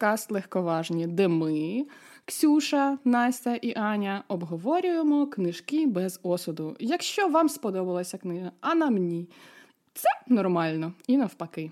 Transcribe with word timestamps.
подкаст 0.00 0.30
Легковажні, 0.30 1.06
де 1.06 1.28
ми, 1.28 1.86
Ксюша, 2.24 2.98
Настя 3.04 3.54
і 3.54 3.78
Аня, 3.78 4.24
обговорюємо 4.28 5.26
книжки 5.26 5.86
без 5.86 6.20
осуду. 6.22 6.76
Якщо 6.78 7.28
вам 7.28 7.48
сподобалася 7.48 8.18
книга, 8.18 8.52
а 8.60 8.74
нам 8.74 8.96
ні, 8.96 9.28
це 9.94 10.08
нормально 10.26 10.92
і 11.06 11.16
навпаки. 11.16 11.70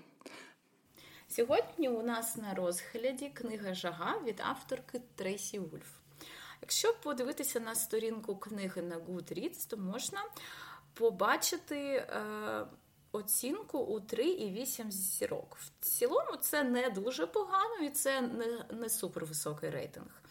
Сьогодні 1.27 1.89
у 1.89 2.03
нас 2.03 2.37
на 2.37 2.53
розгляді 2.53 3.29
книга 3.33 3.73
Жага 3.73 4.15
від 4.27 4.41
авторки 4.49 5.01
Трейсі 5.15 5.59
Вульф. 5.59 5.91
Якщо 6.61 6.93
подивитися 7.03 7.59
на 7.59 7.75
сторінку 7.75 8.35
книги 8.35 8.81
на 8.81 8.95
Goodreads, 8.95 9.69
то 9.69 9.77
можна 9.77 10.19
побачити 10.93 11.77
е, 11.77 12.05
оцінку 13.11 13.77
у 13.77 13.99
3,8 13.99 14.91
зірок. 14.91 15.57
В 15.59 15.71
цілому 15.85 16.35
це 16.41 16.63
не 16.63 16.89
дуже 16.89 17.27
погано 17.27 17.75
і 17.83 17.89
це 17.89 18.21
не, 18.21 18.65
не 18.71 18.89
супер 18.89 19.25
високий 19.25 19.69
рейтинг. 19.69 20.21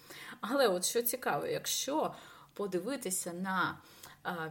Але 0.40 0.68
от 0.68 0.84
що 0.84 1.02
цікаво, 1.02 1.46
якщо 1.46 2.14
подивитися 2.54 3.32
на 3.32 3.78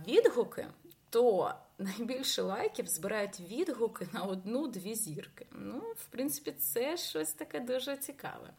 відгуки, 0.08 0.68
то 1.10 1.54
найбільше 1.78 2.42
лайків 2.42 2.88
збирають 2.88 3.40
відгуки 3.40 4.08
на 4.12 4.22
одну-дві 4.22 4.96
зірки. 4.96 5.46
Ну, 5.52 5.80
в 5.80 6.06
принципі, 6.06 6.52
це 6.52 6.98
щось 6.98 7.34
таке 7.34 7.60
дуже 7.60 7.98
цікаве. 7.98 8.54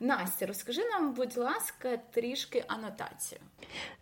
Настя, 0.00 0.46
розкажи 0.46 0.80
нам, 0.84 1.12
будь 1.14 1.36
ласка, 1.36 1.98
трішки 2.10 2.64
анотацію. 2.68 3.40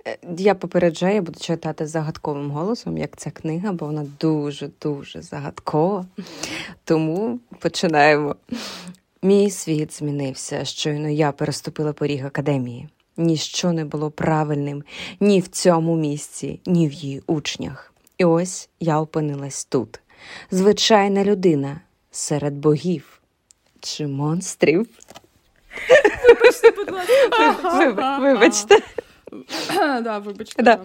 Е, 0.07 0.19
я 0.39 0.55
попереджаю, 0.55 1.15
я 1.15 1.23
буду 1.23 1.41
читати 1.41 1.87
загадковим 1.87 2.51
голосом, 2.51 2.99
як 2.99 3.17
ця 3.17 3.31
книга, 3.31 3.73
бо 3.73 3.87
вона 3.87 4.07
дуже-дуже 4.21 5.23
загадкова. 5.23 6.07
Тому 6.85 7.41
починаємо. 7.59 8.37
Мій 9.23 9.51
світ 9.51 9.93
змінився. 9.93 10.65
Щойно 10.65 11.09
я 11.09 11.33
переступила 11.33 11.93
поріг 11.93 12.27
академії. 12.27 12.89
Ніщо 13.17 13.73
не 13.73 13.85
було 13.85 14.11
правильним 14.11 14.85
ні 15.21 15.41
в 15.41 15.49
цьому 15.49 15.97
місці, 15.97 16.61
ні 16.67 16.89
в 16.89 16.93
її 16.93 17.23
учнях. 17.27 17.93
І 18.19 18.25
ось 18.25 18.69
я 18.81 19.01
опинилась 19.01 19.65
тут. 19.65 20.01
Звичайна 20.51 21.25
людина 21.25 21.81
серед 22.11 22.55
богів 22.55 23.21
чи 23.81 24.07
монстрів. 24.07 24.89
Вибачте, 26.29 26.71
будь 26.71 26.91
ласка. 26.91 28.19
Вибачте. 28.21 28.79
Да, 30.03 30.19
вибачте. 30.19 30.63
Да. 30.63 30.81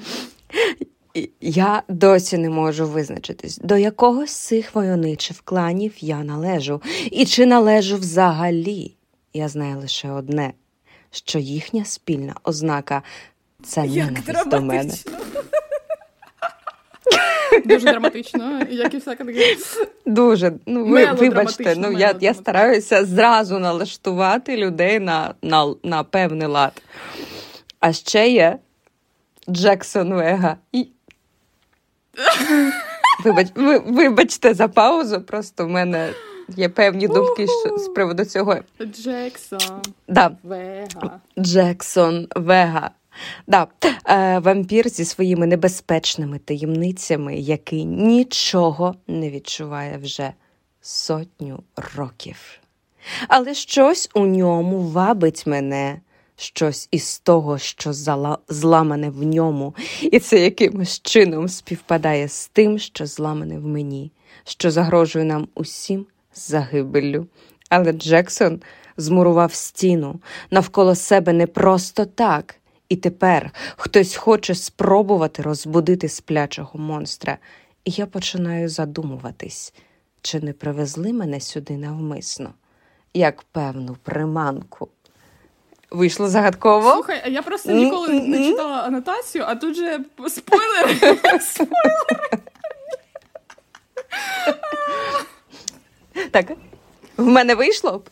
Я 1.41 1.83
досі 1.87 2.37
не 2.37 2.49
можу 2.49 2.87
визначитись, 2.87 3.57
до 3.57 3.77
якого 3.77 4.27
з 4.27 4.31
цих 4.31 4.75
войовничих 4.75 5.41
кланів 5.43 5.93
я 5.99 6.23
належу, 6.23 6.81
і 7.11 7.25
чи 7.25 7.45
належу 7.45 7.97
взагалі. 7.97 8.95
Я 9.33 9.47
знаю 9.47 9.79
лише 9.79 10.11
одне, 10.11 10.53
що 11.11 11.39
їхня 11.39 11.85
спільна 11.85 12.35
ознака 12.43 13.03
це 13.63 13.83
ненависть 13.83 14.49
до 14.49 14.61
мене. 14.61 14.93
Дуже 17.65 17.91
драматично, 17.91 18.61
як 18.69 18.93
і 18.93 18.97
всяка 18.97 19.23
така. 19.23 19.39
Дуже. 20.05 20.53
Ну, 20.65 20.85
ви, 20.85 21.11
вибачте, 21.11 21.75
ну 21.77 21.91
я 21.91 22.15
я 22.19 22.33
стараюся 22.33 23.05
зразу 23.05 23.59
налаштувати 23.59 24.57
людей 24.57 24.99
на, 24.99 25.33
на, 25.41 25.73
на 25.83 26.03
певний 26.03 26.47
лад. 26.47 26.81
А 27.79 27.93
ще 27.93 28.29
є 28.29 28.57
Джексон 29.49 30.13
Вега. 30.13 30.57
І... 30.71 30.87
Вибач, 33.25 33.47
ви, 33.55 33.79
Вибачте 33.79 34.53
за 34.53 34.67
паузу, 34.67 35.21
просто 35.21 35.65
в 35.65 35.69
мене 35.69 36.09
є 36.57 36.69
певні 36.69 37.07
думки 37.07 37.47
що, 37.47 37.77
з 37.77 37.87
приводу 37.87 38.25
цього. 38.25 38.57
Джексон 38.85 39.81
да. 40.07 40.31
Вега. 40.43 41.19
Джексон 41.39 42.27
Вега. 42.35 42.91
Да, 43.47 43.67
е, 44.05 44.39
Вампір 44.39 44.89
зі 44.89 45.05
своїми 45.05 45.47
небезпечними 45.47 46.39
таємницями, 46.39 47.35
який 47.35 47.85
нічого 47.85 48.95
не 49.07 49.29
відчуває 49.29 49.97
вже 49.97 50.33
сотню 50.81 51.63
років. 51.95 52.37
Але 53.27 53.53
щось 53.53 54.09
у 54.13 54.25
ньому 54.25 54.79
вабить 54.79 55.47
мене, 55.47 56.01
щось 56.35 56.87
із 56.91 57.19
того, 57.19 57.57
що 57.57 57.93
зламане 58.49 59.09
в 59.09 59.23
ньому, 59.23 59.75
і 60.01 60.19
це 60.19 60.39
якимось 60.39 61.01
чином 61.01 61.49
співпадає 61.49 62.27
з 62.27 62.47
тим, 62.47 62.79
що 62.79 63.05
зламане 63.05 63.59
в 63.59 63.65
мені, 63.65 64.11
що 64.43 64.71
загрожує 64.71 65.25
нам 65.25 65.47
усім 65.55 66.05
загибеллю. 66.33 67.27
Але 67.69 67.91
Джексон 67.91 68.61
змурував 68.97 69.53
стіну 69.53 70.19
навколо 70.51 70.95
себе 70.95 71.33
не 71.33 71.47
просто 71.47 72.05
так. 72.05 72.60
І 72.91 72.95
тепер 72.95 73.51
хтось 73.77 74.15
хоче 74.15 74.55
спробувати 74.55 75.41
розбудити 75.41 76.09
сплячого 76.09 76.79
монстра, 76.79 77.37
і 77.85 77.91
я 77.91 78.05
починаю 78.05 78.69
задумуватись, 78.69 79.73
чи 80.21 80.39
не 80.39 80.53
привезли 80.53 81.13
мене 81.13 81.39
сюди 81.39 81.77
навмисно, 81.77 82.53
як 83.13 83.41
певну 83.41 83.97
приманку. 84.03 84.87
Вийшло 85.91 86.29
загадково. 86.29 86.91
Слухай, 86.91 87.21
а 87.25 87.27
я 87.27 87.41
просто 87.41 87.71
ніколи 87.71 88.19
не 88.19 88.49
читала 88.49 88.81
анотацію, 88.81 89.43
а 89.47 89.55
тут 89.55 89.75
же 89.75 90.05
спойлери. 90.29 90.95
Спойлери. 91.39 92.41
Так, 96.31 96.51
в 97.17 97.25
мене 97.25 97.55
вийшло. 97.55 98.03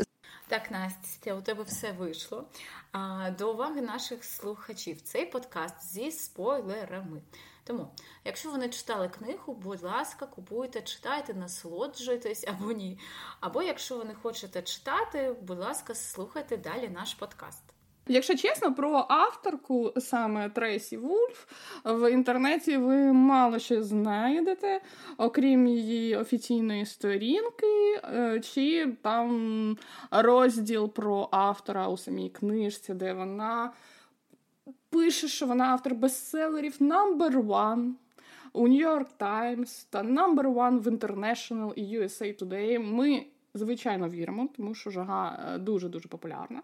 Так, 0.47 0.71
Настя, 0.71 1.35
у 1.35 1.41
тебе 1.41 1.63
все 1.63 1.91
вийшло. 1.91 2.45
До 3.37 3.51
уваги 3.51 3.81
наших 3.81 4.23
слухачів 4.23 5.01
цей 5.01 5.25
подкаст 5.25 5.93
зі 5.93 6.11
спойлерами. 6.11 7.21
Тому, 7.63 7.87
якщо 8.25 8.51
ви 8.51 8.57
не 8.57 8.69
читали 8.69 9.09
книгу, 9.09 9.53
будь 9.53 9.83
ласка, 9.83 10.25
купуйте, 10.25 10.81
читайте, 10.81 11.33
насолоджуйтесь 11.33 12.45
або 12.47 12.71
ні. 12.71 12.99
Або 13.39 13.61
якщо 13.61 13.97
ви 13.97 14.03
не 14.03 14.15
хочете 14.15 14.61
читати, 14.61 15.35
будь 15.41 15.59
ласка, 15.59 15.95
слухайте 15.95 16.57
далі 16.57 16.89
наш 16.89 17.13
подкаст. 17.13 17.63
Якщо 18.11 18.35
чесно, 18.35 18.73
про 18.73 19.05
авторку 19.09 19.93
саме 19.97 20.49
Трейсі 20.49 20.97
Вульф 20.97 21.45
в 21.85 22.11
інтернеті 22.11 22.77
ви 22.77 23.13
мало 23.13 23.59
що 23.59 23.83
знайдете, 23.83 24.81
окрім 25.17 25.67
її 25.67 26.15
офіційної 26.15 26.85
сторінки, 26.85 28.01
е, 28.03 28.39
чи 28.39 28.93
там 29.01 29.77
розділ 30.11 30.89
про 30.89 31.29
автора 31.31 31.87
у 31.87 31.97
самій 31.97 32.29
книжці, 32.29 32.93
де 32.93 33.13
вона 33.13 33.71
пише, 34.89 35.27
що 35.27 35.45
вона 35.45 35.65
автор 35.65 35.95
бестселерів 35.95 36.77
number 36.79 37.45
one 37.47 37.91
у 38.53 38.67
York 38.67 39.07
Times 39.19 39.85
та 39.89 40.03
number 40.03 40.53
one 40.53 40.79
в 40.79 40.87
International 40.87 41.73
і 41.73 41.99
USA 41.99 42.43
Today. 42.43 42.79
Ми 42.79 43.25
Звичайно, 43.53 44.09
віримо, 44.09 44.49
тому 44.57 44.75
що 44.75 44.89
жага 44.89 45.57
дуже 45.57 45.89
дуже 45.89 46.09
популярна. 46.09 46.61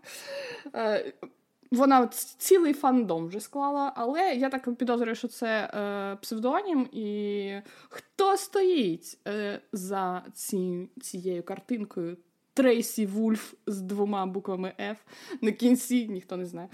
Вона 1.72 2.08
цілий 2.38 2.74
фандом 2.74 3.28
вже 3.28 3.40
склала, 3.40 3.94
але 3.96 4.34
я 4.34 4.50
так 4.50 4.76
підозрюю, 4.76 5.16
що 5.16 5.28
це 5.28 5.48
е, 5.48 6.18
псевдонім, 6.22 6.90
і 6.92 7.62
хто 7.90 8.38
стоїть 8.38 9.18
е, 9.28 9.59
за 9.72 10.24
ці, 10.34 10.90
цією 11.02 11.44
картинкою? 11.44 12.18
Трейсі 12.54 13.06
Вульф 13.06 13.54
з 13.68 13.81
двома 13.81 14.25
буквами 14.25 14.74
F 14.80 14.95
на 15.42 15.51
кінці, 15.51 16.07
ніхто 16.07 16.38
не 16.38 16.45
знає. 16.45 16.69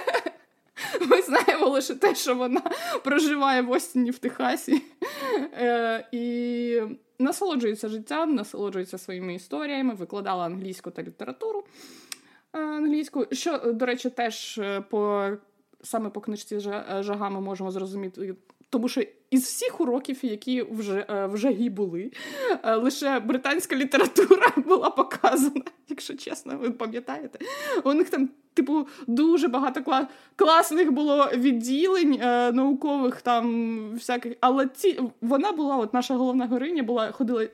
Ми 1.06 1.22
знаємо 1.22 1.68
лише 1.68 1.94
те, 1.94 2.14
що 2.14 2.34
вона 2.34 2.62
проживає 3.04 3.62
в 3.62 3.70
Остіні 3.70 4.10
в 4.10 4.18
Техасі 4.18 4.82
е, 5.52 6.08
і 6.12 6.80
насолоджується 7.18 7.88
життям, 7.88 8.34
насолоджується 8.34 8.98
своїми 8.98 9.34
історіями, 9.34 9.94
викладала 9.94 10.44
англійську 10.44 10.90
та 10.90 11.02
літературу. 11.02 11.64
Е, 12.52 12.60
англійською. 12.60 13.26
Що, 13.32 13.58
до 13.58 13.86
речі, 13.86 14.10
теж 14.10 14.58
е, 14.58 14.80
по 14.80 15.30
саме 15.82 16.10
по 16.10 16.20
книжці 16.20 16.56
е, 16.56 17.02
жага 17.02 17.30
ми 17.30 17.40
можемо 17.40 17.70
зрозуміти. 17.70 18.34
Тому 18.70 18.88
що 18.88 19.02
із 19.30 19.42
всіх 19.42 19.80
уроків, 19.80 20.18
які 20.22 20.62
вже 20.62 21.06
в 21.32 21.36
жагі 21.36 21.70
були, 21.70 22.10
лише 22.64 23.20
британська 23.20 23.76
література 23.76 24.46
була 24.66 24.90
показана, 24.90 25.62
якщо 25.88 26.14
чесно, 26.14 26.58
ви 26.58 26.70
пам'ятаєте. 26.70 27.38
У 27.84 27.94
них 27.94 28.10
там, 28.10 28.30
типу, 28.54 28.86
дуже 29.06 29.48
багато 29.48 30.08
класних 30.36 30.92
було 30.92 31.28
відділень 31.34 32.18
наукових 32.54 33.22
там 33.22 33.90
всяких. 33.94 34.36
Але 34.40 34.68
ці 34.68 35.00
вона 35.20 35.52
була, 35.52 35.76
от 35.76 35.94
наша 35.94 36.14
головна 36.14 36.46
героїня 36.46 36.82
була, 36.82 37.12
ходила 37.12 37.46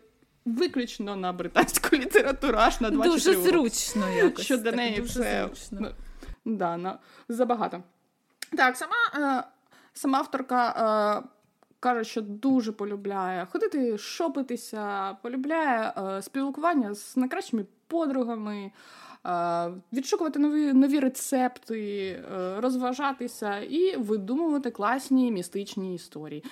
виключно 0.57 1.17
на 1.17 1.33
британську 1.33 1.97
літературу, 1.97 2.59
аж 2.59 2.81
на 2.81 2.91
24 2.91 3.37
Дуже 3.37 3.51
зручно 3.51 4.09
якось. 4.09 4.45
Що 4.45 4.57
для 4.57 4.73
неї 4.73 5.01
дуже 5.01 5.13
це 5.13 5.49
зручно. 5.55 5.91
Да, 6.45 6.77
на, 6.77 6.99
забагато. 7.29 7.83
Так, 8.57 8.77
сама 8.77 8.95
е, 9.15 9.45
сама 9.93 10.19
авторка 10.19 11.23
е, 11.25 11.29
каже, 11.81 12.05
що 12.05 12.23
дуже 12.23 12.73
полюбляє 12.73 13.47
ходити, 13.47 13.99
шопитися, 13.99 15.17
полюбляє 15.23 15.93
е, 15.99 16.23
спілкування 16.23 16.95
з 16.95 17.17
найкращими 17.17 17.67
подругами, 17.87 18.73
е, 19.27 19.71
відшукувати 19.93 20.39
нові 20.39 20.73
нові 20.73 21.01
рецепти, 21.01 22.07
е, 22.07 22.61
розважатися 22.61 23.59
і 23.59 23.97
видумувати 23.97 24.71
класні 24.71 25.33
містичні 25.33 25.95
історії. 25.95 26.45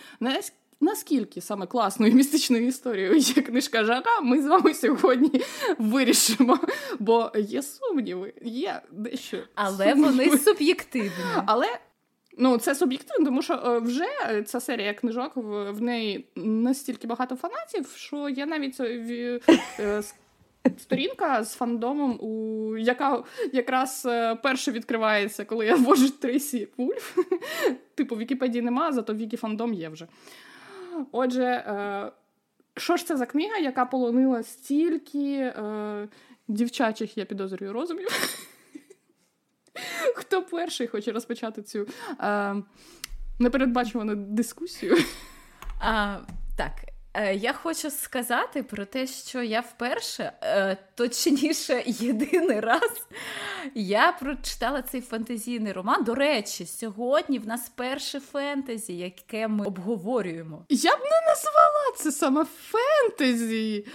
Наскільки 0.80 1.40
саме 1.40 1.66
класною 1.66 2.14
містичною 2.14 2.66
історією 2.66 3.16
є 3.16 3.42
книжка 3.42 3.84
Жара, 3.84 4.20
ми 4.22 4.42
з 4.42 4.46
вами 4.46 4.74
сьогодні 4.74 5.42
вирішимо. 5.78 6.58
Бо 6.98 7.32
є 7.34 7.62
сумніви, 7.62 8.32
є 8.42 8.82
дещо. 8.92 9.38
Але 9.54 9.90
сумніви. 9.90 10.10
вони 10.10 10.38
суб'єктивні. 10.38 11.10
Але 11.46 11.66
Ну, 12.38 12.58
це 12.58 12.74
суб'єктивно, 12.74 13.24
тому 13.24 13.42
що 13.42 13.54
е, 13.54 13.78
вже 13.78 14.06
ця 14.46 14.60
серія 14.60 14.94
книжок 14.94 15.32
в 15.36 15.80
неї 15.80 16.28
настільки 16.36 17.06
багато 17.06 17.36
фанатів, 17.36 17.94
що 17.96 18.28
я 18.28 18.46
навіть 18.46 18.80
е, 18.80 19.40
е, 19.78 20.02
сторінка 20.78 21.44
з 21.44 21.54
фандомом, 21.54 22.18
у 22.20 22.76
яка 22.76 23.22
якраз 23.52 24.02
перше 24.42 24.72
відкривається, 24.72 25.44
коли 25.44 25.66
я 25.66 25.74
ввожу 25.74 26.10
Трейсі 26.10 26.68
Вульф. 26.76 27.18
Типу, 27.94 28.14
в 28.14 28.18
Вікіпедії 28.18 28.62
нема, 28.62 28.92
зато 28.92 29.14
Вікі 29.14 29.36
фандом 29.36 29.74
є 29.74 29.88
вже. 29.88 30.06
Отже, 31.12 31.64
що 32.76 32.96
ж 32.96 33.06
це 33.06 33.16
за 33.16 33.26
книга, 33.26 33.56
яка 33.56 33.84
полонила 33.84 34.42
стільки 34.42 35.52
дівчачих, 36.48 37.18
я 37.18 37.24
підозрюю, 37.24 37.72
розумів? 37.72 38.08
Хто 40.14 40.42
перший 40.42 40.86
хоче 40.86 41.12
розпочати 41.12 41.62
цю 41.62 41.86
е, 42.20 42.54
непередбачувану 43.38 44.14
дискусію? 44.14 44.96
А, 45.80 46.18
Так, 46.56 46.72
Е, 46.88 46.95
я 47.24 47.52
хочу 47.52 47.90
сказати 47.90 48.62
про 48.62 48.84
те, 48.84 49.06
що 49.06 49.42
я 49.42 49.60
вперше, 49.60 50.32
е, 50.42 50.76
точніше, 50.94 51.82
єдиний 51.86 52.60
раз 52.60 53.06
я 53.74 54.12
прочитала 54.20 54.82
цей 54.82 55.00
фантазійний 55.00 55.72
роман. 55.72 56.04
До 56.04 56.14
речі, 56.14 56.66
сьогодні 56.66 57.38
в 57.38 57.46
нас 57.46 57.72
перше 57.74 58.20
фентезі, 58.20 58.96
яке 58.96 59.48
ми 59.48 59.66
обговорюємо. 59.66 60.64
Я 60.68 60.96
б 60.96 61.00
не 61.00 61.28
назвала 61.28 61.96
це 61.96 62.12
саме 62.12 62.44
фентезі. 62.44 63.86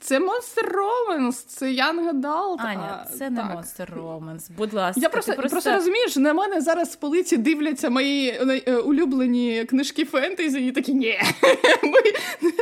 Це 0.00 0.18
Monster 0.18 0.72
Romance, 0.72 1.44
це 1.46 1.66
Young 1.66 2.10
Adult. 2.10 2.56
Аня, 2.58 3.06
це 3.18 3.30
не 3.30 3.40
так. 3.40 3.56
Monster 3.56 3.94
Romance. 3.94 4.50
Будь 4.56 4.72
ласка, 4.72 5.00
я 5.00 5.08
просто, 5.08 5.32
просто... 5.32 5.50
просто 5.50 5.72
розумієш, 5.72 6.16
на 6.16 6.34
мене 6.34 6.60
зараз 6.60 6.92
з 6.92 6.96
полиці 6.96 7.36
дивляться 7.36 7.90
мої 7.90 8.28
е, 8.66 8.76
улюблені 8.76 9.64
книжки 9.64 10.04
фентезі, 10.04 10.66
і 10.66 10.72
такі 10.72 10.94
ні. 10.94 11.20
ми 11.82 12.00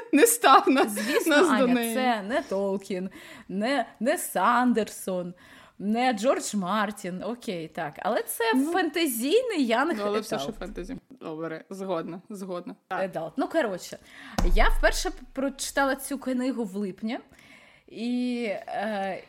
не 0.13 0.27
став 0.27 0.69
нас, 0.69 0.93
Звісно, 0.93 1.37
нас 1.37 1.49
Аня, 1.49 1.59
до 1.61 1.67
неї. 1.67 1.95
Це 1.95 2.23
не 2.23 2.43
Толкін, 2.43 3.11
не 3.49 3.87
не 4.01 4.19
Сандерсон, 4.19 5.35
не 5.79 6.13
Джордж 6.13 6.55
Мартін. 6.55 7.23
Окей, 7.23 7.69
так. 7.69 7.95
Але 7.99 8.23
це 8.23 8.45
ну, 8.55 8.73
фентезійний 8.73 9.67
Янг 9.67 9.95
ну, 9.99 10.05
Але 10.07 10.21
все 10.21 10.39
ще 10.39 10.53
фентезі. 10.53 10.97
Добре, 11.11 11.65
згодна, 11.71 12.23
згодна. 12.31 12.75
Едалт. 12.91 13.33
Ну, 13.37 13.49
коротше, 13.49 13.99
я 14.55 14.69
вперше 14.69 15.11
прочитала 15.33 15.97
цю 15.97 16.19
книгу 16.19 16.65
в 16.65 16.77
липні. 16.77 17.19
І 17.89 18.45
е, 18.51 19.23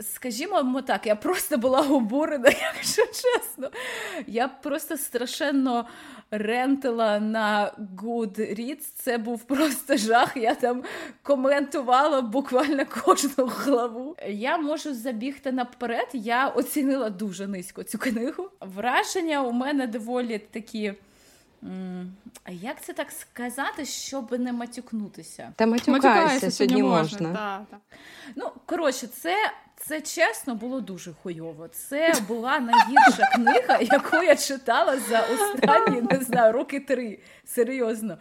Скажімо 0.00 0.82
так, 0.82 1.06
я 1.06 1.16
просто 1.16 1.58
була 1.58 1.80
обурена, 1.80 2.48
якщо 2.74 3.06
чесно. 3.06 3.70
Я 4.26 4.48
просто 4.48 4.96
страшенно 4.96 5.86
рентила 6.30 7.20
на 7.20 7.72
Goodreads. 7.96 8.92
Це 8.94 9.18
був 9.18 9.42
просто 9.42 9.96
жах. 9.96 10.36
Я 10.36 10.54
там 10.54 10.82
коментувала 11.22 12.20
буквально 12.20 12.86
кожну 13.04 13.46
главу. 13.46 14.16
Я 14.28 14.58
можу 14.58 14.94
забігти 14.94 15.52
наперед. 15.52 16.08
Я 16.12 16.48
оцінила 16.48 17.10
дуже 17.10 17.46
низько 17.46 17.82
цю 17.82 17.98
книгу. 17.98 18.50
Враження 18.60 19.42
у 19.42 19.52
мене 19.52 19.86
доволі 19.86 20.38
такі. 20.38 20.94
Як 22.48 22.82
це 22.82 22.92
так 22.92 23.12
сказати, 23.12 23.84
щоб 23.84 24.40
не 24.40 24.52
матюкнутися? 24.52 25.52
Та 25.56 25.66
матюкаєшся 25.66 26.50
сьогодні 26.50 26.82
можна. 26.82 26.98
можна. 27.02 27.28
Да, 27.32 27.66
да. 27.70 27.78
Ну, 28.36 28.50
коротше, 28.66 29.06
це 29.06 29.36
це 29.76 30.00
чесно 30.00 30.54
було 30.54 30.80
дуже 30.80 31.12
хуйово. 31.12 31.68
Це 31.68 32.14
була 32.28 32.60
найгірша 32.60 33.30
книга, 33.34 33.78
яку 33.94 34.16
я 34.16 34.36
читала 34.36 34.98
за 34.98 35.20
останні 35.20 36.02
не 36.02 36.20
знаю 36.20 36.52
роки 36.52 36.80
три. 36.80 37.18
Серйозно. 37.44 38.18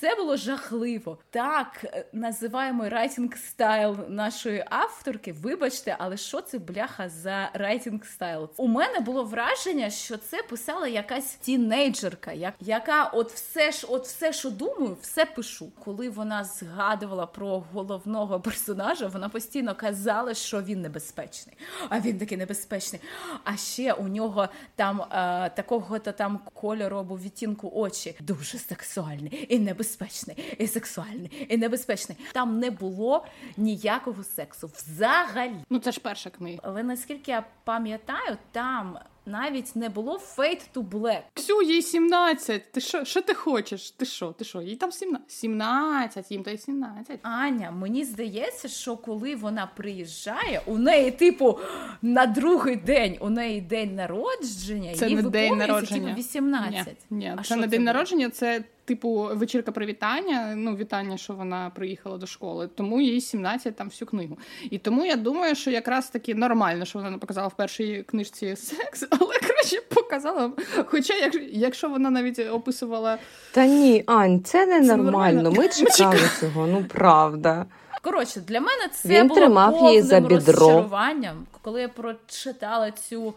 Це 0.00 0.14
було 0.14 0.36
жахливо. 0.36 1.18
Так 1.30 1.84
е, 1.84 2.06
називаємо 2.12 2.88
writing 2.88 3.36
style 3.36 3.96
нашої 4.08 4.64
авторки. 4.70 5.32
Вибачте, 5.32 5.96
але 5.98 6.16
що 6.16 6.40
це 6.40 6.58
бляха 6.58 7.08
за 7.08 7.50
writing 7.52 8.04
style? 8.04 8.50
У 8.56 8.68
мене 8.68 9.00
було 9.00 9.24
враження, 9.24 9.90
що 9.90 10.16
це 10.16 10.42
писала 10.42 10.88
якась 10.88 11.34
тінейджерка, 11.34 12.52
яка 12.60 13.04
от 13.04 13.32
все 13.32 13.72
ж, 13.72 13.86
от 13.90 14.06
все, 14.06 14.32
що 14.32 14.50
думаю, 14.50 14.96
все 15.02 15.24
пишу. 15.24 15.72
Коли 15.84 16.10
вона 16.10 16.44
згадувала 16.44 17.26
про 17.26 17.60
головного 17.72 18.40
персонажа, 18.40 19.06
вона 19.06 19.28
постійно 19.28 19.74
казала, 19.74 20.34
що 20.34 20.62
він 20.62 20.82
небезпечний. 20.82 21.56
А 21.88 22.00
він 22.00 22.18
такий 22.18 22.38
небезпечний. 22.38 23.02
А 23.44 23.56
ще 23.56 23.92
у 23.92 24.08
нього 24.08 24.48
там 24.76 25.02
е, 25.02 25.50
такого 25.50 25.98
то 25.98 26.12
там 26.12 26.40
кольору 26.54 26.96
або 26.96 27.18
відтінку 27.18 27.72
очі 27.74 28.16
дуже 28.20 28.58
сексуальний 28.58 29.46
і 29.48 29.58
небезпечний 29.58 29.87
небезпечний, 29.88 30.36
і 30.58 30.66
сексуальний, 30.66 31.46
і 31.48 31.56
небезпечний. 31.56 32.18
Там 32.32 32.58
не 32.58 32.70
було 32.70 33.26
ніякого 33.56 34.24
сексу 34.24 34.70
взагалі. 34.76 35.64
Ну 35.70 35.78
це 35.78 35.92
ж 35.92 36.00
перша 36.00 36.30
книга. 36.30 36.58
Але 36.62 36.82
наскільки 36.82 37.30
я 37.30 37.44
пам'ятаю, 37.64 38.36
там 38.52 38.98
навіть 39.28 39.76
не 39.76 39.88
було 39.88 40.20
Fate 40.36 40.62
to 40.74 40.88
Black. 40.88 41.20
Ксю, 41.34 41.62
їй 41.62 41.82
17. 41.82 42.72
Ти 42.72 42.80
що 42.80 43.04
що 43.04 43.22
ти 43.22 43.34
хочеш? 43.34 43.90
Ти 43.90 44.04
що? 44.04 44.32
Ти 44.32 44.44
що? 44.44 44.62
Їй 44.62 44.76
там 44.76 44.92
17, 44.92 45.30
17 45.30 46.30
їм 46.30 46.42
та 46.42 46.50
й 46.50 46.58
17. 46.58 47.18
Аня, 47.22 47.70
мені 47.70 48.04
здається, 48.04 48.68
що 48.68 48.96
коли 48.96 49.36
вона 49.36 49.68
приїжджає, 49.76 50.62
у 50.66 50.78
неї, 50.78 51.10
типу, 51.10 51.58
на 52.02 52.26
другий 52.26 52.76
день 52.76 53.16
у 53.20 53.30
неї 53.30 53.60
день 53.60 53.94
народження, 53.94 54.94
це 54.94 55.08
їй 55.08 55.16
не 55.16 55.22
день 55.22 55.48
типу, 55.48 55.56
народження. 55.56 56.00
типу, 56.00 56.18
18. 56.18 56.96
Ні, 57.10 57.16
ні 57.16 57.42
це 57.42 57.56
не 57.56 57.66
день 57.66 57.84
народження, 57.84 58.30
це 58.30 58.64
типу 58.88 59.30
вечірка 59.32 59.72
привітання. 59.72 60.54
Ну, 60.56 60.76
вітання, 60.76 61.16
що 61.16 61.32
вона 61.32 61.70
приїхала 61.70 62.18
до 62.18 62.26
школи. 62.26 62.68
Тому 62.74 63.00
їй 63.00 63.20
17 63.20 63.76
там 63.76 63.88
всю 63.88 64.08
книгу. 64.08 64.38
І 64.70 64.78
тому 64.78 65.04
я 65.04 65.16
думаю, 65.16 65.54
що 65.54 65.70
якраз 65.70 66.10
таки 66.10 66.34
нормально, 66.34 66.84
що 66.84 66.98
вона 66.98 67.10
не 67.10 67.18
показала 67.18 67.48
в 67.48 67.56
першій 67.56 68.04
книжці 68.06 68.56
секс, 68.56 69.04
але 69.20 69.34
краще 69.38 69.80
показала. 69.94 70.50
Хоча, 70.86 71.14
якщо 71.52 71.88
вона 71.88 72.10
навіть 72.10 72.38
описувала. 72.38 73.18
Та 73.52 73.66
ні, 73.66 74.04
Ань, 74.06 74.42
це 74.44 74.66
не 74.66 74.86
це 74.86 74.96
нормально. 74.96 75.50
Ми 75.52 75.68
чекали 75.68 76.18
цього, 76.40 76.66
ну 76.66 76.84
правда. 76.88 77.66
Коротше, 78.02 78.40
для 78.40 78.60
мене 78.60 78.88
це 78.94 79.08
Він 79.08 79.28
було 79.28 79.40
тримав 79.40 79.70
повним 79.72 79.88
її 79.90 80.02
за 80.02 80.20
бідро. 80.20 80.36
розчаруванням, 80.36 81.46
коли 81.62 81.80
я 81.80 81.88
прочитала 81.88 82.90
цю 82.90 83.34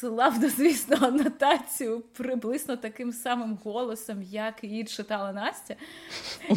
славно, 0.00 0.48
звісно, 0.48 0.96
анотацію 1.00 2.02
приблизно 2.16 2.76
таким 2.76 3.12
самим 3.12 3.58
голосом, 3.64 4.22
як 4.30 4.54
її 4.64 4.84
читала 4.84 5.32
Настя. 5.32 5.74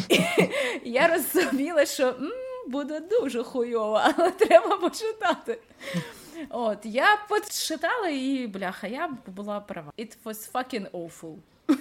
І 0.08 0.90
я 0.90 1.08
розуміла, 1.08 1.86
що 1.86 2.06
м, 2.08 2.30
буде 2.68 3.00
дуже 3.00 3.42
хуйово, 3.42 4.00
але 4.16 4.30
треба 4.30 4.76
почитати. 4.76 5.58
От, 6.50 6.78
Я 6.84 7.06
почитала 7.28 8.08
і 8.08 8.46
бляха, 8.46 8.86
я 8.86 9.10
була 9.26 9.60
права. 9.60 9.92
It 9.98 10.16
was 10.24 10.52
fucking 10.52 10.90
awful. 10.90 11.34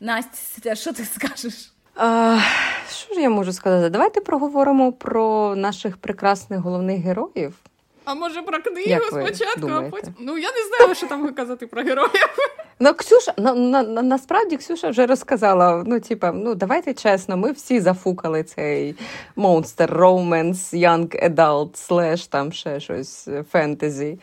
Настя, 0.00 0.74
що 0.74 0.92
ти 0.92 1.04
скажеш? 1.04 1.72
А, 1.94 2.38
Що 2.90 3.14
ж 3.14 3.20
я 3.20 3.30
можу 3.30 3.52
сказати? 3.52 3.90
Давайте 3.90 4.20
проговоримо 4.20 4.92
про 4.92 5.54
наших 5.56 5.96
прекрасних 5.96 6.60
головних 6.60 7.00
героїв. 7.00 7.54
А 8.04 8.14
може 8.14 8.42
про 8.42 8.62
книгу 8.62 8.88
Як 8.88 9.02
спочатку, 9.02 9.68
а 9.68 9.82
потім. 9.82 10.14
Ну 10.20 10.38
я 10.38 10.48
не 10.52 10.76
знаю, 10.76 10.94
що 10.94 11.06
там 11.06 11.34
казати 11.34 11.66
про 11.66 11.82
героїв. 11.82 12.28
Ну, 12.82 12.94
Ксюша, 12.94 13.34
на, 13.36 13.54
на, 13.54 13.82
на, 13.82 14.02
насправді 14.02 14.56
Ксюша 14.56 14.88
вже 14.88 15.06
розказала. 15.06 15.84
Ну, 15.86 16.00
типа, 16.00 16.32
ну 16.32 16.54
давайте 16.54 16.94
чесно, 16.94 17.36
ми 17.36 17.52
всі 17.52 17.80
зафукали 17.80 18.42
цей 18.42 18.94
Monster 19.36 19.96
Romance, 19.96 20.74
Young 20.74 21.30
Adult, 21.30 21.76
слеш 21.76 22.26
там 22.26 22.52
ще 22.52 22.80
щось 22.80 23.28
фентезі. 23.52 24.18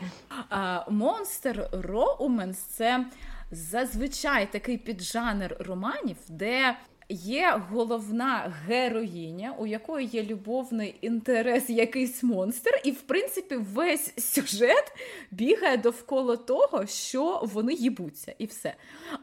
Monster 0.92 1.84
Romance– 1.92 2.58
це 2.78 3.06
зазвичай 3.52 4.48
такий 4.52 4.78
піджанр 4.78 5.56
романів, 5.60 6.18
де 6.30 6.76
є 7.10 7.62
головна 7.72 8.54
героїня, 8.68 9.56
у 9.58 9.66
якої 9.66 10.08
є 10.08 10.24
любовний 10.24 10.96
інтерес, 11.02 11.70
якийсь 11.70 12.24
монстр, 12.24 12.82
і 12.84 12.92
в 12.92 13.02
принципі 13.02 13.56
весь 13.56 14.14
сюжет 14.18 14.94
бігає 15.32 15.78
довкола 15.78 16.38
того, 16.38 16.86
що 16.86 17.42
вони 17.54 17.74
їбуться, 17.74 18.36
і 18.38 18.46
все. 18.46 18.74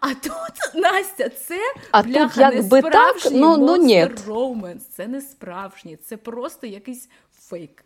А 0.01 0.15
тут 0.15 0.75
Настя, 0.75 1.29
це 1.29 1.59
а 1.91 2.03
бляха, 2.03 2.51
тут 2.51 2.55
якби 2.55 2.83
так, 2.83 3.17
ну, 3.33 3.57
ну, 3.57 3.77
ні. 3.77 4.09
роуменс, 4.27 4.85
це 4.85 5.07
не 5.07 5.21
справжній, 5.21 5.97
це 5.97 6.17
просто 6.17 6.67
якийсь 6.67 7.09
фейк. 7.33 7.84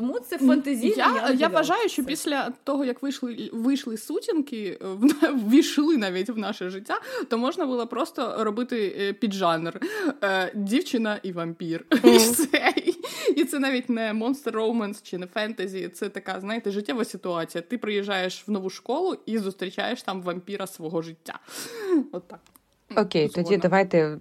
Тому 0.00 0.18
це 0.20 0.38
фантазійне. 0.38 0.94
Я 0.96 1.30
я 1.38 1.48
вважаю, 1.48 1.88
що 1.88 2.04
після 2.04 2.52
того, 2.64 2.84
як 2.84 3.02
вийшли 3.02 3.50
вийшли 3.52 3.96
сутінки, 3.96 4.78
ввійшли 5.32 5.96
навіть 5.96 6.28
в 6.28 6.38
наше 6.38 6.70
життя, 6.70 7.00
то 7.28 7.38
можна 7.38 7.66
було 7.66 7.86
просто 7.86 8.44
робити 8.44 8.96
е, 9.00 9.12
піджанр 9.12 9.80
е, 10.22 10.52
дівчина 10.54 11.20
і 11.22 11.32
вампір. 11.32 11.84
Mm. 11.90 12.08
І 12.14 12.18
все. 12.18 12.74
І 13.36 13.44
це 13.44 13.58
навіть 13.58 13.88
не 13.88 14.12
Monster 14.12 14.52
Romance 14.52 15.02
чи 15.02 15.18
не 15.18 15.26
фентезі. 15.26 15.88
Це 15.88 16.08
така, 16.08 16.40
знаєте, 16.40 16.70
життєва 16.70 17.04
ситуація. 17.04 17.62
Ти 17.62 17.78
приїжджаєш 17.78 18.44
в 18.46 18.50
нову 18.50 18.70
школу 18.70 19.16
і 19.26 19.38
зустрічаєш 19.38 20.02
там 20.02 20.22
вампіра 20.22 20.66
свого 20.66 21.02
життя. 21.02 21.38
От 22.12 22.28
так. 22.28 22.40
Окей, 22.96 23.28
тоді 23.28 23.56
давайте 23.56 24.18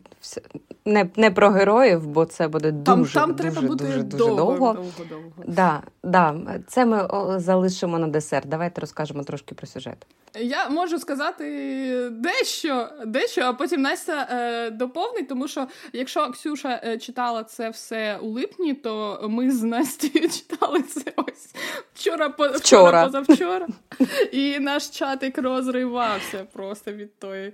не 0.85 1.09
не 1.15 1.31
про 1.31 1.49
героїв, 1.49 2.07
бо 2.07 2.25
це 2.25 2.47
буде 2.47 2.71
дуже 2.71 3.13
там, 3.13 3.35
там 3.35 3.35
дуже, 3.35 3.51
треба 3.51 3.67
дуже, 3.67 3.83
дуже, 3.83 4.03
дуже 4.03 4.25
довго. 4.25 4.45
довго. 4.45 4.73
довго, 4.73 4.91
довго. 5.09 5.31
Да, 5.47 5.81
да, 6.03 6.35
Це 6.67 6.85
ми 6.85 7.07
залишимо 7.39 7.99
на 7.99 8.07
десерт. 8.07 8.49
Давайте 8.49 8.81
розкажемо 8.81 9.23
трошки 9.23 9.55
про 9.55 9.67
сюжет. 9.67 10.07
Я 10.35 10.69
можу 10.69 10.99
сказати 10.99 12.09
дещо, 12.09 12.89
дещо, 13.05 13.41
а 13.41 13.53
потім 13.53 13.81
Настя 13.81 14.27
е, 14.31 14.69
доповнить, 14.71 15.27
тому 15.29 15.47
що 15.47 15.67
якщо 15.93 16.31
Ксюша 16.31 16.81
е, 16.83 16.97
читала 16.97 17.43
це 17.43 17.69
все 17.69 18.17
у 18.17 18.29
липні, 18.29 18.73
то 18.73 19.19
ми 19.29 19.51
з 19.51 19.63
Настю 19.63 20.07
читали 20.19 20.81
це 20.81 21.13
ось 21.15 21.55
вчора, 21.93 22.29
по, 22.29 22.47
вчора. 22.47 22.57
вчора 22.57 23.05
позавчора. 23.05 23.67
І 24.31 24.59
наш 24.59 24.89
чатик 24.89 25.37
розривався 25.37 26.47
просто 26.53 26.91
від 26.91 27.19
тої. 27.19 27.53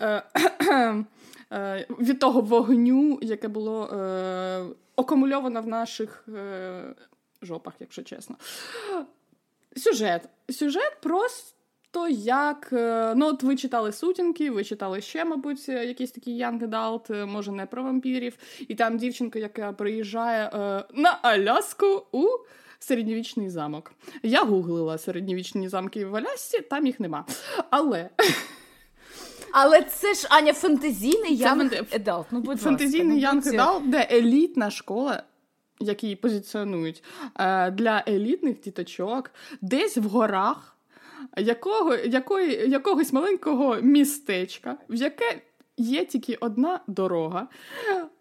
Е, 0.00 0.22
Е, 1.52 1.86
від 1.90 2.18
того 2.20 2.40
вогню, 2.40 3.18
яке 3.22 3.48
було 3.48 3.86
е, 3.86 4.66
акумульовано 4.96 5.62
в 5.62 5.66
наших 5.66 6.24
е, 6.28 6.94
жопах, 7.42 7.74
якщо 7.80 8.02
чесно. 8.02 8.36
Сюжет. 9.76 10.28
Сюжет 10.50 10.96
просто 11.02 11.55
як. 12.08 12.68
Е, 12.72 13.14
ну, 13.16 13.26
от 13.26 13.42
ви 13.42 13.56
читали 13.56 13.92
сутінки, 13.92 14.50
ви 14.50 14.64
читали 14.64 15.00
ще, 15.00 15.24
мабуть, 15.24 15.68
якийсь 15.68 16.10
такий 16.10 16.42
Young 16.42 16.68
Adult, 16.68 17.26
може, 17.26 17.52
не 17.52 17.66
про 17.66 17.82
вампірів. 17.82 18.36
І 18.68 18.74
там 18.74 18.98
дівчинка, 18.98 19.38
яка 19.38 19.72
приїжджає 19.72 20.50
е, 20.54 20.84
на 20.94 21.18
Аляску 21.22 22.06
у. 22.12 22.26
Середньовічний 22.78 23.50
замок. 23.50 23.92
Я 24.22 24.44
гуглила 24.44 24.98
середньовічні 24.98 25.68
замки 25.68 26.04
в 26.04 26.16
Алясці, 26.16 26.60
там 26.60 26.86
їх 26.86 27.00
нема. 27.00 27.24
Але 27.70 28.10
але 29.52 29.82
це 29.82 30.14
ж 30.14 30.26
Аня 30.30 30.52
фантазійний 30.52 31.36
Young 31.36 31.98
Adult. 31.98 32.24
Ну, 32.30 32.40
будь 32.40 32.60
Фантазійний 32.60 33.26
Young 33.26 33.42
Adult, 33.42 33.90
де 33.90 34.08
елітна 34.10 34.70
школа. 34.70 35.22
Які 35.80 36.16
позиціонують 36.16 37.02
е, 37.38 37.70
для 37.70 38.04
елітних 38.08 38.60
діточок, 38.60 39.30
десь 39.60 39.96
в 39.96 40.02
горах 40.02 40.75
якого, 41.36 41.94
якої, 41.94 42.70
якогось 42.70 43.12
маленького 43.12 43.76
містечка, 43.82 44.76
в 44.88 44.94
яке 44.94 45.40
є 45.76 46.04
тільки 46.04 46.34
одна 46.34 46.80
дорога, 46.86 47.48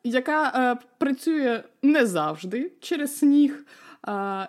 яка 0.04 0.52
е, 0.56 0.86
працює 0.98 1.64
не 1.82 2.06
завжди 2.06 2.72
через 2.80 3.18
сніг. 3.18 3.66
Е, 4.08 4.48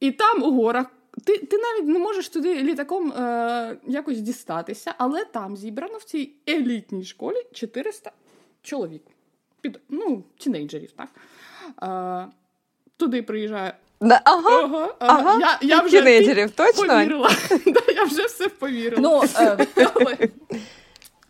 і 0.00 0.12
там 0.12 0.42
у 0.42 0.52
горах 0.52 0.86
ти 1.24 1.38
ти 1.38 1.58
навіть 1.58 1.88
не 1.88 1.98
можеш 1.98 2.28
туди 2.28 2.62
літаком 2.62 3.12
е, 3.12 3.76
якось 3.86 4.20
дістатися, 4.20 4.94
але 4.98 5.24
там 5.24 5.56
зібрано 5.56 5.98
в 5.98 6.04
цій 6.04 6.32
елітній 6.48 7.04
школі 7.04 7.36
400 7.52 8.12
чоловік. 8.62 9.02
Під, 9.60 9.80
Ну, 9.88 10.24
тінейджерів, 10.36 10.92
так? 10.92 11.08
Е, 11.82 12.32
туди 12.96 13.22
приїжджає. 13.22 13.74
Да, 14.00 14.20
ага, 14.24 14.60
ага, 14.62 14.94
ага. 14.98 15.38
Я, 15.40 15.76
я 15.76 15.82
вже 15.82 15.98
Тінейджерів, 15.98 16.50
точно? 16.50 16.86
повірила. 16.86 17.30
да, 17.66 17.92
Я 17.94 18.04
вже 18.04 18.24
все 18.26 18.48
повірила. 18.48 19.02
Ну, 19.02 19.22
е, 19.44 19.66
але... 19.94 20.16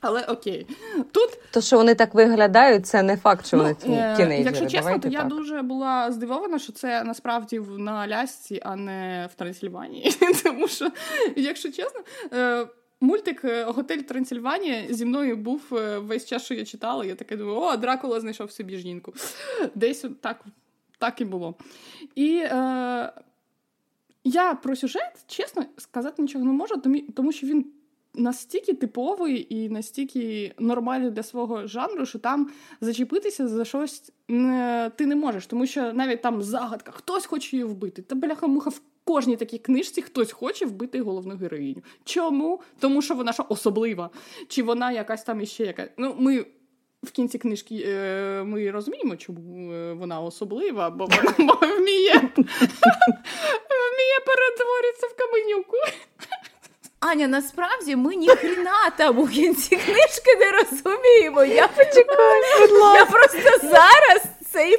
Але 0.01 0.25
окей. 0.25 0.67
Тут 1.13 1.39
то, 1.51 1.61
що 1.61 1.77
вони 1.77 1.95
так 1.95 2.15
виглядають, 2.15 2.87
це 2.87 3.03
не 3.03 3.17
факт, 3.17 3.47
що 3.47 3.57
вони 3.57 3.77
ну, 3.87 3.95
е, 3.95 4.15
тінейджери. 4.17 4.45
Якщо 4.45 4.65
чесно, 4.65 4.81
Давайте 4.81 5.09
то 5.09 5.15
так. 5.15 5.23
я 5.23 5.29
дуже 5.29 5.63
була 5.63 6.13
здивована, 6.13 6.59
що 6.59 6.73
це 6.73 7.05
насправді 7.05 7.61
на 7.79 7.93
Алясці, 7.93 8.61
а 8.65 8.77
не 8.77 9.29
в 9.33 9.35
Трансильванії. 9.35 10.13
Тому 10.45 10.69
що, 10.69 10.91
якщо 11.37 11.73
чесно, 11.73 12.01
е, 12.33 12.67
мультик 13.01 13.45
Готель 13.67 13.99
Трансильванія 13.99 14.85
зі 14.91 15.05
мною 15.05 15.37
був 15.37 15.63
весь 15.97 16.27
час, 16.27 16.45
що 16.45 16.55
я 16.55 16.65
читала. 16.65 17.05
Я 17.05 17.15
таке 17.15 17.37
думаю, 17.37 17.59
о, 17.59 17.77
Дракула 17.77 18.21
знайшов 18.21 18.53
собі 18.53 18.77
жінку. 18.77 19.15
Десь 19.75 20.05
так 20.21 20.45
так 20.99 21.21
і 21.21 21.25
було. 21.25 21.55
І 22.15 22.37
е, 22.37 23.13
я 24.25 24.55
про 24.55 24.77
сюжет, 24.77 25.25
чесно, 25.27 25.65
сказати 25.77 26.23
нічого 26.23 26.45
не 26.45 26.53
можу, 26.53 26.75
тому 27.15 27.33
що 27.33 27.47
він 27.47 27.67
настільки 28.15 28.75
типовий 28.75 29.47
і 29.51 29.69
настільки 29.69 30.55
нормальний 30.59 31.11
для 31.11 31.23
свого 31.23 31.67
жанру, 31.67 32.07
що 32.07 32.19
там 32.19 32.51
зачепитися 32.81 33.49
за 33.49 33.65
щось 33.65 34.13
не, 34.29 34.91
ти 34.97 35.07
не 35.07 35.17
можеш, 35.17 35.47
тому 35.47 35.67
що 35.67 35.93
навіть 35.93 36.23
там 36.23 36.43
загадка, 36.43 36.93
хтось 36.93 37.27
хоче 37.27 37.57
її 37.57 37.65
вбити. 37.65 38.03
Та 38.03 38.15
бляха-муха 38.15 38.71
в 38.71 38.81
кожній 39.05 39.37
такій 39.37 39.59
книжці 39.59 40.03
хтось 40.03 40.33
хоче 40.33 40.67
вбити 40.67 41.01
головну 41.01 41.37
героїню. 41.37 41.83
Чому? 42.05 42.61
Тому 42.79 43.03
що 43.03 43.15
вона 43.15 43.33
що 43.33 43.47
особлива, 43.49 44.11
чи 44.49 44.63
вона 44.63 44.93
якась 44.93 45.23
там 45.23 45.41
іще 45.41 45.65
яка. 45.65 45.89
Ну, 45.97 46.15
ми. 46.19 46.47
В 47.03 47.11
кінці 47.11 47.39
книжки 47.39 47.85
е, 47.87 48.43
ми 48.45 48.71
розуміємо, 48.71 49.17
чому 49.17 49.73
е, 49.73 49.93
вона 49.93 50.21
особлива, 50.21 50.91
бо 50.91 51.07
вона 51.07 51.33
вміє 51.77 52.15
вміє 53.95 54.19
перетворитися 54.27 55.07
в 55.07 55.17
каменюку. 55.17 55.77
Аня, 57.01 57.29
насправді 57.29 57.97
ми 57.97 58.15
ніхрена 58.17 58.91
там 58.97 59.19
у 59.19 59.27
кінці 59.29 59.77
книжки 59.77 60.37
не 60.39 60.51
розуміємо. 60.53 61.45
Я 61.45 61.69
почекаю, 61.69 62.43
я 62.95 63.07
просто 63.07 63.69
зараз 63.69 64.23
цей 64.53 64.77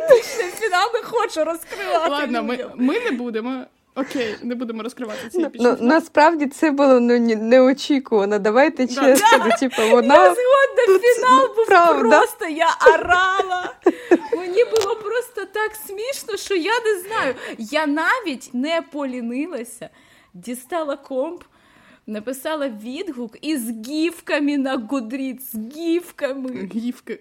фінал 0.59 0.89
не 0.93 1.01
хочу 1.01 1.43
розкривати. 1.43 2.09
Ладно, 2.09 2.43
ми, 2.43 2.71
ми 2.75 2.99
не 2.99 3.11
будемо. 3.11 3.65
Окей, 4.01 4.35
не 4.43 4.55
будемо 4.55 4.83
розкривати 4.83 5.29
цей 5.29 5.43
епічний 5.43 5.71
ну, 5.71 5.77
фінал. 5.77 5.93
Насправді 5.93 6.47
це 6.47 6.71
було 6.71 6.99
ну, 6.99 7.19
неочікувано. 7.35 8.39
Давайте 8.39 8.87
чесно. 8.87 9.37
Да. 9.45 9.57
Типу, 9.57 9.81
вона... 9.91 10.15
Я 10.15 10.23
згодна, 10.23 10.85
Тут, 10.87 11.01
фінал 11.01 11.55
був 11.55 11.65
правда. 11.65 12.17
просто, 12.19 12.47
я 12.47 12.77
орала. 12.93 13.73
Мені 14.33 14.63
було 14.63 14.95
просто 14.95 15.45
так 15.53 15.71
смішно, 15.87 16.37
що 16.37 16.55
я 16.55 16.73
не 16.85 16.99
знаю. 16.99 17.35
Я 17.57 17.87
навіть 17.87 18.49
не 18.53 18.81
полінилася, 18.91 19.89
дістала 20.33 20.95
комп 20.95 21.43
написала 22.09 22.69
відгук 22.69 23.37
із 23.41 23.87
гівками 23.87 24.57
на 24.57 24.77
Goodreads, 24.77 25.39
з 25.39 25.75
гівками. 25.75 26.69
Гівки. 26.75 27.19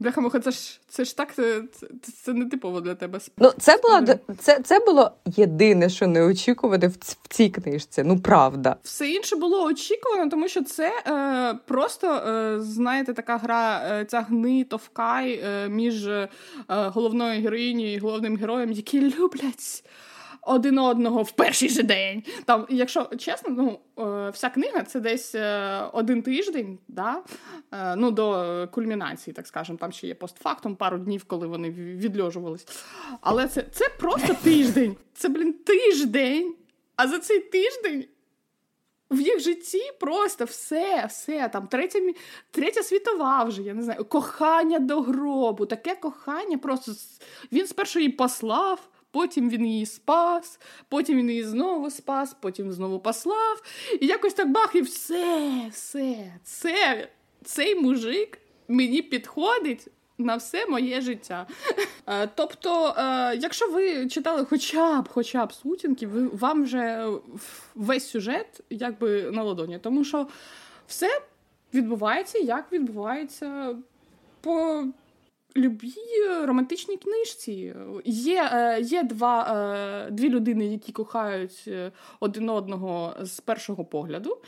Бляха, 0.00 0.40
це 0.40 0.50
ж 0.50 0.80
це 0.88 1.04
ж 1.04 1.16
так, 1.16 1.34
це, 1.34 1.62
це, 1.72 1.86
це 2.22 2.32
не 2.32 2.46
типово 2.46 2.80
для 2.80 2.94
тебе. 2.94 3.18
Ну, 3.38 3.52
це 3.58 3.76
було 3.82 4.18
це, 4.38 4.60
це 4.60 4.78
було 4.78 5.12
єдине, 5.26 5.88
що 5.88 6.06
не 6.06 6.22
очікувати 6.22 6.86
в, 6.88 6.92
в 7.22 7.28
цій 7.28 7.48
книжці. 7.48 8.02
Ну, 8.02 8.20
правда. 8.20 8.76
Все 8.82 9.10
інше 9.10 9.36
було 9.36 9.64
очікувано, 9.64 10.30
тому 10.30 10.48
що 10.48 10.64
це 10.64 10.92
е, 11.06 11.58
просто, 11.66 12.14
е, 12.14 12.60
знаєте, 12.60 13.12
така 13.12 13.36
гра 13.36 13.82
е, 13.84 14.04
тягни 14.04 14.64
товкай 14.64 15.42
е, 15.44 15.68
між 15.68 16.06
е, 16.06 16.28
головною 16.68 17.42
героїнею 17.42 17.92
і 17.94 17.98
головним 17.98 18.36
героєм, 18.36 18.72
які 18.72 19.00
люблять 19.18 19.84
один 20.42 20.78
одного 20.78 21.22
в 21.22 21.32
перший 21.32 21.68
же 21.68 21.82
день. 21.82 22.24
Там, 22.44 22.66
Якщо 22.68 23.04
чесно, 23.18 23.50
ну 23.50 23.78
е, 24.04 24.30
вся 24.30 24.50
книга 24.50 24.82
це 24.82 25.00
десь 25.00 25.34
е, 25.34 25.80
один 25.92 26.22
тиждень, 26.22 26.78
да? 26.88 27.22
Е, 27.72 27.96
ну 27.96 28.10
до 28.10 28.68
кульмінації, 28.72 29.34
так 29.34 29.46
скажемо. 29.46 29.78
Там 29.78 29.92
ще 29.92 30.06
є 30.06 30.14
постфактум, 30.14 30.76
пару 30.76 30.98
днів, 30.98 31.24
коли 31.24 31.46
вони 31.46 31.70
відльожувались. 31.70 32.66
Але 33.20 33.48
це, 33.48 33.62
це 33.72 33.88
просто 33.98 34.34
тиждень. 34.34 34.96
Це, 35.14 35.28
блін, 35.28 35.52
тиждень. 35.52 36.54
А 36.96 37.08
за 37.08 37.18
цей 37.18 37.40
тиждень. 37.40 38.04
В 39.10 39.20
їх 39.20 39.40
житті 39.40 39.82
просто 40.00 40.44
все, 40.44 41.06
все 41.08 41.48
там 41.48 41.66
третя 41.66 41.98
третя 42.50 42.82
світова 42.82 43.44
вже, 43.44 43.62
я 43.62 43.74
не 43.74 43.82
знаю, 43.82 44.04
кохання 44.04 44.78
до 44.78 45.00
гробу. 45.00 45.66
Таке 45.66 45.94
кохання 45.94 46.58
просто 46.58 46.92
він 47.52 47.66
спершу 47.66 47.98
її 47.98 48.12
послав, 48.12 48.89
Потім 49.10 49.50
він 49.50 49.66
її 49.66 49.86
спас, 49.86 50.60
потім 50.88 51.18
він 51.18 51.30
її 51.30 51.44
знову 51.44 51.90
спас, 51.90 52.36
потім 52.40 52.72
знову 52.72 52.98
послав. 52.98 53.62
І 54.00 54.06
якось 54.06 54.34
так 54.34 54.50
бах, 54.50 54.74
і 54.74 54.80
все, 54.80 55.66
все, 55.72 56.32
це, 56.44 57.08
цей 57.44 57.74
мужик 57.74 58.38
мені 58.68 59.02
підходить 59.02 59.88
на 60.18 60.36
все 60.36 60.66
моє 60.66 61.00
життя. 61.00 61.46
Е, 62.06 62.28
тобто, 62.34 62.94
е, 62.98 63.36
якщо 63.36 63.70
ви 63.70 64.06
читали 64.06 64.46
хоча 64.50 65.00
б 65.00 65.08
хоча 65.08 65.46
б 65.46 65.52
сутінки, 65.52 66.06
ви 66.06 66.26
вам 66.26 66.64
вже 66.64 67.08
весь 67.74 68.08
сюжет 68.08 68.60
якби 68.70 69.30
на 69.30 69.42
ладоні, 69.42 69.78
тому 69.78 70.04
що 70.04 70.26
все 70.86 71.20
відбувається, 71.74 72.38
як 72.38 72.72
відбувається 72.72 73.76
по. 74.40 74.84
Любій 75.56 76.44
романтичній 76.44 76.96
книжці 76.96 77.74
є 78.04 78.50
е, 78.52 78.80
є 78.80 79.02
два, 79.02 80.08
дві 80.10 80.28
людини, 80.28 80.66
які 80.66 80.92
кохають 80.92 81.70
один 82.20 82.48
одного 82.48 83.14
з 83.20 83.40
першого 83.40 83.84
погляду 83.84 84.38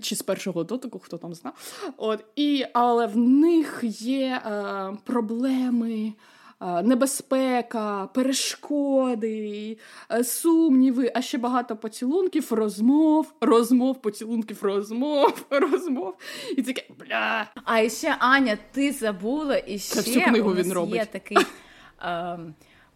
чи 0.00 0.16
з 0.16 0.22
першого 0.22 0.64
дотику, 0.64 0.98
хто 0.98 1.18
там 1.18 1.34
знав. 1.34 1.82
От, 1.96 2.24
і, 2.36 2.64
Але 2.72 3.06
в 3.06 3.16
них 3.16 3.80
є 3.82 4.42
е, 4.46 4.96
проблеми. 5.04 6.12
Е, 6.62 6.82
небезпека, 6.82 8.08
перешкоди, 8.14 9.78
е, 10.10 10.24
сумніви, 10.24 11.12
а 11.14 11.22
ще 11.22 11.38
багато 11.38 11.76
поцілунків, 11.76 12.52
розмов, 12.52 13.32
розмов, 13.40 14.02
поцілунків, 14.02 14.58
розмов, 14.62 15.46
розмов. 15.50 16.14
І 16.56 16.62
таке 16.62 16.84
бля. 16.98 17.46
А 17.64 17.88
ще 17.88 18.16
Аня, 18.18 18.58
ти 18.72 18.92
забула 18.92 19.62
і 19.66 19.78
ще 19.78 20.00
всю 20.00 20.24
книгу 20.24 20.50
у 20.50 20.54
нас 20.54 20.66
він 20.66 20.72
робить. 20.72 20.94
є 20.94 21.06
такий 21.06 21.38
е, 22.02 22.38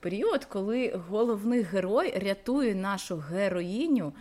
період, 0.01 0.45
коли 0.45 1.01
головний 1.09 1.63
герой 1.63 2.19
рятує 2.19 2.75
нашу 2.75 3.17
героїню 3.17 4.13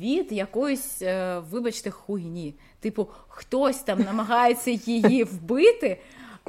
від 0.00 0.32
якоїсь, 0.32 1.02
е, 1.02 1.38
вибачте, 1.50 1.90
хуйні. 1.90 2.54
Типу, 2.80 3.08
хтось 3.28 3.78
там 3.78 4.00
намагається 4.00 4.70
її 4.70 5.24
вбити. 5.24 6.00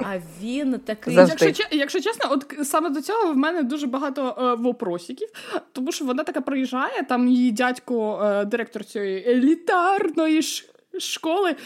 А 0.02 0.18
він 0.42 0.78
такий, 0.78 1.14
якщо 1.14 1.64
якщо 1.70 2.00
чесно, 2.00 2.32
от 2.32 2.54
саме 2.62 2.90
до 2.90 3.02
цього 3.02 3.32
в 3.32 3.36
мене 3.36 3.62
дуже 3.62 3.86
багато 3.86 4.36
е, 4.38 4.54
вопросиків, 4.62 5.28
тому 5.72 5.92
що 5.92 6.04
вона 6.04 6.24
така 6.24 6.40
приїжджає, 6.40 7.02
там 7.02 7.28
її 7.28 7.52
дядько, 7.52 8.22
е, 8.24 8.44
директор 8.44 8.84
цієї 8.84 9.28
елітарної 9.28 10.42
школи. 10.98 11.56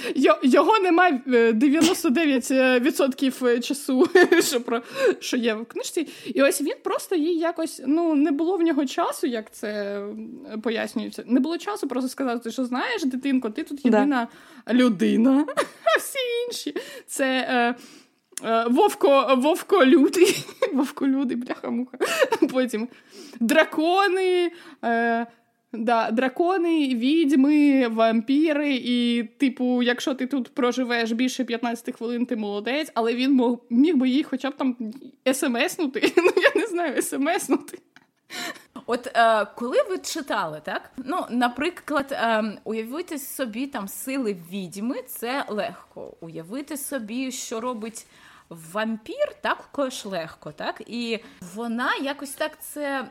Його 0.42 0.78
немає 0.78 1.20
99% 1.26 3.46
е, 3.46 3.60
часу, 3.60 4.08
що 4.40 4.60
про 4.60 4.82
що 5.20 5.36
є 5.36 5.54
в 5.54 5.64
книжці. 5.64 6.08
І 6.26 6.42
ось 6.42 6.60
він 6.60 6.74
просто 6.84 7.16
їй 7.16 7.38
якось 7.38 7.82
ну 7.86 8.14
не 8.14 8.30
було 8.30 8.56
в 8.56 8.62
нього 8.62 8.86
часу, 8.86 9.26
як 9.26 9.52
це 9.52 10.02
пояснюється. 10.62 11.24
Не 11.26 11.40
було 11.40 11.58
часу 11.58 11.88
просто 11.88 12.08
сказати, 12.08 12.50
що 12.50 12.64
знаєш, 12.64 13.04
дитинко, 13.04 13.50
ти 13.50 13.62
тут 13.62 13.84
єдина 13.84 14.28
да. 14.66 14.74
людина, 14.74 15.46
а 15.96 15.98
всі 15.98 16.18
інші 16.46 16.74
це. 17.06 17.46
Е, 17.48 17.50
е 17.50 17.74
Вовко 18.70 19.34
Вовко 19.36 19.86
лютий, 19.86 20.46
Вовко 20.72 21.08
лютий, 21.08 21.36
бляха-муха. 21.36 21.98
Потім 22.52 22.88
дракони, 23.40 24.50
е, 24.84 25.26
Да, 25.74 26.10
Дракони, 26.10 26.94
відьми, 26.94 27.88
вампіри, 27.88 28.74
і, 28.74 29.22
типу, 29.22 29.82
якщо 29.82 30.14
ти 30.14 30.26
тут 30.26 30.48
проживеш 30.48 31.12
більше 31.12 31.44
15 31.44 31.94
хвилин, 31.96 32.26
ти 32.26 32.36
молодець, 32.36 32.90
але 32.94 33.14
він 33.14 33.32
мог, 33.32 33.58
міг 33.70 33.96
би 33.96 34.08
їх 34.08 34.26
хоча 34.26 34.50
б 34.50 34.56
там 34.56 34.76
смснути. 35.32 36.12
Ну, 36.16 36.32
я 36.36 36.60
не 36.60 36.66
знаю, 36.66 37.02
смснути. 37.02 37.78
От 38.86 39.06
е, 39.06 39.46
коли 39.56 39.82
ви 39.90 39.98
читали, 39.98 40.60
так? 40.64 40.90
Ну, 40.96 41.26
наприклад, 41.30 42.06
е, 42.12 42.44
уявити 42.64 43.18
собі 43.18 43.66
там 43.66 43.88
сили 43.88 44.36
відьми, 44.50 45.02
це 45.02 45.44
легко. 45.48 46.14
Уявити 46.20 46.76
собі, 46.76 47.32
що 47.32 47.60
робить 47.60 48.06
вампір, 48.72 49.34
також 49.40 50.04
легко, 50.04 50.52
так? 50.52 50.82
І 50.86 51.18
вона 51.54 51.94
якось 51.96 52.30
так 52.30 52.60
це. 52.60 53.08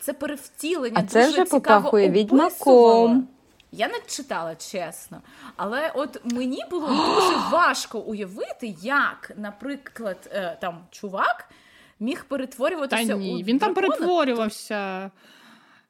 Це 0.00 0.12
перевтілення. 0.12 0.96
А 0.98 1.02
це 1.02 1.28
вже 1.28 1.44
попахує 1.44 2.10
відьмаком. 2.10 3.28
Я 3.72 3.88
не 3.88 4.00
читала 4.06 4.54
чесно, 4.54 5.20
але 5.56 5.92
от 5.94 6.20
мені 6.24 6.64
було 6.70 6.88
дуже 6.88 7.36
важко 7.52 7.98
уявити, 7.98 8.74
як, 8.82 9.32
наприклад, 9.36 10.30
е, 10.32 10.56
там 10.60 10.78
чувак 10.90 11.48
міг 12.00 12.24
перетворюватися. 12.28 13.06
Та 13.06 13.14
ні, 13.14 13.34
у 13.34 13.44
Він 13.44 13.58
там 13.58 13.74
перетворювався. 13.74 15.10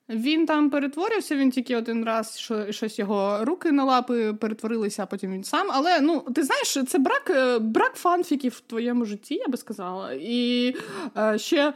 Він 0.08 0.46
там 0.46 0.70
перетворився, 0.70 1.36
він 1.36 1.50
тільки 1.50 1.76
один 1.76 2.04
раз 2.04 2.38
що, 2.38 2.72
щось 2.72 2.98
його 2.98 3.44
руки 3.44 3.72
на 3.72 3.84
лапи 3.84 4.34
перетворилися, 4.34 5.02
а 5.02 5.06
потім 5.06 5.32
він 5.32 5.44
сам. 5.44 5.66
Але 5.70 6.00
ну 6.00 6.20
ти 6.20 6.42
знаєш, 6.42 6.78
це 6.88 6.98
брак 6.98 7.30
е, 7.30 7.58
брак 7.58 7.94
фанфіків 7.94 8.52
в 8.52 8.60
твоєму 8.60 9.04
житті, 9.04 9.34
я 9.34 9.48
би 9.48 9.56
сказала. 9.56 10.12
І 10.12 10.74
е, 11.18 11.38
ще 11.38 11.72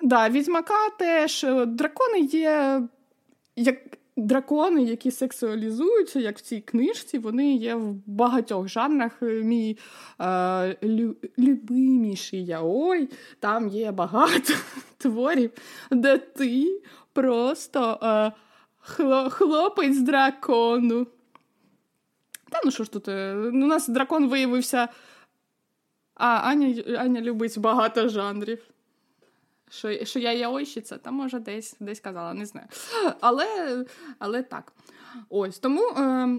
Да, 0.00 0.28
Відьмака 0.28 0.90
теж 0.98 1.44
е, 1.44 1.66
дракони 1.66 2.20
є 2.20 2.82
як 3.56 3.76
дракони, 4.16 4.82
які 4.82 5.10
сексуалізуються, 5.10 6.20
як 6.20 6.38
в 6.38 6.40
цій 6.40 6.60
книжці, 6.60 7.18
вони 7.18 7.54
є 7.54 7.74
в 7.74 7.94
багатьох 8.06 8.68
жанрах. 8.68 9.22
Е, 9.22 9.26
мій 9.26 9.78
е, 10.20 10.76
лю, 10.84 11.16
любиміший 11.38 12.44
яой, 12.44 13.08
там 13.40 13.68
є 13.68 13.92
багато 13.92 14.54
творів, 14.98 15.50
де 15.90 16.18
ти 16.18 16.82
просто 17.12 17.98
е, 18.02 18.32
хло, 18.78 19.30
хлопець 19.30 19.98
дракону. 19.98 21.06
Та 22.50 22.60
ну 22.64 22.70
що 22.70 22.84
ж 22.84 22.92
тут? 22.92 23.08
Е, 23.08 23.34
у 23.34 23.66
нас 23.66 23.88
дракон 23.88 24.28
виявився. 24.28 24.88
А, 26.14 26.26
Аня 26.26 26.82
Аня 26.98 27.20
любить 27.20 27.58
багато 27.58 28.08
жанрів. 28.08 28.75
Що 29.70 30.04
що 30.04 30.18
я 30.18 30.32
яойщиця, 30.32 30.98
та 30.98 31.10
може 31.10 31.38
десь 31.38 31.76
десь 31.80 32.00
казала, 32.00 32.34
не 32.34 32.46
знаю. 32.46 32.66
Але 33.20 33.84
але 34.18 34.42
так. 34.42 34.72
Ось 35.28 35.58
тому. 35.58 35.88
Е, 35.88 36.38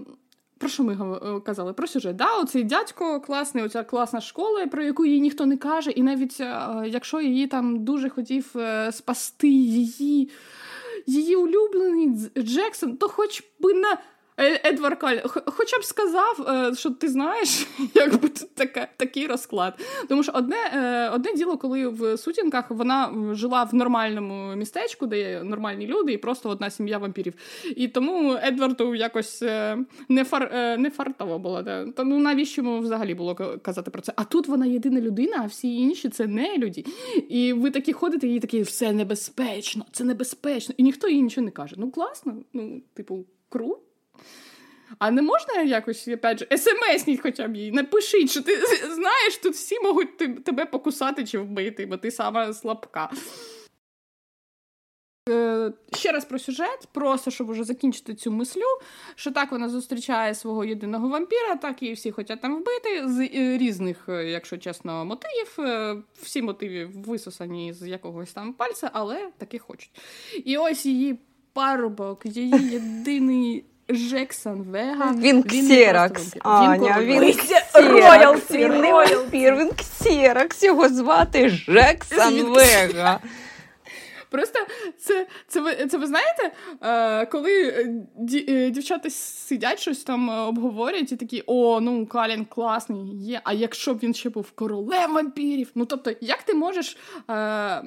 про 0.58 0.68
що 0.68 0.82
ми 0.82 0.92
е, 0.92 1.40
казали? 1.40 1.72
Про 1.72 1.86
сюжет. 1.86 2.16
Да, 2.16 2.36
Оцей 2.36 2.64
дядько 2.64 3.20
класний, 3.20 3.64
оця 3.64 3.84
класна 3.84 4.20
школа, 4.20 4.66
про 4.66 4.82
яку 4.82 5.04
їй 5.04 5.20
ніхто 5.20 5.46
не 5.46 5.56
каже, 5.56 5.90
і 5.90 6.02
навіть 6.02 6.40
е, 6.40 6.84
якщо 6.86 7.20
її 7.20 7.46
там 7.46 7.84
дуже 7.84 8.08
хотів 8.08 8.52
е, 8.56 8.92
спасти 8.92 9.48
її 9.48 10.30
її 11.06 11.36
улюблений 11.36 12.30
Джексон, 12.38 12.96
то 12.96 13.08
хоч 13.08 13.42
би 13.60 13.74
на 13.74 13.98
Е, 14.38 14.70
Едвард 14.70 14.98
Каль, 14.98 15.16
хоча 15.46 15.78
б 15.78 15.84
сказав, 15.84 16.46
е, 16.48 16.74
що 16.74 16.90
ти 16.90 17.08
знаєш, 17.08 17.66
якби 17.94 18.28
така, 18.28 18.88
такий 18.96 19.26
розклад. 19.26 19.80
Тому 20.08 20.22
що 20.22 20.32
одне 20.34 20.56
е, 20.74 21.08
одне 21.08 21.32
діло, 21.34 21.58
коли 21.58 21.88
в 21.88 22.16
сутінках 22.16 22.70
вона 22.70 23.14
жила 23.32 23.64
в 23.64 23.74
нормальному 23.74 24.54
містечку, 24.56 25.06
де 25.06 25.18
є 25.18 25.42
нормальні 25.42 25.86
люди, 25.86 26.12
і 26.12 26.18
просто 26.18 26.48
одна 26.48 26.70
сім'я 26.70 26.98
вампірів. 26.98 27.34
І 27.76 27.88
тому 27.88 28.36
Едварду 28.42 28.94
якось 28.94 29.42
не 30.08 30.24
фар, 30.24 30.50
не 30.78 30.90
фартово 30.90 31.38
було. 31.38 31.62
Та 31.62 32.04
ну 32.04 32.18
навіщо 32.18 32.62
йому 32.62 32.80
взагалі 32.80 33.14
було 33.14 33.34
казати 33.62 33.90
про 33.90 34.02
це? 34.02 34.12
А 34.16 34.24
тут 34.24 34.48
вона 34.48 34.66
єдина 34.66 35.00
людина, 35.00 35.40
а 35.42 35.46
всі 35.46 35.76
інші 35.76 36.08
це 36.08 36.26
не 36.26 36.58
люди. 36.58 36.84
І 37.28 37.52
ви 37.52 37.70
такі 37.70 37.92
ходите, 37.92 38.28
і 38.28 38.40
такі 38.40 38.62
все 38.62 38.92
небезпечно, 38.92 39.84
це 39.92 40.04
небезпечно. 40.04 40.74
І 40.78 40.82
ніхто 40.82 41.08
їй 41.08 41.22
нічого 41.22 41.44
не 41.44 41.50
каже. 41.50 41.74
Ну 41.78 41.90
класно, 41.90 42.34
ну, 42.52 42.82
типу, 42.94 43.24
круто. 43.48 43.87
А 44.98 45.10
не 45.10 45.22
можна 45.22 45.62
якось, 45.62 46.08
опять 46.08 46.38
же, 46.38 46.58
смсніть 46.58 47.20
хоча 47.22 47.48
б 47.48 47.56
їй, 47.56 47.72
напишіть, 47.72 48.30
що 48.30 48.42
ти 48.42 48.56
знаєш, 48.94 49.36
тут 49.42 49.54
всі 49.54 49.80
можуть 49.80 50.44
тебе 50.44 50.66
покусати 50.66 51.24
чи 51.24 51.38
вбити, 51.38 51.86
бо 51.86 51.96
ти 51.96 52.10
сама 52.10 52.52
слабка. 52.52 53.10
Е, 55.28 55.72
ще 55.92 56.12
раз 56.12 56.24
про 56.24 56.38
сюжет, 56.38 56.88
просто 56.92 57.30
щоб 57.30 57.50
уже 57.50 57.64
закінчити 57.64 58.14
цю 58.14 58.32
мислю, 58.32 58.62
що 59.14 59.30
так 59.30 59.52
вона 59.52 59.68
зустрічає 59.68 60.34
свого 60.34 60.64
єдиного 60.64 61.08
вампіра, 61.08 61.56
так 61.56 61.82
і 61.82 61.92
всі 61.92 62.10
хочуть 62.10 62.40
там 62.40 62.56
вбити 62.56 63.08
з 63.08 63.20
е, 63.20 63.58
різних, 63.58 64.08
е, 64.08 64.30
якщо 64.30 64.58
чесно, 64.58 65.04
мотивів. 65.04 65.58
Всі 66.22 66.42
мотиви 66.42 66.84
висосані 66.84 67.72
з 67.72 67.88
якогось 67.88 68.32
там 68.32 68.52
пальця, 68.52 68.90
але 68.92 69.30
таки 69.38 69.58
хочуть. 69.58 69.90
І 70.44 70.56
ось 70.56 70.86
її 70.86 71.18
парубок, 71.52 72.26
її 72.26 72.70
єдиний 72.70 73.64
Жексон 73.88 74.62
Вега. 74.62 75.14
Він 75.18 75.42
ксеракс. 75.42 76.34
Аня, 76.40 77.00
він 77.00 77.32
ксеракс. 77.34 78.50
Він 78.50 78.80
не 78.80 78.92
вампір, 78.92 79.56
він 79.56 79.70
ксеракс. 79.72 80.62
Його 80.62 80.88
звати 80.88 81.48
Жексон 81.48 82.42
Вега. 82.42 83.20
Просто 84.30 84.58
це 84.98 85.26
це, 85.48 85.60
ви 85.60 85.86
це 85.86 85.98
ви 85.98 86.06
знаєте, 86.06 86.52
е, 86.82 87.26
коли 87.26 87.86
ді, 88.16 88.46
е, 88.48 88.70
дівчата 88.70 89.10
сидять 89.10 89.80
щось 89.80 90.02
там 90.04 90.28
обговорюють 90.28 91.12
і 91.12 91.16
такі, 91.16 91.42
о, 91.46 91.80
ну 91.80 92.06
Калін 92.06 92.44
класний 92.44 93.16
є. 93.16 93.40
А 93.44 93.52
якщо 93.52 93.94
б 93.94 93.98
він 94.02 94.14
ще 94.14 94.30
був 94.30 94.50
королем 94.50 95.14
вампірів, 95.14 95.70
ну 95.74 95.84
тобто, 95.84 96.12
як 96.20 96.42
ти 96.42 96.54
можеш 96.54 96.96
е, 97.30 97.82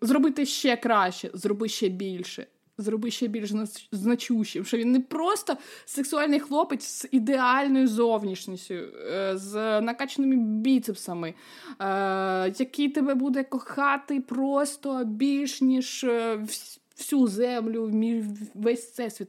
зробити 0.00 0.46
ще 0.46 0.76
краще, 0.76 1.30
зроби 1.34 1.68
ще 1.68 1.88
більше? 1.88 2.46
Зроби 2.78 3.10
ще 3.10 3.26
більш 3.26 3.52
значущим, 3.92 4.64
що 4.64 4.76
він 4.76 4.92
не 4.92 5.00
просто 5.00 5.56
сексуальний 5.84 6.40
хлопець 6.40 6.84
з 6.84 7.08
ідеальною 7.10 7.88
зовнішністю, 7.88 8.74
е, 8.74 9.32
з 9.36 9.80
накачаними 9.80 10.36
біцепсами, 10.36 11.34
е, 11.80 12.54
який 12.58 12.88
тебе 12.88 13.14
буде 13.14 13.44
кохати 13.44 14.20
просто 14.20 15.04
більш 15.04 15.60
ніж 15.60 16.04
е, 16.04 16.46
всю 16.96 17.26
землю, 17.26 17.90
весь 18.54 18.90
всесвіт. 18.90 19.28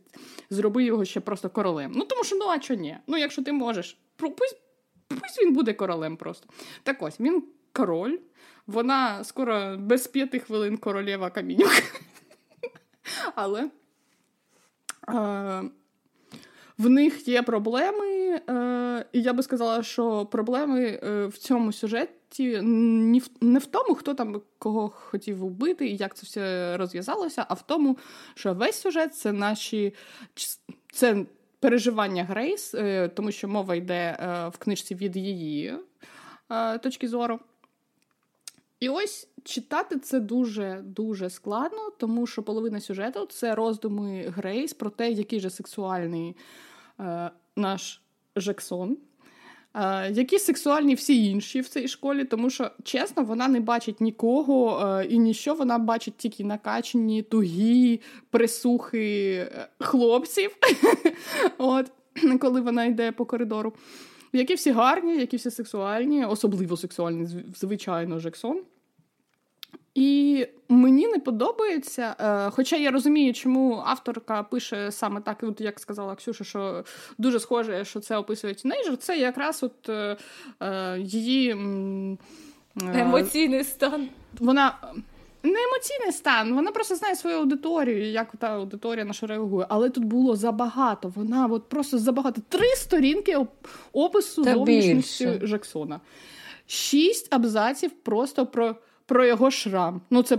Зроби 0.49 0.83
його 0.83 1.05
ще 1.05 1.19
просто 1.19 1.49
королем. 1.49 1.91
Ну 1.95 2.05
тому 2.05 2.23
що 2.23 2.35
ну 2.35 2.45
а 2.47 2.59
чого 2.59 2.79
ні? 2.79 2.97
Ну, 3.07 3.17
якщо 3.17 3.43
ти 3.43 3.53
можеш, 3.53 3.97
пусть, 4.15 4.57
пусть 5.07 5.41
він 5.41 5.53
буде 5.53 5.73
королем 5.73 6.17
просто. 6.17 6.47
Так 6.83 7.01
ось 7.01 7.19
він 7.19 7.43
король. 7.73 8.17
Вона 8.67 9.23
скоро 9.23 9.77
без 9.77 10.07
п'яти 10.07 10.39
хвилин 10.39 10.77
королева 10.77 11.29
камінюк. 11.29 11.71
Але 13.35 13.61
е, 13.61 13.69
в 16.77 16.89
них 16.89 17.27
є 17.27 17.41
проблеми, 17.41 18.41
е, 18.49 19.05
і 19.11 19.21
я 19.21 19.33
би 19.33 19.43
сказала, 19.43 19.83
що 19.83 20.25
проблеми 20.25 20.99
е, 21.03 21.25
в 21.25 21.37
цьому 21.37 21.71
сюжеті 21.71 22.61
не 23.41 23.59
в, 23.59 23.65
тому, 23.65 23.95
хто 23.95 24.13
там 24.13 24.41
кого 24.59 24.89
хотів 24.89 25.37
вбити 25.37 25.87
і 25.87 25.97
як 25.97 26.15
це 26.15 26.25
все 26.25 26.77
розв'язалося, 26.77 27.45
а 27.49 27.53
в 27.53 27.61
тому, 27.61 27.97
що 28.35 28.53
весь 28.53 28.81
сюжет 28.81 29.15
це 29.15 29.31
наші 29.31 29.93
це 30.91 31.25
переживання 31.59 32.23
Грейс, 32.23 32.75
е, 32.75 33.07
тому 33.07 33.31
що 33.31 33.47
мова 33.47 33.75
йде 33.75 34.17
е, 34.19 34.47
в 34.47 34.57
книжці 34.57 34.95
від 34.95 35.15
її 35.15 35.73
точки 36.81 37.07
зору. 37.07 37.39
І 38.79 38.89
ось 38.89 39.27
читати 39.43 39.99
це 39.99 40.19
дуже-дуже 40.19 41.29
складно, 41.29 41.91
тому 41.97 42.27
що 42.27 42.43
половина 42.43 42.79
сюжету 42.79 43.25
це 43.25 43.55
роздуми 43.55 44.33
Грейс 44.35 44.73
про 44.73 44.89
те, 44.89 45.11
який 45.11 45.39
же 45.39 45.49
сексуальний 45.49 46.35
е, 46.99 47.31
наш 47.55 48.01
Жексон. 48.35 48.97
Е, 49.75 50.11
які 50.11 50.39
сексуальні 50.39 50.95
всі 50.95 51.25
інші 51.25 51.61
в 51.61 51.67
цій 51.67 51.87
школі, 51.87 52.25
тому 52.25 52.49
що, 52.49 52.71
чесно, 52.83 53.23
вона 53.23 53.47
не 53.47 53.59
бачить 53.59 54.01
нікого 54.01 54.87
е, 54.87 55.05
і 55.05 55.19
ніщо, 55.19 55.53
вона 55.53 55.77
бачить 55.77 56.17
тільки 56.17 56.43
накачані, 56.43 57.21
тугі, 57.21 58.01
присухи 58.29 59.33
е, 59.33 59.67
хлопців, 59.79 60.57
От, 61.57 61.91
коли 62.39 62.61
вона 62.61 62.85
йде 62.85 63.11
по 63.11 63.25
коридору. 63.25 63.73
Які 64.33 64.53
всі 64.53 64.71
гарні, 64.71 65.17
які 65.17 65.37
всі 65.37 65.51
сексуальні, 65.51 66.25
особливо 66.25 66.77
сексуальні, 66.77 67.27
звичайно, 67.55 68.19
Жексон. 68.19 68.61
І 69.95 70.47
мені 70.69 71.07
не 71.07 71.19
подобається, 71.19 72.15
е, 72.19 72.49
хоча 72.51 72.75
я 72.75 72.91
розумію, 72.91 73.33
чому 73.33 73.83
авторка 73.85 74.43
пише 74.43 74.91
саме 74.91 75.21
так, 75.21 75.37
от 75.41 75.61
як 75.61 75.79
сказала 75.79 76.15
Ксюша, 76.15 76.43
що 76.43 76.83
дуже 77.17 77.39
схоже, 77.39 77.85
що 77.85 77.99
це 77.99 78.17
описує 78.17 78.53
тінейджер, 78.53 78.97
це 78.97 79.17
якраз 79.17 79.63
от 79.63 79.89
е, 79.89 80.17
е, 80.59 80.99
її 80.99 81.51
емоційний 82.93 83.63
стан. 83.63 84.09
Вона 84.39 84.77
не 85.43 85.63
емоційний 85.63 86.11
стан, 86.11 86.53
вона 86.53 86.71
просто 86.71 86.95
знає 86.95 87.15
свою 87.15 87.37
аудиторію, 87.37 88.11
як 88.11 88.31
та 88.39 88.47
аудиторія 88.47 89.05
наша 89.05 89.27
реагує. 89.27 89.65
Але 89.69 89.89
тут 89.89 90.03
було 90.05 90.35
забагато. 90.35 91.13
Вона 91.15 91.47
от 91.47 91.69
просто 91.69 91.97
забагато. 91.97 92.41
Три 92.49 92.67
сторінки 92.67 93.37
опису 93.93 94.43
зовнішністю 94.43 95.47
Жексона. 95.47 95.99
Шість 96.67 97.33
абзаців 97.33 97.91
просто 97.91 98.45
про 98.45 98.75
про 99.05 99.25
його 99.25 99.51
шрам. 99.51 100.01
Ну, 100.09 100.23
це 100.23 100.37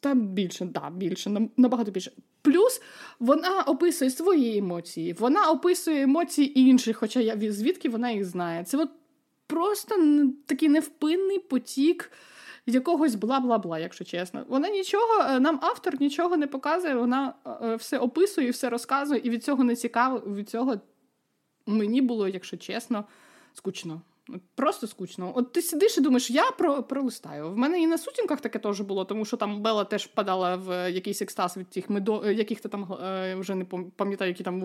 там 0.00 0.28
більше, 0.28 0.64
да, 0.64 0.90
більше, 0.90 1.48
набагато 1.56 1.90
більше. 1.90 2.12
Плюс 2.42 2.82
вона 3.18 3.62
описує 3.62 4.10
свої 4.10 4.58
емоції, 4.58 5.12
вона 5.12 5.50
описує 5.50 6.02
емоції 6.02 6.60
інших, 6.60 6.96
хоча 6.96 7.20
я 7.20 7.52
звідки 7.52 7.88
вона 7.88 8.10
їх 8.10 8.24
знає. 8.24 8.64
Це 8.64 8.78
от 8.78 8.90
просто 9.46 9.94
такий 10.46 10.68
невпинний 10.68 11.38
потік 11.38 12.10
якогось 12.66 13.14
бла-бла-бла, 13.14 13.80
якщо 13.80 14.04
чесно. 14.04 14.44
Вона 14.48 14.68
нічого, 14.68 15.20
е, 15.20 15.40
нам 15.40 15.58
автор 15.62 16.00
нічого 16.00 16.36
не 16.36 16.46
показує, 16.46 16.94
вона 16.94 17.34
е, 17.62 17.76
все 17.76 17.98
описує, 17.98 18.50
все 18.50 18.70
розказує, 18.70 19.20
і 19.24 19.30
від 19.30 19.44
цього 19.44 19.64
не 19.64 19.76
цікаво. 19.76 20.18
Від 20.18 20.48
цього 20.48 20.80
мені 21.66 22.00
було, 22.02 22.28
якщо 22.28 22.56
чесно, 22.56 23.04
скучно. 23.54 24.00
Просто 24.54 24.86
скучно. 24.86 25.32
От 25.34 25.52
ти 25.52 25.62
сидиш 25.62 25.98
і 25.98 26.00
думаєш, 26.00 26.30
я 26.30 26.50
про 26.50 26.82
пролистаю. 26.82 27.50
В 27.50 27.56
мене 27.56 27.80
і 27.80 27.86
на 27.86 27.98
сутінках 27.98 28.40
таке 28.40 28.58
теж 28.58 28.80
було, 28.80 29.04
тому 29.04 29.24
що 29.24 29.36
там 29.36 29.62
Бела 29.62 29.84
теж 29.84 30.06
падала 30.06 30.56
в 30.56 30.92
якийсь 30.92 31.22
екстаз 31.22 31.56
від 31.56 31.70
тих 31.70 31.90
медо, 31.90 32.30
яких 32.30 32.60
то 32.60 32.68
там 32.68 32.92
е, 32.92 33.34
вже 33.34 33.54
не 33.54 33.64
пам'ятаю, 33.96 34.30
які 34.30 34.44
там 34.44 34.60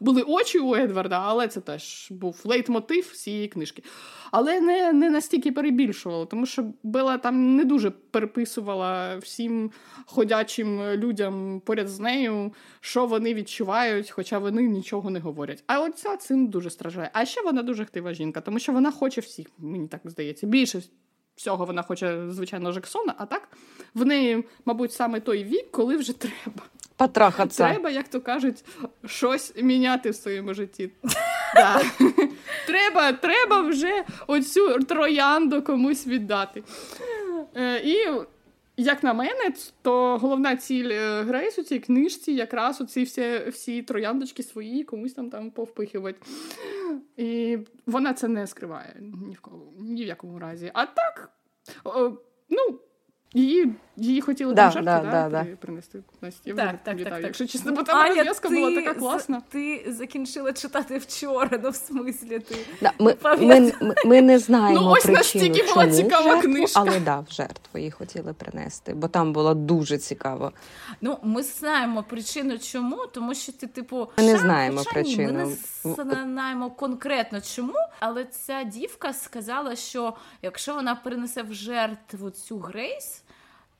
були 0.00 0.22
очі 0.22 0.58
у 0.58 0.74
Едварда, 0.74 1.20
але 1.24 1.48
це 1.48 1.60
теж 1.60 2.08
був 2.10 2.40
лейтмотив 2.44 3.12
цієї 3.12 3.48
книжки. 3.48 3.82
Але 4.30 4.60
не 4.60 4.92
не 4.92 5.10
настільки 5.10 5.52
перебільшувало, 5.52 6.26
тому 6.26 6.46
що 6.46 6.64
Бела 6.82 7.18
там 7.18 7.56
не 7.56 7.64
дуже 7.64 7.90
переписувала 7.90 9.16
всім 9.16 9.70
ходячим 10.06 10.82
людям 10.82 11.62
поряд 11.64 11.88
з 11.88 12.00
нею, 12.00 12.52
що 12.80 13.06
вони 13.06 13.34
відчувають, 13.34 14.10
хоча 14.10 14.38
вони 14.38 14.62
нічого 14.62 15.10
не 15.10 15.20
говорять. 15.20 15.64
А 15.66 15.80
оця 15.80 16.16
цим 16.16 16.46
дуже 16.46 16.70
страждає. 16.70 17.10
А 17.12 17.24
ще 17.24 17.42
вона 17.42 17.62
дуже 17.62 17.82
актива 17.82 18.12
жінка, 18.12 18.40
тому 18.40 18.58
що 18.58 18.67
вона 18.72 18.90
хоче 18.90 19.20
всіх, 19.20 19.46
мені 19.58 19.88
так 19.88 20.00
здається. 20.04 20.46
Більше 20.46 20.82
всього 21.36 21.64
вона 21.64 21.82
хоче, 21.82 22.30
звичайно, 22.30 22.72
Жексона, 22.72 23.14
а 23.18 23.26
так 23.26 23.48
в 23.94 24.06
неї, 24.06 24.44
мабуть, 24.64 24.92
саме 24.92 25.20
той 25.20 25.44
вік, 25.44 25.70
коли 25.70 25.96
вже 25.96 26.12
треба. 26.12 26.62
Потрахатися. 26.96 27.68
Треба, 27.68 27.90
як 27.90 28.08
то 28.08 28.20
кажуть, 28.20 28.64
щось 29.06 29.52
міняти 29.56 30.10
в 30.10 30.14
своєму 30.14 30.54
житті. 30.54 30.90
Да. 31.54 31.82
Треба 32.66 33.12
треба 33.12 33.60
вже 33.60 34.04
оцю 34.26 34.78
троянду 34.78 35.62
комусь 35.62 36.06
віддати. 36.06 36.62
Е, 37.56 37.80
І 37.84 37.96
як 38.78 39.02
на 39.02 39.14
мене, 39.14 39.52
то 39.82 40.18
головна 40.18 40.56
ціль 40.56 40.88
е, 40.90 41.22
Грейс 41.22 41.58
у 41.58 41.62
цій 41.62 41.78
книжці 41.78 42.32
якраз 42.32 42.80
оці 42.80 43.02
всі 43.02 43.38
всі 43.48 43.82
трояндочки 43.82 44.42
свої 44.42 44.84
комусь 44.84 45.12
там 45.12 45.30
там 45.30 45.50
повпихувати. 45.50 46.18
І 47.16 47.58
вона 47.86 48.14
це 48.14 48.28
не 48.28 48.46
скриває 48.46 48.96
ні 49.00 49.34
в 49.34 49.40
кого, 49.40 49.72
ні 49.78 50.04
в 50.04 50.06
якому 50.06 50.38
разі. 50.38 50.70
А 50.74 50.86
так, 50.86 51.32
ну, 52.48 52.80
Її 53.34 53.74
її 54.00 54.20
хотіли 54.20 54.54
да, 54.54 54.70
жертву, 54.70 54.84
да, 54.84 55.00
да, 55.00 55.28
да, 55.28 55.46
принести 55.60 55.98
Настя. 56.20 56.54
Так, 56.54 56.76
так, 56.84 56.96
так, 56.96 57.08
так. 57.08 57.22
Якщо 57.22 57.46
чесно, 57.46 57.72
бо 57.72 57.82
там 57.82 58.08
розв'язка 58.08 58.48
була 58.48 58.74
така 58.74 58.94
класна. 58.94 59.42
Ти 59.48 59.84
закінчила 59.88 60.52
читати 60.52 60.98
вчора, 60.98 61.60
ну 61.62 61.70
в 61.70 61.74
смислі 61.74 62.38
ти. 62.38 62.56
Да, 62.80 62.92
ми, 62.98 63.16
ми, 63.40 63.60
ми, 63.80 63.94
ми 64.04 64.22
не 64.22 64.38
знаємо 64.38 64.80
ну, 64.80 64.90
ось 64.90 65.02
причину, 65.02 65.54
чому 65.54 65.72
була 65.74 65.90
цікава 65.90 66.30
жертву, 66.30 66.52
книжка. 66.52 66.80
але 66.80 67.00
да, 67.00 67.20
в 67.20 67.32
жертву 67.32 67.78
її 67.78 67.90
хотіли 67.90 68.32
принести, 68.32 68.94
бо 68.94 69.08
там 69.08 69.32
було 69.32 69.54
дуже 69.54 69.98
цікаво. 69.98 70.52
Ну, 71.00 71.18
ми 71.22 71.42
знаємо 71.42 72.02
причину, 72.02 72.58
чому, 72.58 73.06
тому 73.12 73.34
що 73.34 73.52
ти, 73.52 73.66
типу, 73.66 74.08
ми 74.18 74.24
не 74.24 74.38
знаємо 74.38 74.82
причину. 74.92 75.52
Ми 75.84 76.04
не 76.04 76.24
знаємо 76.24 76.70
конкретно 76.70 77.40
чому, 77.40 77.78
але 78.00 78.24
ця 78.24 78.62
дівка 78.62 79.12
сказала, 79.12 79.76
що 79.76 80.14
якщо 80.42 80.74
вона 80.74 80.94
принесе 80.94 81.42
в 81.42 81.52
жертву 81.52 82.30
цю 82.30 82.58
Грейс 82.58 83.22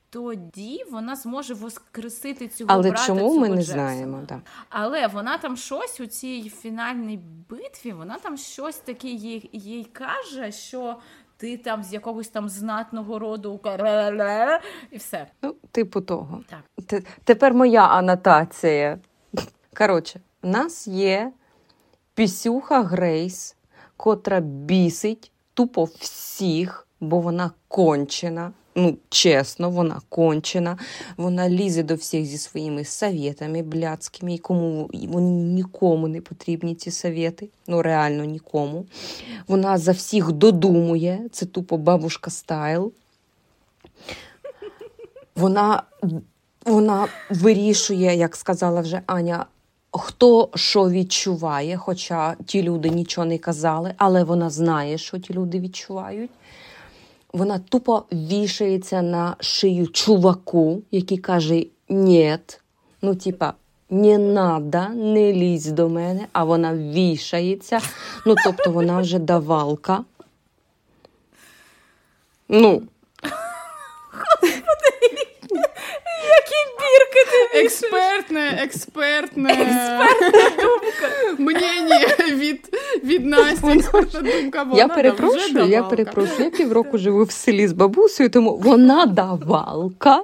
тоді 0.09 0.83
вона 0.91 1.15
зможе 1.15 1.53
воскресити 1.53 2.47
цього 2.47 2.71
Але 2.73 2.89
брата, 2.89 3.05
чому 3.05 3.19
цього 3.19 3.39
ми 3.39 3.49
не 3.49 3.55
Джексона. 3.55 3.89
знаємо? 3.89 4.19
Да. 4.27 4.41
Але 4.69 5.07
вона 5.07 5.37
там 5.37 5.57
щось 5.57 5.99
у 5.99 6.05
цій 6.05 6.49
фінальній 6.49 7.19
битві, 7.49 7.91
вона 7.91 8.17
там 8.17 8.37
щось 8.37 8.77
таке 8.77 9.07
їй, 9.07 9.49
їй 9.53 9.83
каже, 9.83 10.51
що. 10.51 10.97
Ти 11.37 11.57
там 11.57 11.83
з 11.83 11.93
якогось 11.93 12.27
там 12.27 12.49
знатного 12.49 13.19
роду 13.19 13.59
і 14.91 14.97
все. 14.97 15.27
Ну, 15.41 15.55
типу 15.71 16.01
того. 16.01 16.43
Так. 16.49 17.03
Тепер 17.23 17.53
моя 17.53 17.87
анотація. 17.87 18.99
Коротше, 19.77 20.19
в 20.41 20.47
нас 20.47 20.87
є 20.87 21.31
пісюха 22.13 22.83
Грейс, 22.83 23.55
котра 23.97 24.39
бісить 24.39 25.31
тупо 25.53 25.83
всіх, 25.83 26.87
бо 26.99 27.19
вона 27.19 27.51
кончена 27.67 28.51
ну, 28.79 28.97
чесно, 29.09 29.69
вона 29.69 30.01
кончена, 30.09 30.77
вона 31.17 31.49
лізе 31.49 31.83
до 31.83 31.95
всіх 31.95 32.25
зі 32.25 32.37
своїми 32.37 32.85
совєтами 32.85 33.61
блядськими, 33.61 34.33
і 34.33 34.37
кому 34.37 34.89
вони 34.93 35.31
нікому 35.31 36.07
не 36.07 36.21
потрібні 36.21 36.75
ці 36.75 36.91
совєти, 36.91 37.47
ну 37.67 37.81
реально 37.81 38.23
нікому. 38.23 38.85
Вона 39.47 39.77
за 39.77 39.91
всіх 39.91 40.31
додумує, 40.31 41.19
це 41.31 41.45
тупо 41.45 41.77
бабушка 41.77 42.31
стайл. 42.31 42.91
Вона, 45.35 45.83
Вона 46.65 47.07
вирішує, 47.29 48.15
як 48.15 48.35
сказала 48.35 48.81
вже 48.81 49.01
Аня. 49.05 49.45
Хто 49.91 50.49
що 50.55 50.89
відчуває, 50.89 51.77
хоча 51.77 52.35
ті 52.45 52.63
люди 52.63 52.89
нічого 52.89 53.27
не 53.27 53.37
казали, 53.37 53.93
але 53.97 54.23
вона 54.23 54.49
знає, 54.49 54.97
що 54.97 55.19
ті 55.19 55.33
люди 55.33 55.59
відчувають 55.59 56.31
вона 57.33 57.59
тупо 57.59 58.03
вішається 58.11 59.01
на 59.01 59.35
шию 59.39 59.87
чуваку, 59.87 60.81
який 60.91 61.17
каже: 61.17 61.65
«Нєт, 61.89 62.61
Ну, 63.01 63.15
типа, 63.15 63.53
не 63.89 64.17
надо, 64.17 64.89
не 64.89 65.33
лізь 65.33 65.71
до 65.71 65.89
мене, 65.89 66.27
а 66.31 66.43
вона 66.43 66.75
вішається. 66.75 67.79
Ну, 68.25 68.35
тобто 68.43 68.71
вона 68.71 69.01
вже 69.01 69.19
давалка. 69.19 70.03
Ну, 72.49 72.81
Експертне, 77.53 78.59
експертне 78.63 79.53
мнение 81.37 81.99
від, 82.31 82.69
від 83.03 83.25
Насті. 83.25 83.67
Експертна 83.67 84.21
думка. 84.21 84.63
Вона 84.63 84.77
я 84.77 84.87
перепрошую, 84.87 85.65
я 85.67 85.83
перепрошую, 85.83 86.43
я 86.43 86.49
півроку 86.49 86.97
живу 86.97 87.23
в 87.23 87.31
селі 87.31 87.67
з 87.67 87.73
бабусею, 87.73 88.29
тому 88.29 88.57
вона 88.57 89.05
давалка. 89.05 90.23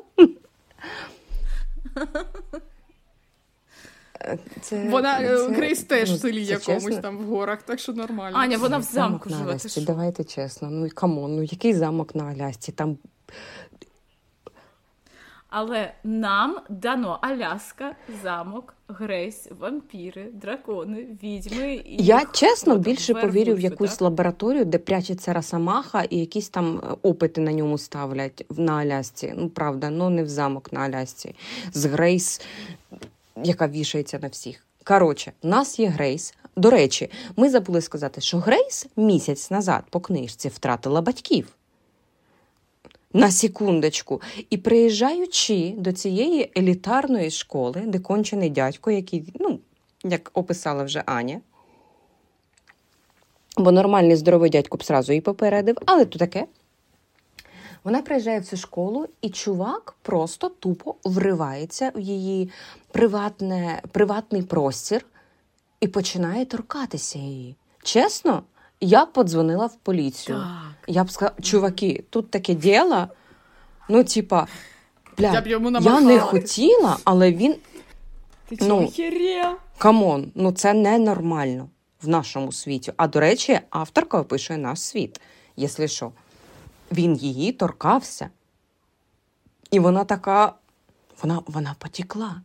Це, 4.62 4.88
Вона 4.90 5.22
е, 5.22 5.38
це- 5.38 5.50
Грейс 5.50 5.84
теж 5.84 6.10
ну, 6.10 6.16
в 6.16 6.20
селі 6.20 6.46
якомусь 6.46 6.84
чесно. 6.84 7.02
там 7.02 7.18
в 7.18 7.24
горах, 7.24 7.62
так 7.62 7.80
що 7.80 7.94
нормально. 7.94 8.38
Аня, 8.38 8.58
вона 8.58 8.78
в 8.78 8.82
замку 8.84 9.30
на 9.30 9.38
живе. 9.38 9.86
Давайте 9.86 10.24
чесно. 10.24 10.70
Ну 10.72 10.90
come 10.94 11.18
on, 11.18 11.36
ну 11.36 11.44
який 11.44 11.74
замок 11.74 12.16
на 12.16 12.24
Алясці? 12.24 12.72
Там 12.72 12.98
Але 15.58 15.94
нам 16.04 16.58
дано 16.70 17.20
Аляска, 17.22 17.96
замок, 18.24 18.74
Грейс, 18.88 19.48
вампіри, 19.60 20.30
дракони, 20.34 21.08
відьми. 21.24 21.74
І 21.86 22.04
Я 22.04 22.20
їх, 22.20 22.32
чесно 22.32 22.78
більше 22.78 23.14
повірю 23.14 23.54
в 23.54 23.60
якусь 23.60 23.92
так? 23.92 24.02
лабораторію, 24.02 24.66
де 24.66 24.78
прячеться 24.78 25.34
росомаха 25.34 26.04
і 26.04 26.18
якісь 26.18 26.50
там 26.50 26.78
е, 26.78 26.96
опити 27.02 27.42
на 27.42 27.54
ньому 27.54 27.78
ставлять 27.78 28.46
на 28.50 28.74
Алясці. 28.74 29.34
Ну 29.38 29.50
правда, 29.50 29.90
ну 29.90 30.10
не 30.10 30.24
в 30.24 30.30
замок 30.30 30.74
на 30.74 30.80
Алясці. 30.80 31.36
З 31.74 31.86
Грейс, 31.86 32.42
яка 33.44 33.68
вішається 33.68 34.20
на 34.22 34.28
всіх. 34.28 34.66
Коротше, 34.84 35.32
в 35.44 35.48
нас 35.48 35.80
є 35.80 35.88
Грейс. 35.88 36.34
До 36.56 36.70
речі, 36.70 37.12
ми 37.36 37.50
забули 37.50 37.82
сказати, 37.82 38.22
що 38.22 38.38
Грейс 38.38 38.88
місяць 38.96 39.52
назад 39.52 39.84
по 39.90 40.00
книжці 40.00 40.50
втратила 40.50 41.02
батьків. 41.02 41.56
На 43.16 43.32
секундочку. 43.32 44.22
І 44.50 44.58
приїжджаючи 44.58 45.74
до 45.78 45.92
цієї 45.92 46.52
елітарної 46.58 47.32
школи, 47.32 47.84
де 47.86 48.00
кончений 48.00 48.50
дядько, 48.50 48.92
який, 48.92 49.34
ну, 49.40 49.60
як 50.04 50.32
описала 50.34 50.84
вже 50.84 51.04
Аня, 51.06 51.42
бо 53.58 53.72
нормальний 53.72 54.16
здоровий 54.16 54.50
дядько 54.50 54.78
б 54.78 54.84
сразу 54.84 55.12
її 55.12 55.22
попередив, 55.22 55.78
але 55.86 56.06
то 56.06 56.20
таке. 56.20 56.46
Вона 57.84 58.02
приїжджає 58.02 58.40
в 58.40 58.46
цю 58.46 58.58
школу, 58.58 59.08
і 59.22 59.30
чувак 59.30 59.96
просто 60.02 60.50
тупо 60.50 60.96
вривається 61.04 61.92
в 61.96 62.00
її 62.00 62.50
приватне, 62.92 63.82
приватний 63.92 64.42
простір 64.42 65.06
і 65.80 65.88
починає 65.88 66.46
торкатися 66.46 67.20
її. 67.20 67.56
Чесно, 67.84 68.44
я 68.82 69.06
б 69.06 69.14
подзвонила 69.14 69.66
в 69.66 69.76
поліцію. 69.76 70.38
Так. 70.38 70.76
Я 70.88 71.04
б 71.04 71.12
сказала, 71.12 71.36
чуваки, 71.42 72.04
тут 72.10 72.32
таке 72.32 72.54
діло. 72.54 73.08
Ну, 73.90 74.04
типа, 74.04 74.48
бля, 75.18 75.32
Я 75.34 75.42
б 75.42 75.48
йому 75.48 75.80
я 75.80 76.02
не 76.02 76.20
хотіла, 76.20 76.98
але 77.04 77.32
він 77.32 77.56
Ти 78.50 78.58
Ну. 78.62 78.92
Come 79.78 80.09
on, 80.09 80.32
ну 80.36 80.52
це 80.52 80.74
ненормально 80.74 81.70
в 82.02 82.08
нашому 82.08 82.52
світі. 82.52 82.94
А 82.98 83.08
до 83.08 83.20
речі, 83.20 83.60
авторка 83.70 84.20
описує 84.20 84.60
наш 84.60 84.82
світ, 84.82 85.22
якщо 85.56 85.88
що. 85.88 86.12
Він 86.92 87.16
її 87.16 87.52
торкався. 87.52 88.30
І 89.72 89.80
вона 89.80 90.04
така, 90.04 90.54
вона, 91.24 91.42
вона 91.48 91.76
потекла. 91.80 92.42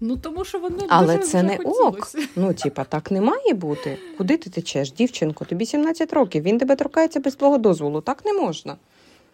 Ну 0.00 0.16
тому 0.16 0.44
що 0.44 0.58
вони 0.58 0.78
Але 0.88 1.16
дуже 1.16 1.28
це 1.28 1.38
вже 1.38 1.46
не 1.46 1.56
хотілося. 1.56 1.82
ok. 1.82 2.08
Ну, 2.36 2.54
типа, 2.54 2.84
так 2.84 3.10
не 3.10 3.20
має 3.20 3.54
бути. 3.54 3.98
Куди 4.18 4.36
ти 4.36 4.50
течеш, 4.50 4.92
дівчинко? 4.92 5.44
Тобі 5.44 5.66
17 5.66 6.12
років. 6.12 6.42
Він 6.42 6.58
тебе 6.58 6.76
торкається 6.76 7.20
без 7.20 7.34
твого 7.34 7.58
дозволу. 7.58 8.00
Так 8.00 8.24
не 8.24 8.32
можна. 8.32 8.76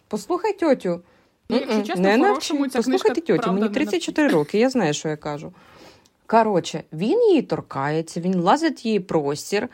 Послухай 0.07 0.53
тьотю. 0.53 1.01
Ну, 1.49 1.57
якщо 1.57 1.81
чесно, 1.81 2.01
не 2.01 2.17
навчи. 2.17 2.53
Послухайте 2.73 3.21
тьотю, 3.21 3.53
мені 3.53 3.69
34 3.69 4.27
роки, 4.27 4.59
я 4.59 4.69
знаю, 4.69 4.93
що 4.93 5.09
я 5.09 5.15
кажу. 5.15 5.51
Коротше, 6.27 6.83
він 6.93 7.21
її 7.21 7.41
торкається, 7.41 8.19
він 8.19 8.41
лазить 8.41 8.85
її 8.85 8.99
простір. 8.99 9.69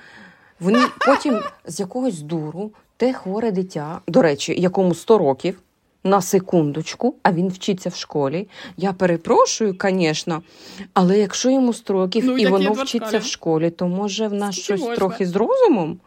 Вони 0.59 0.79
потім 1.05 1.39
з 1.65 1.79
якогось 1.79 2.21
дуру, 2.21 2.71
те 2.97 3.13
хворе 3.13 3.51
дитя, 3.51 4.01
до 4.07 4.21
речі, 4.21 4.61
якому 4.61 4.95
100 4.95 5.17
років, 5.17 5.59
на 6.07 6.21
секундочку, 6.21 7.15
а 7.23 7.31
він 7.31 7.49
вчиться 7.49 7.89
в 7.89 7.95
школі. 7.95 8.47
Я 8.77 8.93
перепрошую, 8.93 9.75
звісно, 9.81 10.43
але 10.93 11.19
якщо 11.19 11.49
йому 11.49 11.73
100 11.73 11.93
років 11.93 12.25
Ну, 12.25 12.37
і 12.37 12.47
воно 12.47 12.71
вчиться 12.71 13.17
в 13.17 13.23
школі, 13.23 13.69
то 13.69 13.87
може 13.87 14.27
в 14.27 14.33
нас 14.33 14.55
Скільки 14.55 14.63
щось 14.63 14.81
можна? 14.81 14.95
трохи 14.95 15.25
з 15.25 15.35
розумом? 15.35 15.99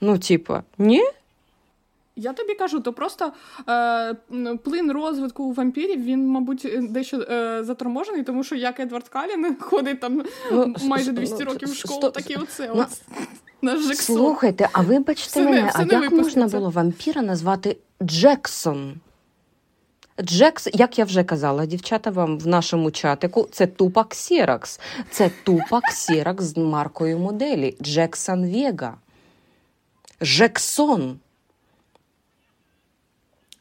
Ну, 0.00 0.18
типа, 0.18 0.62
ні? 0.78 1.02
Я 2.18 2.32
тобі 2.32 2.54
кажу, 2.54 2.80
то 2.80 2.92
просто 2.92 3.32
е, 3.68 4.14
плин 4.64 4.92
розвитку 4.92 5.44
у 5.44 5.52
вампірів, 5.52 6.04
він, 6.04 6.28
мабуть, 6.28 6.68
дещо 6.80 7.16
е, 7.20 7.64
заторможений, 7.64 8.22
тому 8.22 8.44
що 8.44 8.54
як 8.54 8.80
Едвард 8.80 9.08
Калін 9.08 9.56
ходить 9.60 10.00
там 10.00 10.22
Ну, 10.52 10.74
майже 10.84 11.10
с- 11.10 11.16
200 11.16 11.36
ну, 11.38 11.50
років 11.50 11.70
в 11.70 11.74
школу, 11.74 12.10
так 12.10 12.30
і 12.30 12.34
оце 12.36 12.70
ну, 12.74 12.80
от 12.80 13.02
наш 13.62 13.80
Жексон. 13.80 14.16
Слухайте, 14.16 14.68
а 14.72 14.80
вибачте 14.82 15.28
Все 15.28 15.44
мене, 15.44 15.72
а 15.74 15.82
як 15.82 16.12
можна 16.12 16.46
було 16.46 16.70
вампіра 16.70 17.22
назвати 17.22 17.76
Джексон? 18.02 19.00
Джекс, 20.22 20.68
як 20.74 20.98
я 20.98 21.04
вже 21.04 21.24
казала, 21.24 21.66
дівчата 21.66 22.10
вам 22.10 22.38
в 22.38 22.46
нашому 22.46 22.90
чатику, 22.90 23.48
це 23.52 23.66
Тупак 23.66 24.14
Сіракс. 24.14 24.80
Це 25.10 25.30
Тупак 25.44 25.90
Сіракс 25.90 26.44
з 26.44 26.56
маркою 26.56 27.18
моделі 27.18 27.76
Джексон 27.82 28.52
Вега. 28.52 28.96
Жексон. 30.20 31.18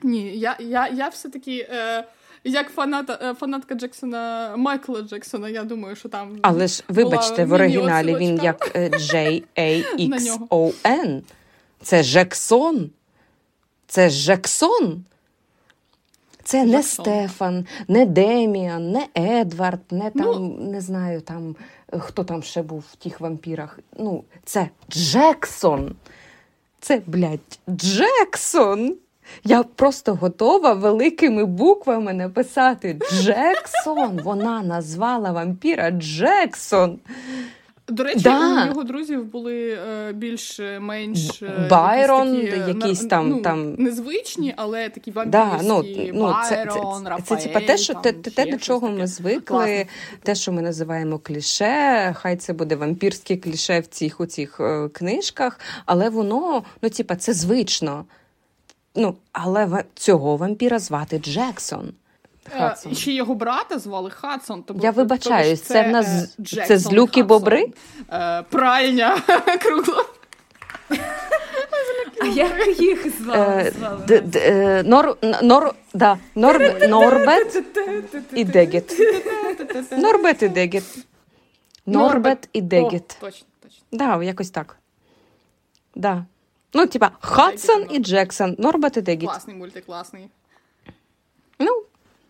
Ні, 0.03 0.37
я, 0.37 0.57
я, 0.59 0.87
я 0.87 1.07
все-таки, 1.07 1.67
е, 1.69 2.03
як 2.45 2.69
фаната, 2.69 3.19
е, 3.21 3.33
фанатка 3.33 3.75
Джексона, 3.75 4.53
Майкла 4.57 5.01
Джексона, 5.01 5.49
я 5.49 5.63
думаю, 5.63 5.95
що 5.95 6.09
там. 6.09 6.39
Але 6.41 6.67
ж, 6.67 6.83
вибачте, 6.87 7.45
в 7.45 7.53
оригіналі 7.53 8.15
він 8.15 8.39
як 8.43 8.71
е. 8.75 8.89
J-A-X-O-N. 9.57 11.21
Це 11.81 12.03
Жексон. 12.03 12.89
Це 13.87 14.09
Жексон. 14.09 15.05
Це 16.43 16.63
не 16.65 16.71
Жексон. 16.71 17.05
Стефан, 17.05 17.65
не 17.87 18.05
Деміан, 18.05 18.91
не 18.91 19.07
Едвард, 19.17 19.81
не 19.91 20.09
там, 20.11 20.25
Ну- 20.25 20.57
не 20.59 20.81
знаю, 20.81 21.21
там, 21.21 21.55
хто 21.99 22.23
там 22.23 22.43
ще 22.43 22.61
був 22.61 22.83
в 22.91 22.95
тих 22.95 23.19
вампірах. 23.19 23.79
Ну, 23.99 24.23
це 24.43 24.69
Джексон. 24.89 25.95
Це, 26.79 27.01
блядь, 27.05 27.59
Джексон. 27.69 28.95
Я 29.43 29.63
просто 29.63 30.15
готова 30.15 30.73
великими 30.73 31.45
буквами 31.45 32.13
написати 32.13 32.99
Джексон. 33.13 34.19
Вона 34.23 34.61
назвала 34.61 35.31
вампіра 35.31 35.91
Джексон. 35.91 36.99
До 37.87 38.03
речі, 38.03 38.19
Да. 38.19 38.63
у 38.63 38.67
його 38.67 38.83
друзів 38.83 39.25
були 39.25 39.77
е, 39.89 40.13
більш-менш 40.13 41.41
е, 41.41 41.67
Байрон, 41.69 42.35
якісь, 42.35 42.51
такі, 42.51 42.61
е, 42.61 42.67
якісь 42.67 43.05
там- 43.05 43.29
ну, 43.29 43.41
там- 43.41 43.73
незвичні, 43.73 44.53
але 44.57 44.89
такі 44.89 45.13
Да, 45.25 45.59
ну, 45.63 45.83
ну, 46.13 46.35
це, 46.43 46.49
це, 46.49 46.55
Байрон, 46.55 47.03
це, 47.03 47.09
Рафаель, 47.09 47.39
це, 47.39 47.47
типа 47.47 47.59
те, 47.59 47.77
що, 47.77 47.93
там, 47.93 48.01
те, 48.01 48.11
те, 48.13 48.51
до 48.51 48.57
чого 48.57 48.87
таке. 48.87 48.99
ми 48.99 49.07
звикли, 49.07 49.41
Класно. 49.41 49.85
те, 50.23 50.35
що 50.35 50.51
ми 50.51 50.61
називаємо 50.61 51.19
кліше, 51.19 52.13
хай 52.17 52.35
це 52.35 52.53
буде 52.53 52.75
вампірське 52.75 53.37
кліше 53.37 53.79
в 53.79 53.87
цих 53.87 54.21
у 54.21 54.25
цих 54.25 54.59
е, 54.59 54.89
книжках, 54.89 55.59
але 55.85 56.09
воно, 56.09 56.63
ну, 56.81 56.89
типа, 56.89 57.15
це 57.15 57.33
звично. 57.33 58.05
Ну, 58.95 59.15
але 59.31 59.83
цього 59.95 60.37
вампіра 60.37 60.79
звати 60.79 61.19
Джексон. 61.19 61.93
Е, 62.55 62.59
Хадсон. 62.59 62.95
ще 62.95 63.11
його 63.11 63.35
брата 63.35 63.79
звали 63.79 64.09
Хадсон. 64.09 64.63
Тобто, 64.67 64.83
Я 64.83 64.91
вибачаюсь, 64.91 65.61
тобто 65.61 65.73
це 65.73 65.83
в 65.89 65.91
нас- 65.91 66.07
е, 66.23 66.27
це 66.37 66.43
Джексон 66.43 66.77
злюки 66.77 67.21
Хадсон. 67.21 67.27
Бобри? 67.27 67.65
Е, 68.13 68.43
пральня 68.49 69.17
кругла. 69.61 70.05
А 72.21 72.25
як 72.25 72.81
їх 72.81 73.17
звали? 73.21 73.73
Е, 74.09 74.23
е, 74.35 74.83
Норбет 76.87 77.63
і 78.33 78.43
Дегет. 78.43 78.95
Норбет 79.91 80.43
і 80.43 80.49
Дегет. 80.49 80.83
Норбет 81.85 82.49
і 82.53 82.61
Дегет. 82.61 83.17
Точно, 83.21 83.47
точно. 83.63 83.83
Да, 83.91 84.23
якось 84.23 84.49
так. 84.49 84.77
Да. 85.95 86.25
Ну, 86.75 86.87
типа, 86.87 87.11
Хадсон 87.19 87.87
і 87.89 87.99
Джексон, 87.99 88.55
Норбет 88.59 88.97
і 88.97 89.01
Дегет. 89.01 89.21
Класний 89.29 89.55
мультик, 89.55 89.85
класний. 89.85 90.29
Ну, 91.59 91.83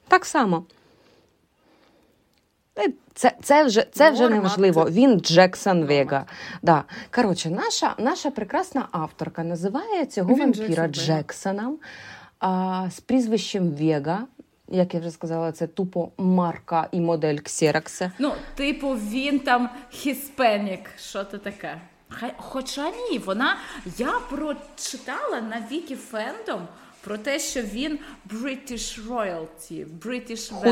так 0.07 0.25
само. 0.25 0.65
Е, 2.77 2.89
Це, 3.13 3.31
це 3.43 3.63
вже, 3.63 3.87
це 3.91 4.11
вже 4.11 4.29
неважливо. 4.29 4.89
Він 4.89 5.19
Джексон 5.19 5.85
Вега. 5.85 6.25
Да. 6.61 6.83
Коротше, 7.11 7.49
наша, 7.49 7.95
наша 7.97 8.31
прекрасна 8.31 8.87
авторка 8.91 9.43
називає 9.43 10.05
цього 10.05 10.33
Він 10.33 10.39
вампіра 10.39 10.87
Джексон 10.87 11.05
Джексоном 11.15 11.77
а, 12.39 12.87
з 12.91 12.99
прізвищем 12.99 13.69
Вега. 13.71 14.27
як 14.67 14.93
я 14.93 14.99
вже 14.99 15.11
сказала, 15.11 15.51
це 15.51 15.67
тупо 15.67 16.11
марка 16.17 16.87
і 16.91 16.99
модель 16.99 17.37
Ксеракса. 17.37 18.11
Ну, 18.19 18.33
типу, 18.55 18.89
він 18.89 19.39
там 19.39 19.69
хіспенік, 19.89 20.89
що 20.97 21.23
це 21.23 21.37
таке? 21.37 21.81
Хоча 22.37 22.91
ні, 22.91 23.19
вона 23.19 23.57
я 23.97 24.11
прочитала 24.29 25.41
на 25.41 25.67
Вікі 25.71 25.95
Фендом 25.95 26.67
про 27.01 27.17
те, 27.17 27.39
що 27.39 27.61
він 27.61 27.99
British 28.29 29.07
Royalty, 29.07 29.85
British 30.05 30.53
Vampire 30.53 30.65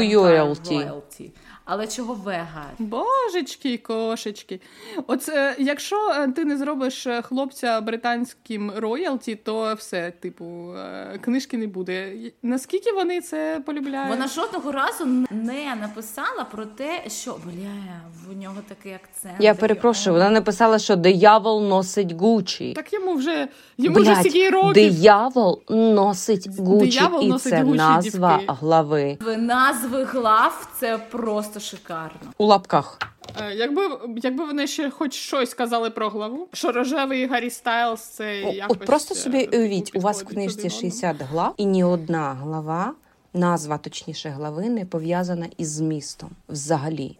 Royalty. 0.83 1.29
Але 1.65 1.87
чого 1.87 2.13
вега? 2.13 2.65
Божечки, 2.79 3.77
кошечки. 3.77 4.61
Оце, 5.07 5.55
якщо 5.59 6.09
е, 6.09 6.27
ти 6.27 6.45
не 6.45 6.57
зробиш 6.57 7.07
е, 7.07 7.21
хлопця 7.21 7.81
британським 7.81 8.71
роялті, 8.77 9.35
то 9.35 9.73
все, 9.73 10.11
типу, 10.11 10.73
е, 10.73 11.19
книжки 11.21 11.57
не 11.57 11.67
буде. 11.67 12.13
Наскільки 12.41 12.91
вони 12.91 13.21
це 13.21 13.61
полюбляють? 13.65 14.09
Вона 14.09 14.27
жодного 14.27 14.71
разу 14.71 15.05
не 15.31 15.75
написала 15.81 16.43
про 16.51 16.65
те, 16.65 17.03
що 17.07 17.37
бля, 17.45 18.01
в 18.27 18.37
нього 18.37 18.57
такий 18.67 18.93
акцент. 18.93 19.35
Я 19.39 19.55
перепрошую, 19.55 20.13
вона 20.13 20.29
написала, 20.29 20.79
що 20.79 20.95
диявол 20.95 21.63
носить 21.63 22.11
Гучі. 22.11 22.73
Так 22.73 22.93
йому 22.93 23.13
вже 23.13 23.47
йому 23.77 23.95
Блядь, 23.95 24.07
вже 24.07 24.29
стільки 24.29 24.49
років. 24.49 24.73
Диявол 24.73 25.63
носить 25.69 26.59
Гучі, 26.59 27.01
і 27.21 27.33
це 27.33 27.63
назва 27.63 28.37
дівки. 28.37 28.53
глави. 28.59 29.17
Назви 29.37 30.03
глав 30.03 30.67
це 30.79 30.97
просто 30.97 31.52
просто 31.53 31.77
шикарно. 31.77 32.33
У 32.37 32.45
лапках. 32.45 32.99
Е, 33.41 33.53
якби 33.55 33.81
якби 34.15 34.45
вони 34.45 34.67
ще 34.67 34.89
хоч 34.89 35.13
щось 35.13 35.49
сказали 35.49 35.89
про 35.89 36.09
главу, 36.09 36.47
що 36.53 36.71
рожевий 36.71 37.27
Гаррі 37.27 37.49
Стайлз 37.49 38.01
це 38.01 38.45
О, 38.45 38.53
якось... 38.53 38.77
От 38.77 38.85
просто 38.85 39.15
собі 39.15 39.49
е, 39.53 39.57
уявіть, 39.57 39.95
у 39.95 39.99
вас 39.99 40.23
в 40.23 40.27
книжці 40.27 40.69
60 40.69 41.17
глав, 41.21 41.53
і 41.57 41.65
ні 41.65 41.83
одна 41.83 42.33
глава, 42.33 42.93
назва 43.33 43.77
точніше 43.77 44.29
глави, 44.29 44.69
не 44.69 44.85
пов'язана 44.85 45.47
із 45.57 45.69
змістом 45.69 46.29
взагалі. 46.49 47.17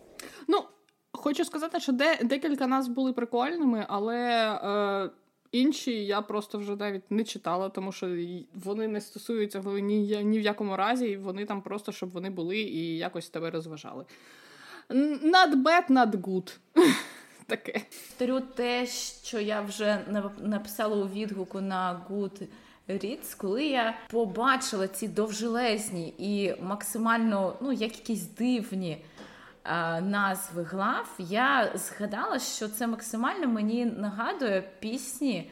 Ну, 0.47 0.63
хочу 1.11 1.45
сказати, 1.45 1.79
що 1.79 1.91
де, 1.91 2.19
декілька 2.23 2.67
назв 2.67 2.91
були 2.91 3.13
прикольними, 3.13 3.85
але. 3.89 4.17
Е... 4.63 5.09
Інші 5.53 6.05
я 6.05 6.21
просто 6.21 6.57
вже 6.57 6.75
навіть 6.75 7.11
не 7.11 7.23
читала, 7.23 7.69
тому 7.69 7.91
що 7.91 8.17
вони 8.53 8.87
не 8.87 9.01
стосуються 9.01 9.59
ні, 9.59 10.23
ні 10.23 10.39
в 10.39 10.41
якому 10.41 10.77
разі, 10.77 11.05
і 11.05 11.17
вони 11.17 11.45
там 11.45 11.61
просто 11.61 11.91
щоб 11.91 12.11
вони 12.11 12.29
були 12.29 12.57
і 12.57 12.97
якось 12.97 13.29
тебе 13.29 13.51
розважали. 13.51 14.05
Not 14.89 15.63
bad, 15.63 15.89
not 15.89 16.11
good. 16.11 16.57
Таке. 17.45 17.81
Повторю 17.89 18.41
те, 18.55 18.87
що 19.23 19.39
я 19.39 19.61
вже 19.61 19.99
написала 20.41 20.95
у 20.95 21.07
відгуку 21.07 21.61
на 21.61 22.01
Good 22.09 22.47
Reads, 22.89 23.37
коли 23.37 23.65
я 23.65 23.97
побачила 24.09 24.87
ці 24.87 25.07
довжелезні 25.07 26.13
і 26.17 26.53
максимально, 26.61 27.55
ну, 27.61 27.71
як 27.71 27.97
якісь 27.97 28.23
дивні 28.23 28.97
назви 30.01 30.63
глав, 30.63 31.09
я 31.19 31.71
згадала, 31.75 32.39
що 32.39 32.67
це 32.67 32.87
максимально 32.87 33.47
мені 33.47 33.85
нагадує 33.85 34.63
пісні 34.79 35.51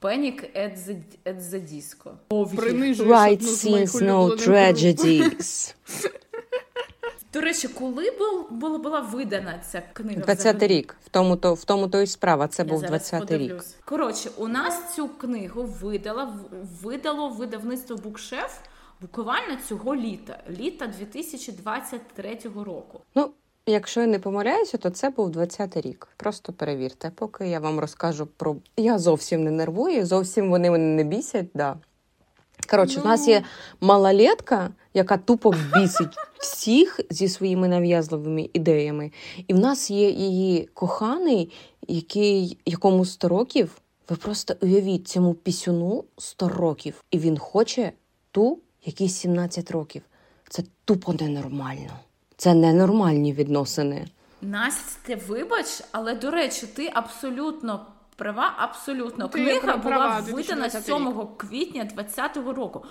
Panic 0.00 0.56
at 0.56 0.76
the, 0.76 0.96
at 1.24 1.40
the 1.40 1.60
Disco. 1.60 2.10
Right 2.30 3.42
scenes, 3.42 4.00
no 4.00 4.36
tragedies. 4.36 5.74
До 7.32 7.40
речі, 7.40 7.68
коли 7.68 8.10
був, 8.10 8.50
була, 8.50 8.78
була 8.78 9.00
видана 9.00 9.58
ця 9.70 9.82
книга? 9.92 10.22
20-й 10.22 10.66
рік. 10.66 10.96
В 11.06 11.08
тому 11.08 11.36
то 11.36 11.54
в 11.54 11.64
тому 11.64 11.88
то 11.88 12.00
і 12.00 12.06
справа. 12.06 12.48
Це 12.48 12.62
Я 12.62 12.68
був 12.68 12.82
20-й 12.82 13.36
рік. 13.36 13.64
Коротше, 13.84 14.30
у 14.36 14.48
нас 14.48 14.94
цю 14.94 15.08
книгу 15.08 15.62
видала 15.62 16.38
видало 16.82 17.28
видавництво 17.28 17.96
Букшеф 17.96 18.58
буквально 19.00 19.56
цього 19.68 19.96
літа, 19.96 20.38
літа 20.50 20.86
2023 20.86 22.38
року. 22.54 23.00
Ну 23.14 23.30
Якщо 23.68 24.00
я 24.00 24.06
не 24.06 24.18
помиляюся, 24.18 24.78
то 24.78 24.90
це 24.90 25.10
був 25.10 25.28
20-й 25.30 25.80
рік. 25.80 26.08
Просто 26.16 26.52
перевірте, 26.52 27.10
поки 27.14 27.48
я 27.48 27.60
вам 27.60 27.80
розкажу 27.80 28.26
про. 28.26 28.56
Я 28.76 28.98
зовсім 28.98 29.44
не 29.44 29.50
нервую, 29.50 30.06
зовсім 30.06 30.50
вони 30.50 30.70
мене 30.70 30.84
не 30.84 31.04
бісять. 31.04 31.46
Да. 31.54 31.76
Коротше, 32.70 32.94
ну... 32.96 33.02
в 33.02 33.06
нас 33.06 33.28
є 33.28 33.42
малолетка, 33.80 34.70
яка 34.94 35.16
тупо 35.16 35.54
бісить 35.74 36.16
всіх 36.38 37.00
зі 37.10 37.28
своїми 37.28 37.68
нав'язливими 37.68 38.50
ідеями. 38.52 39.12
І 39.46 39.54
в 39.54 39.58
нас 39.58 39.90
є 39.90 40.10
її 40.10 40.68
коханий, 40.74 41.52
який 41.88 42.58
якому 42.66 43.04
100 43.04 43.28
років. 43.28 43.80
Ви 44.08 44.16
просто 44.16 44.54
уявіть 44.60 45.08
цьому 45.08 45.34
пісюну 45.34 46.04
100 46.18 46.48
років, 46.48 47.04
і 47.10 47.18
він 47.18 47.38
хоче 47.38 47.92
ту, 48.30 48.58
якій 48.84 49.08
17 49.08 49.70
років. 49.70 50.02
Це 50.48 50.62
тупо 50.84 51.12
ненормально. 51.12 51.90
Це 52.38 52.54
ненормальні 52.54 53.32
відносини. 53.32 54.06
Настя, 54.42 55.18
вибач, 55.28 55.82
але 55.92 56.14
до 56.14 56.30
речі, 56.30 56.66
ти 56.66 56.90
абсолютно 56.94 57.86
права, 58.16 58.54
абсолютно 58.56 59.28
ти 59.28 59.44
книга 59.44 59.76
була 59.76 60.20
видана 60.32 60.70
7 60.70 61.26
квітня 61.36 61.84
2020 61.84 62.36
року. 62.36 62.84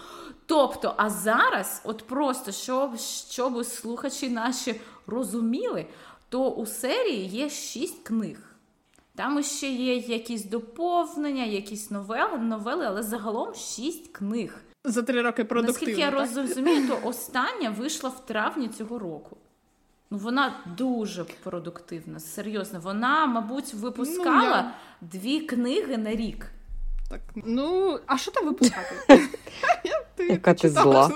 Тобто, 0.45 0.93
а 0.97 1.09
зараз, 1.09 1.81
от 1.83 2.03
просто 2.07 2.51
щоб 2.51 2.97
щоб 3.29 3.65
слухачі 3.65 4.29
наші 4.29 4.81
розуміли, 5.07 5.85
то 6.29 6.49
у 6.49 6.65
серії 6.65 7.25
є 7.25 7.49
шість 7.49 8.03
книг. 8.03 8.37
Там 9.15 9.43
ще 9.43 9.69
є 9.69 9.95
якісь 9.95 10.45
доповнення, 10.45 11.43
якісь 11.43 11.91
новели, 11.91 12.37
новели, 12.37 12.85
але 12.85 13.03
загалом 13.03 13.55
шість 13.55 14.07
книг. 14.07 14.61
За 14.83 15.01
три 15.01 15.21
роки 15.21 15.43
продуктивно. 15.45 15.87
Наскільки 15.87 16.01
я 16.01 16.11
розумію, 16.45 16.87
то 16.87 17.07
остання 17.07 17.69
вийшла 17.69 18.09
в 18.09 18.25
травні 18.25 18.67
цього 18.67 18.99
року. 18.99 19.36
Ну, 20.09 20.17
вона 20.17 20.53
дуже 20.77 21.23
продуктивна, 21.23 22.19
серйозно. 22.19 22.79
Вона, 22.79 23.25
мабуть, 23.25 23.73
випускала 23.73 24.33
ну, 24.33 24.41
я... 24.41 24.73
дві 25.01 25.39
книги 25.39 25.97
на 25.97 26.15
рік. 26.15 26.45
Так, 27.09 27.19
ну, 27.35 27.99
а 28.05 28.17
що 28.17 28.31
там 28.31 28.45
випускати? 28.45 28.95
Яка 30.29 30.53
ти 30.53 30.69
зла. 30.69 31.11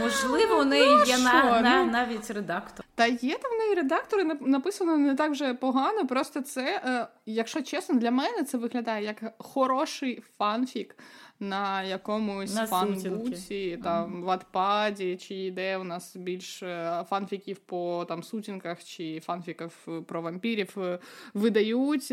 Можливо, 0.00 0.58
у 0.60 0.64
неї 0.64 0.96
ну, 0.96 1.04
є 1.04 1.18
на, 1.18 1.60
на, 1.60 1.84
ну, 1.84 1.92
навіть 1.92 2.30
редактор. 2.30 2.86
Та 2.94 3.06
є 3.06 3.38
там 3.38 3.50
в 3.50 3.58
неї 3.58 3.74
редактори, 3.74 4.24
написано 4.40 4.96
не 4.96 5.14
так 5.14 5.30
вже 5.30 5.54
погано. 5.54 6.06
Просто 6.06 6.40
це, 6.40 6.82
е, 6.84 7.06
якщо 7.26 7.62
чесно, 7.62 7.94
для 7.94 8.10
мене 8.10 8.42
це 8.42 8.58
виглядає 8.58 9.04
як 9.04 9.34
хороший 9.38 10.22
фанфік 10.38 10.96
на 11.40 11.82
якомусь 11.82 12.54
на 12.54 12.66
фанбуці, 12.66 13.78
там 13.82 14.22
ватпаді, 14.22 15.16
чи 15.16 15.50
де 15.50 15.76
у 15.76 15.84
нас 15.84 16.16
більше 16.16 17.04
фанфіків 17.10 17.58
по 17.58 18.04
там 18.08 18.22
сутінках 18.22 18.84
чи 18.84 19.20
фанфіків 19.20 19.88
про 20.06 20.22
вампірів 20.22 20.74
е, 20.78 20.98
видають. 21.34 22.12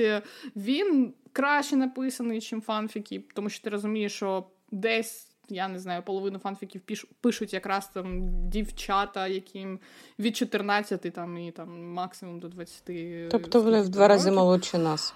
Він 0.56 1.14
краще 1.32 1.76
написаний, 1.76 2.38
ніж 2.38 2.64
фанфіки, 2.66 3.24
тому 3.34 3.50
що 3.50 3.64
ти 3.64 3.70
розумієш, 3.70 4.14
що 4.14 4.48
десь. 4.72 5.24
Я 5.50 5.68
не 5.68 5.80
знаю, 5.80 6.04
половину 6.04 6.40
фанфіків 6.40 6.82
пишуть 7.22 7.54
якраз 7.54 7.88
там 7.88 8.22
дівчата, 8.50 9.28
яким 9.28 9.80
від 10.20 10.38
14 10.38 11.02
там 11.02 11.38
і 11.38 11.52
там 11.52 11.94
максимум 11.94 12.40
до 12.40 12.50
20. 12.50 13.30
Тобто 13.30 13.62
вони 13.62 13.82
в 13.82 13.90
два 13.90 14.08
рази 14.08 14.32
молодші 14.32 14.78
нас. 14.78 15.14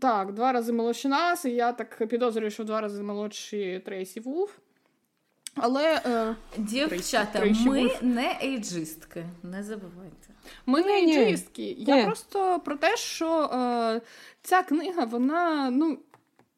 Так, 0.00 0.32
два 0.32 0.52
рази 0.52 0.72
молодші 0.72 1.08
нас, 1.08 1.44
і 1.44 1.50
я 1.50 1.72
так 1.72 2.08
підозрюю, 2.08 2.50
що 2.50 2.62
в 2.62 2.66
два 2.66 2.80
рази 2.80 3.02
молодші 3.02 3.82
Трейсі 3.84 4.20
Вулф. 4.20 4.50
Але 5.54 6.02
е, 6.06 6.36
дівчата, 6.58 7.38
Трейсі 7.38 7.68
ми 7.68 7.80
Вулф. 7.80 8.02
не 8.02 8.38
ейджистки, 8.42 9.26
не 9.42 9.62
забувайте. 9.62 10.28
Ми 10.66 10.82
не 10.82 10.92
ейджистки. 10.92 11.76
Я 11.78 12.04
просто 12.04 12.60
про 12.64 12.76
те, 12.76 12.96
що 12.96 13.42
е, 13.42 14.00
ця 14.42 14.62
книга, 14.62 15.04
вона, 15.04 15.70
ну, 15.70 15.98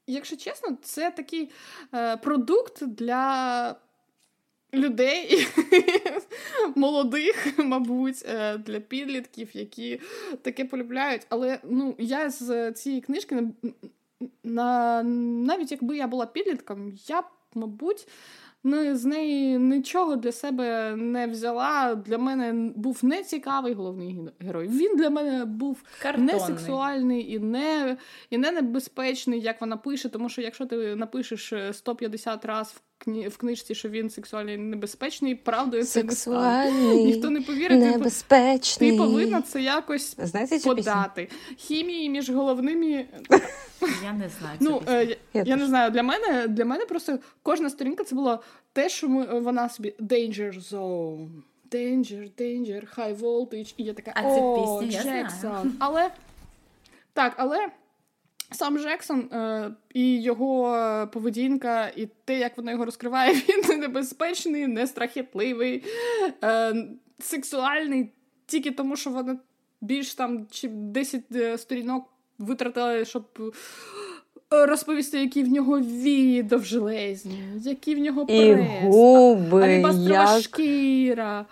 якщо 0.06 0.36
чесно, 0.36 0.76
це 0.82 1.10
такий 1.10 1.50
е, 1.94 2.16
продукт 2.16 2.86
для 2.86 3.74
людей 4.74 5.46
молодих, 6.74 7.58
мабуть, 7.58 8.24
е, 8.28 8.58
для 8.58 8.80
підлітків, 8.80 9.48
які 9.52 10.00
таке 10.42 10.64
полюбляють. 10.64 11.26
Але 11.28 11.58
ну, 11.64 11.94
я 11.98 12.30
з 12.30 12.72
цієї 12.72 13.00
книжки 13.00 13.42
на 14.44 15.02
навіть 15.02 15.72
якби 15.72 15.96
я 15.96 16.06
була 16.06 16.26
підлітком, 16.26 16.92
я 17.06 17.22
б, 17.22 17.24
мабуть. 17.54 18.08
Ну, 18.64 18.96
з 18.96 19.04
неї 19.04 19.58
нічого 19.58 20.16
для 20.16 20.32
себе 20.32 20.96
не 20.96 21.26
взяла. 21.26 21.94
Для 21.94 22.18
мене 22.18 22.72
був 22.76 22.98
не 23.02 23.22
цікавий 23.22 23.72
головний 23.72 24.18
герой. 24.40 24.68
Він 24.68 24.96
для 24.96 25.10
мене 25.10 25.44
був 25.44 25.82
Картонний. 26.02 26.34
не 26.34 26.40
сексуальний 26.40 27.32
і 27.32 27.38
не 27.38 27.96
і 28.30 28.38
не 28.38 28.50
небезпечний, 28.50 29.40
як 29.40 29.60
вона 29.60 29.76
пише. 29.76 30.08
Тому 30.08 30.28
що 30.28 30.42
якщо 30.42 30.66
ти 30.66 30.96
напишеш 30.96 31.52
150 31.72 32.44
е, 32.44 32.48
разів 32.48 32.80
в 33.06 33.36
книжці, 33.36 33.74
що 33.74 33.88
він 33.88 34.10
сексуальний 34.10 34.56
небезпечний, 34.56 35.34
правдою 35.34 35.84
це 35.84 36.02
не 36.02 36.12
стане. 36.12 36.94
Ніхто 36.94 37.30
не 37.30 37.40
повірить. 37.40 37.80
Небезпечний. 37.80 38.90
Ти 38.90 38.98
повинна 38.98 39.42
це 39.42 39.62
якось 39.62 40.16
Знаєте, 40.18 40.58
подати. 40.58 41.28
Хімії 41.56 42.10
між 42.10 42.30
головними. 42.30 43.06
Я 44.04 44.12
не 44.12 44.28
знаю. 44.28 44.58
Ну, 44.60 44.82
е, 44.88 45.04
я, 45.04 45.16
Я 45.34 45.42
я 45.42 45.56
не 45.56 45.66
знаю, 45.66 45.90
для 45.90 46.02
мене, 46.02 46.48
для 46.48 46.64
мене 46.64 46.86
просто 46.86 47.18
кожна 47.42 47.70
сторінка 47.70 48.04
це 48.04 48.14
було 48.14 48.42
те, 48.72 48.88
що 48.88 49.08
ми, 49.08 49.40
вона 49.40 49.68
собі 49.68 49.94
danger 50.00 50.70
zone. 50.72 51.28
Danger, 51.70 52.30
danger, 52.40 52.98
high 52.98 53.18
voltage. 53.18 53.74
І 53.76 53.84
я 53.84 53.94
така, 53.94 54.12
А 54.14 54.22
це 54.22 54.40
о, 54.40 54.80
пісня, 54.80 54.98
я 54.98 55.02
знаю». 55.02 55.24
Джексон. 55.24 55.72
Але 55.78 56.10
так, 57.12 57.34
але 57.36 57.68
сам 58.50 58.78
Джексон 58.78 59.20
е, 59.20 59.70
і 59.94 60.22
його 60.22 61.08
поведінка, 61.12 61.88
і 61.96 62.08
те, 62.24 62.38
як 62.38 62.56
вона 62.56 62.70
його 62.72 62.84
розкриває, 62.84 63.32
він 63.48 63.80
небезпечний, 63.80 64.66
не 64.66 64.86
страхітливий, 64.86 65.84
е, 66.44 66.74
сексуальний, 67.18 68.12
тільки 68.46 68.70
тому, 68.70 68.96
що 68.96 69.10
вона 69.10 69.36
більш 69.80 70.14
там 70.14 70.46
чи 70.50 70.68
10 70.68 71.22
е, 71.34 71.58
сторінок 71.58 72.04
витратила, 72.38 73.04
щоб 73.04 73.24
е, 74.54 74.66
розповісти, 74.66 75.20
які 75.20 75.42
в 75.42 75.48
нього 75.48 75.80
вії 75.80 76.42
довжелезні, 76.42 77.38
які 77.62 77.94
в 77.94 77.98
нього 77.98 78.26
прес, 78.26 79.96
як 80.10 80.42
шкіра, 80.42 81.46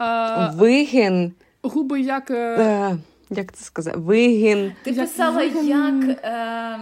е, 0.00 0.52
вигін. 0.54 1.32
губи 1.62 2.00
як. 2.00 2.30
е, 2.30 2.34
Е, 2.34 2.96
як 3.36 3.52
це 3.52 3.64
сказати? 3.64 3.98
Вигін. 3.98 4.72
Ти 4.84 4.90
як 4.90 4.98
писала, 5.08 5.42
вигін- 5.42 5.64
як, 6.08 6.18
е, 6.24 6.80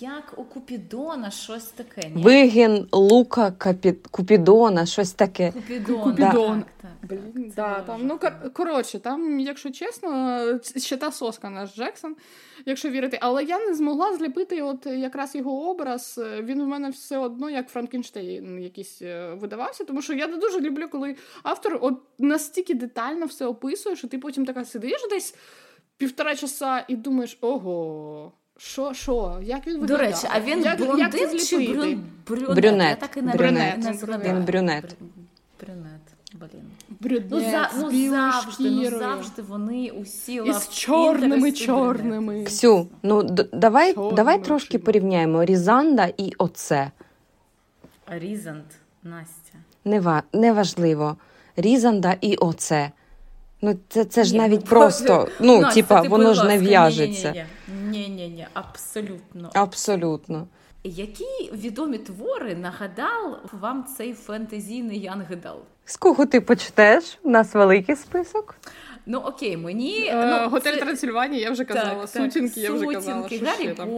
як 0.00 0.34
у 0.36 0.44
Купідона 0.44 1.30
щось 1.30 1.64
таке. 1.64 2.10
Ні? 2.14 2.22
Вигін 2.22 2.88
лука 2.92 3.50
капі... 3.50 3.92
Купідона, 4.10 4.86
щось 4.86 5.12
таке. 5.12 5.52
Купідон. 5.52 6.02
Купідон. 6.02 6.60
Так, 6.62 6.68
так, 6.82 6.90
так. 7.10 7.20
Блін, 7.34 7.52
да, 7.56 7.80
там, 7.80 8.00
ну, 8.04 8.14
кор- 8.14 8.52
коротше, 8.52 8.98
там, 8.98 9.40
якщо 9.40 9.70
чесно, 9.70 10.40
ще 10.76 10.96
та 10.96 11.12
соска 11.12 11.50
наш 11.50 11.74
Джексон, 11.76 12.16
якщо 12.66 12.90
вірити. 12.90 13.18
Але 13.20 13.44
я 13.44 13.58
не 13.58 13.74
змогла 13.74 14.16
зліпити 14.16 14.62
от 14.62 14.86
якраз 14.86 15.34
його 15.34 15.70
образ. 15.70 16.20
Він 16.42 16.60
у 16.60 16.66
мене 16.66 16.90
все 16.90 17.18
одно 17.18 17.50
як 17.50 17.68
Франкенштейн 17.68 18.62
якийсь 18.62 19.02
е, 19.02 19.34
видавався, 19.34 19.84
тому 19.84 20.02
що 20.02 20.12
я 20.12 20.26
не 20.26 20.36
дуже 20.36 20.60
люблю, 20.60 20.88
коли 20.88 21.16
автор 21.42 21.78
от 21.82 21.94
настільки 22.18 22.74
детально 22.74 23.26
все 23.26 23.46
описує, 23.46 23.96
що 23.96 24.08
ти 24.08 24.18
потім 24.18 24.46
така 24.46 24.64
сидиш 24.64 25.06
десь 25.10 25.34
півтора 25.96 26.36
часа 26.36 26.84
і 26.88 26.96
думаєш, 26.96 27.38
ого. 27.40 28.32
Що, 28.56 28.94
що, 28.94 29.38
як 29.42 29.66
він 29.66 29.86
До 29.86 29.96
речі, 29.96 30.26
а 30.30 30.40
він 30.40 30.62
як, 30.64 30.78
блондин 30.78 31.30
як 31.30 31.40
чи 31.42 31.56
брюн... 31.72 32.04
брюнет? 32.26 32.56
Брюнет. 32.56 32.88
Я 32.90 32.94
так 32.96 33.16
і 33.16 33.22
не, 33.22 33.32
Брюнет. 33.32 33.78
не 33.78 33.92
Він 34.32 34.44
брюнет. 34.44 34.96
Брюнет, 35.60 36.00
блін. 36.34 36.62
Брюнет, 37.00 37.26
Ну, 37.30 37.40
за, 37.40 37.70
з 37.78 37.82
ну 37.82 38.10
завжди, 38.10 38.70
ну 38.70 38.90
завжди 38.98 39.42
вони 39.42 39.90
усі 39.90 40.34
І 40.34 40.52
з 40.52 40.68
чорними 40.68 41.52
чорними. 41.52 42.44
Ксю, 42.44 42.88
ну 43.02 43.22
д- 43.22 43.46
давай, 43.52 43.94
Чорними 43.94 44.16
давай 44.16 44.44
трошки 44.44 44.68
очима. 44.76 44.84
порівняємо 44.84 45.44
Різанда 45.44 46.12
і 46.16 46.32
оце. 46.38 46.90
Різант, 48.06 48.64
Настя. 49.02 49.58
Нева... 49.84 50.22
Неважливо. 50.32 51.16
Різанда 51.56 52.16
і 52.20 52.36
оце. 52.36 52.90
Ну, 53.62 53.78
це, 53.88 54.04
це 54.04 54.24
ж 54.24 54.32
Ні, 54.32 54.38
навіть 54.38 54.60
ну, 54.60 54.66
просто, 54.70 55.28
ну, 55.40 55.60
Настя, 55.60 55.82
типа, 55.82 56.00
воно 56.00 56.34
ж 56.34 56.44
не 56.44 56.58
в'яжеться. 56.58 57.46
Ні, 57.88 58.08
ні, 58.08 58.28
ні, 58.28 58.46
абсолютно. 58.52 59.50
Абсолютно. 59.54 60.46
Які 60.84 61.50
відомі 61.52 61.98
твори 61.98 62.54
нагадав 62.54 63.40
вам 63.60 63.84
цей 63.84 64.14
фентезійний 64.14 65.00
Янгедал? 65.00 65.58
З 65.84 65.96
кого 65.96 66.26
ти 66.26 66.40
почнеш? 66.40 67.18
У 67.22 67.30
нас 67.30 67.54
великий 67.54 67.96
список. 67.96 68.54
Ну 69.06 69.18
окей, 69.18 69.56
мені 69.56 70.06
Е, 70.06 70.26
ну, 70.26 70.48
Готель 70.48 70.72
це- 70.74 70.80
Трансильванія, 70.80 71.42
я 71.42 71.50
вже 71.50 71.64
казала. 71.64 71.88
Так, 71.88 72.10
так, 72.10 72.32
Сутінки, 72.32 72.60
я 72.60 72.72
вже 72.72 72.86
казала. 72.86 73.22
Сутінки, 73.22 73.44
Гаррі 73.46 73.62
ще 73.62 73.74
там? 73.74 73.88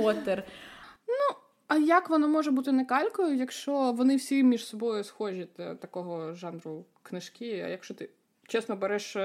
А 1.68 1.76
як 1.76 2.10
воно 2.10 2.28
може 2.28 2.50
бути 2.50 2.72
не 2.72 2.84
калькою, 2.84 3.36
якщо 3.36 3.92
вони 3.92 4.16
всі 4.16 4.42
між 4.42 4.66
собою 4.66 5.04
схожі 5.04 5.48
та- 5.56 5.74
такого 5.74 6.34
жанру 6.34 6.84
книжки? 7.02 7.62
А 7.66 7.68
якщо 7.68 7.94
ти 7.94 8.08
чесно 8.48 8.76
береш 8.76 9.16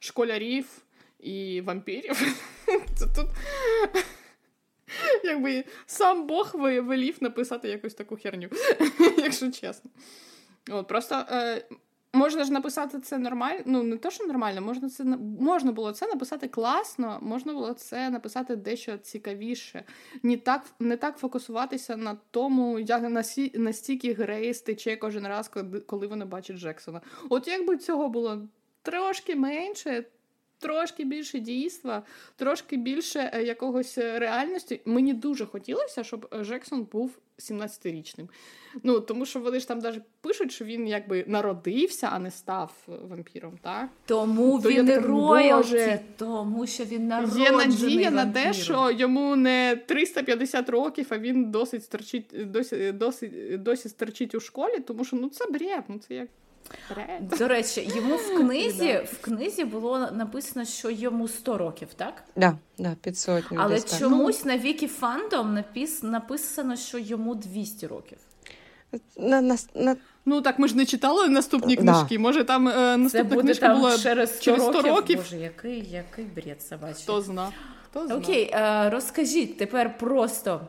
школярів 0.00 0.82
і 1.22 1.60
вампірів, 1.60 2.36
Це 2.96 3.06
тут 3.06 3.26
якби 5.24 5.64
сам 5.86 6.26
Бог 6.26 6.50
велів 6.54 7.16
написати 7.20 7.68
якусь 7.68 7.94
таку 7.94 8.16
херню, 8.16 8.48
якщо 9.18 9.50
чесно. 9.50 9.90
От, 10.70 10.88
просто 10.88 11.24
е, 11.30 11.64
можна 12.12 12.44
ж 12.44 12.52
написати 12.52 13.00
це 13.00 13.18
нормально. 13.18 13.62
Ну, 13.66 13.82
не 13.82 13.96
то, 13.96 14.10
що 14.10 14.24
нормально, 14.24 14.60
можна 14.60 14.88
це 14.88 15.04
можна 15.40 15.72
було 15.72 15.92
це 15.92 16.06
написати 16.06 16.48
класно, 16.48 17.18
можна 17.22 17.52
було 17.52 17.72
це 17.72 18.10
написати 18.10 18.56
дещо 18.56 18.98
цікавіше. 18.98 19.84
Не 20.22 20.36
так, 20.36 20.64
не 20.78 20.96
так 20.96 21.18
фокусуватися 21.18 21.96
на 21.96 22.16
тому, 22.30 22.78
як 22.78 23.02
насі, 23.02 23.52
настільки 23.54 24.12
Грейс 24.12 24.62
тече 24.62 24.96
кожен 24.96 25.26
раз, 25.26 25.50
коли, 25.86 26.06
вона 26.06 26.26
бачить 26.26 26.56
Джексона. 26.56 27.00
От 27.28 27.48
якби 27.48 27.76
цього 27.76 28.08
було 28.08 28.48
трошки 28.82 29.36
менше. 29.36 30.04
Трошки 30.60 31.04
більше 31.04 31.38
дійства, 31.38 32.02
трошки 32.36 32.76
більше 32.76 33.30
е, 33.34 33.42
якогось 33.42 33.98
е, 33.98 34.18
реальності. 34.18 34.80
Мені 34.84 35.14
дуже 35.14 35.46
хотілося, 35.46 36.04
щоб 36.04 36.28
е, 36.32 36.44
Джексон 36.44 36.86
був 36.92 37.18
17-річним. 37.38 38.28
Ну, 38.82 39.00
тому 39.00 39.26
що 39.26 39.40
вони 39.40 39.60
ж 39.60 39.68
там 39.68 39.78
навіть 39.78 40.02
пишуть, 40.20 40.52
що 40.52 40.64
він 40.64 40.88
якби 40.88 41.24
народився, 41.26 42.08
а 42.12 42.18
не 42.18 42.30
став 42.30 42.72
вампіром, 43.08 43.58
так? 43.62 43.88
Тому 44.06 44.60
То 44.62 44.68
він 44.68 44.86
така, 44.86 45.06
роялті, 45.06 46.00
тому 46.16 46.66
що 46.66 46.84
він 46.84 47.02
Є 47.02 47.06
народжений 47.06 47.66
надія 47.66 48.10
на 48.10 48.26
те, 48.26 48.52
що 48.52 48.90
йому 48.90 49.36
не 49.36 49.80
350 49.86 50.68
років, 50.68 51.06
а 51.10 51.18
він 51.18 51.50
досить 51.50 51.84
стерчить, 51.84 52.50
досі, 52.50 52.92
досі, 52.92 53.28
досі 53.58 53.88
стерчить 53.88 54.34
у 54.34 54.40
школі, 54.40 54.80
тому 54.80 55.04
що 55.04 55.16
ну 55.16 55.28
це 55.28 55.46
бред, 55.46 55.84
ну 55.88 55.98
це 55.98 56.14
як. 56.14 56.28
До 57.20 57.48
речі, 57.48 57.90
йому 57.96 58.14
в 58.16 58.36
книзі, 58.36 59.00
в 59.12 59.20
книзі 59.20 59.64
було 59.64 59.98
написано, 59.98 60.64
що 60.64 60.90
йому 60.90 61.28
100 61.28 61.58
років, 61.58 61.88
так? 61.96 62.24
Да, 62.36 62.56
да, 62.78 62.96
під 63.02 63.18
сотню. 63.18 63.58
Але 63.60 63.74
десь 63.74 63.98
чомусь 63.98 64.44
на 64.44 64.58
Вікі 64.58 64.88
Фандом 64.88 65.54
напис, 65.54 66.02
написано, 66.02 66.76
що 66.76 66.98
йому 66.98 67.34
200 67.34 67.86
років. 67.86 68.18
На, 69.16 69.40
на, 69.40 69.56
на... 69.74 69.96
Ну 70.26 70.40
так 70.42 70.58
ми 70.58 70.68
ж 70.68 70.76
не 70.76 70.86
читали 70.86 71.28
наступні 71.28 71.76
Да. 71.76 71.82
книжки. 71.82 72.18
Може 72.18 72.44
там 72.44 72.68
е, 72.68 72.72
Це 72.72 72.96
наступна 72.96 73.28
буде 73.28 73.40
книжка 73.42 73.66
там 73.66 73.76
була 73.80 73.98
через 73.98 74.30
100, 74.36 74.44
через 74.44 74.62
100 74.62 74.72
років. 74.72 74.94
років. 74.94 75.16
Боже, 75.18 75.36
який, 75.36 75.90
який 75.90 76.24
бред 76.24 76.62
собачий. 76.62 77.02
хто 77.02 77.22
зна. 77.22 77.52
Хто 77.90 78.06
зна. 78.06 78.16
Окей, 78.16 78.50
е, 78.54 78.90
розкажіть 78.90 79.58
тепер 79.58 79.98
просто, 79.98 80.60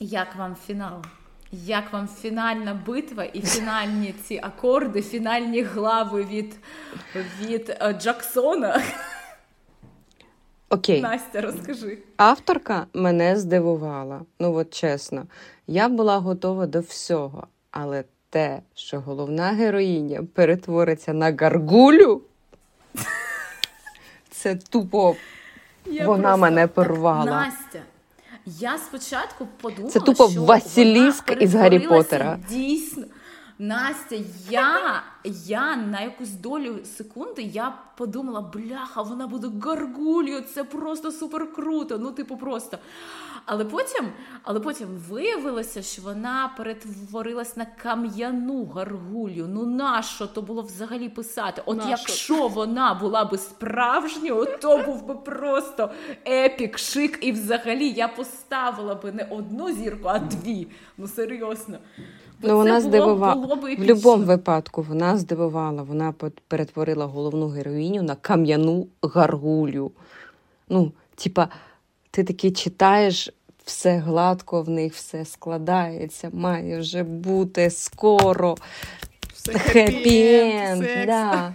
як 0.00 0.36
вам 0.36 0.56
фінал? 0.66 1.02
Як 1.52 1.92
вам 1.92 2.08
фінальна 2.08 2.74
битва 2.86 3.24
і 3.24 3.40
фінальні 3.40 4.14
ці 4.24 4.40
акорди, 4.42 5.02
фінальні 5.02 5.62
глави 5.62 6.24
від, 6.24 6.56
від 7.40 7.76
е, 7.80 7.92
Джаксона? 7.92 8.82
Окей. 10.70 11.00
Настя, 11.00 11.40
розкажи. 11.40 11.98
Авторка 12.16 12.86
мене 12.94 13.36
здивувала. 13.36 14.20
Ну, 14.40 14.54
от 14.54 14.74
чесно, 14.74 15.26
я 15.66 15.88
була 15.88 16.18
готова 16.18 16.66
до 16.66 16.80
всього, 16.80 17.46
але 17.70 18.04
те, 18.30 18.60
що 18.74 19.00
головна 19.00 19.46
героїня 19.48 20.22
перетвориться 20.34 21.12
на 21.12 21.32
гаргулю, 21.40 22.22
це 24.30 24.54
тупо 24.56 25.16
Я 25.86 26.06
вона 26.06 26.22
просто- 26.22 26.40
мене 26.40 26.66
порвала. 26.66 27.24
Настя. 27.24 27.82
Я 28.46 28.78
спочатку 28.78 29.48
подумала, 29.60 29.90
Це 29.90 30.00
тупо 30.00 30.30
що 30.30 30.42
Василіск 30.42 31.32
із 31.40 31.54
Гаррі 31.54 31.78
Поттера. 31.78 32.38
Дійсно. 32.50 33.04
Настя, 33.58 34.16
я, 34.50 35.02
я 35.24 35.76
на 35.76 36.00
якусь 36.00 36.30
долю 36.30 36.84
секунди 36.84 37.42
я 37.42 37.78
подумала, 37.96 38.40
бляха, 38.40 39.02
вона 39.02 39.26
буде 39.26 39.48
гаргулью, 39.62 40.40
це 40.40 40.64
просто 40.64 41.12
супер 41.12 41.52
круто. 41.52 41.98
Ну, 41.98 42.12
типу, 42.12 42.36
просто. 42.36 42.78
Але 43.46 43.64
потім, 43.64 44.08
але 44.42 44.60
потім 44.60 44.88
виявилося, 45.08 45.82
що 45.82 46.02
вона 46.02 46.54
перетворилась 46.56 47.56
на 47.56 47.64
кам'яну 47.64 48.64
гаргулью. 48.64 49.46
Ну 49.48 49.66
нащо 49.66 50.26
то 50.26 50.42
було 50.42 50.62
взагалі 50.62 51.08
писати? 51.08 51.62
От 51.66 51.76
Нащо? 51.76 51.90
якщо 51.90 52.48
вона 52.48 52.94
була 52.94 53.24
би 53.24 53.38
справжньою, 53.38 54.58
то 54.60 54.78
був 54.78 55.06
би 55.06 55.14
просто 55.14 55.90
епік, 56.28 56.78
шик, 56.78 57.18
і 57.22 57.32
взагалі 57.32 57.90
я 57.90 58.08
поставила 58.08 58.94
би 58.94 59.12
не 59.12 59.24
одну 59.24 59.72
зірку, 59.72 60.08
а 60.08 60.18
дві. 60.18 60.68
Ну 60.96 61.08
серйозно. 61.08 61.78
Бо 62.40 62.48
Ну, 62.48 62.56
вона 62.56 62.70
було, 62.70 62.80
здивувала. 62.80 63.34
було 63.34 63.54
В 63.56 63.60
будь-якому 63.60 64.24
випадку 64.24 64.82
вона 64.82 65.16
здивувала. 65.18 65.82
Вона 65.82 66.14
перетворила 66.48 67.06
головну 67.06 67.48
героїню 67.48 68.02
на 68.02 68.14
кам'яну 68.14 68.86
гаргулю. 69.02 69.92
Ну, 70.68 70.92
типа, 71.14 71.48
ти 72.10 72.24
таки 72.24 72.50
читаєш, 72.50 73.30
все 73.64 73.98
гладко 73.98 74.62
в 74.62 74.68
них, 74.68 74.94
все 74.94 75.24
складається, 75.24 76.30
має 76.32 76.78
вже 76.80 77.02
бути 77.02 77.70
скоро. 77.70 78.56
Все 79.34 79.52
Хеппі-енд, 79.52 81.06
да. 81.06 81.54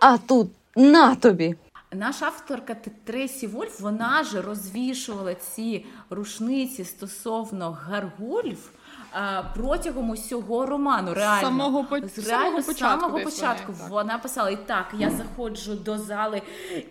А 0.00 0.18
тут 0.18 0.48
на 0.76 1.14
тобі. 1.14 1.54
Наша 1.92 2.26
авторка 2.26 2.76
Тресі 3.04 3.46
Вольф, 3.46 3.80
вона 3.80 4.24
ж 4.24 4.42
розвішувала 4.42 5.34
ці 5.34 5.84
рушниці 6.10 6.84
стосовно 6.84 7.72
гаргульф 9.12 9.46
протягом 9.54 10.10
усього 10.10 10.66
роману. 10.66 11.14
Реально, 11.14 11.48
самого, 11.48 11.84
по... 11.84 11.96
реально, 11.96 12.10
самого 12.22 12.62
початку, 12.62 13.00
самого 13.00 13.20
початку 13.20 13.72
вона, 13.72 13.88
вона 13.90 14.18
писала 14.18 14.50
і 14.50 14.56
так: 14.56 14.86
я 14.98 15.10
заходжу 15.10 15.72
до 15.74 15.98
зали 15.98 16.42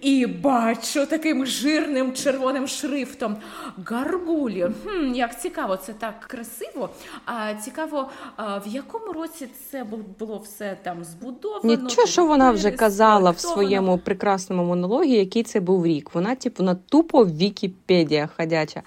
і 0.01 0.25
бачу 0.25 1.05
таким 1.05 1.45
жирним 1.45 2.13
червоним 2.13 2.67
шрифтом 2.67 3.37
гаргулі. 3.85 4.67
Хм, 4.85 5.13
Як 5.13 5.41
цікаво, 5.41 5.77
це 5.77 5.93
так 5.93 6.19
красиво. 6.19 6.89
А 7.25 7.53
цікаво, 7.53 8.09
а, 8.35 8.57
в 8.57 8.67
якому 8.67 9.13
році 9.13 9.47
це 9.71 9.85
було 10.19 10.37
все 10.37 10.77
там 10.83 11.03
збудовано? 11.03 11.75
Нічого, 11.75 12.07
що 12.07 12.25
вона 12.25 12.51
вже 12.51 12.71
казала 12.71 13.31
в 13.31 13.39
своєму 13.39 13.97
прекрасному 13.97 14.63
монологі, 14.63 15.13
який 15.13 15.43
це 15.43 15.59
був 15.59 15.85
рік. 15.85 16.09
Вона, 16.13 16.35
типу, 16.35 16.63
вона 16.63 16.75
тупо 16.89 17.25
Вікіпедія 17.25 18.29
ходяча 18.37 18.81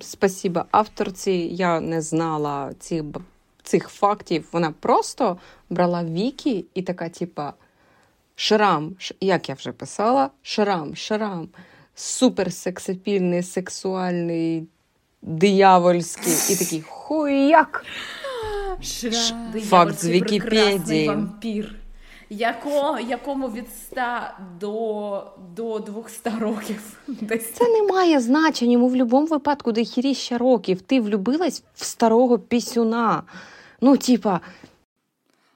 спасіба 0.00 0.64
авторці, 0.70 1.32
я 1.52 1.80
не 1.80 2.02
знала 2.02 2.72
цих 2.78 3.02
цих 3.62 3.88
фактів. 3.88 4.48
Вона 4.52 4.74
просто 4.80 5.36
брала 5.70 6.04
віки 6.04 6.64
і 6.74 6.82
така, 6.82 7.08
типа, 7.08 7.52
шрам, 8.34 8.96
як 9.20 9.48
я 9.48 9.54
вже 9.54 9.72
писала, 9.72 10.30
шрам, 10.42 10.96
шрам, 10.96 11.48
суперсексапільний, 11.94 13.42
сексуальний, 13.42 14.66
диявольський 15.22 16.54
і 16.54 16.56
такий 16.56 16.82
хуяк. 16.82 17.84
Шрам. 18.82 19.52
Факт 19.60 19.98
з 19.98 20.08
Вікіпедії. 20.08 21.08
вампір 21.08 21.79
яко, 22.30 22.98
якому 23.08 23.48
від 23.48 23.68
100 23.74 24.00
до 24.60 25.32
до 25.56 25.78
200 25.78 26.30
років. 26.40 27.00
Десь. 27.06 27.52
Це 27.52 27.68
не 27.68 27.82
має 27.82 28.20
значення. 28.20 28.72
Йому 28.72 28.86
в 28.86 28.90
будь-якому 28.90 29.26
випадку 29.26 29.72
де 29.72 29.84
хіріща 29.84 30.38
років. 30.38 30.82
Ти 30.82 31.00
влюбилась 31.00 31.62
в 31.74 31.84
старого 31.84 32.38
пісюна. 32.38 33.22
Ну, 33.80 33.96
типа. 33.96 34.40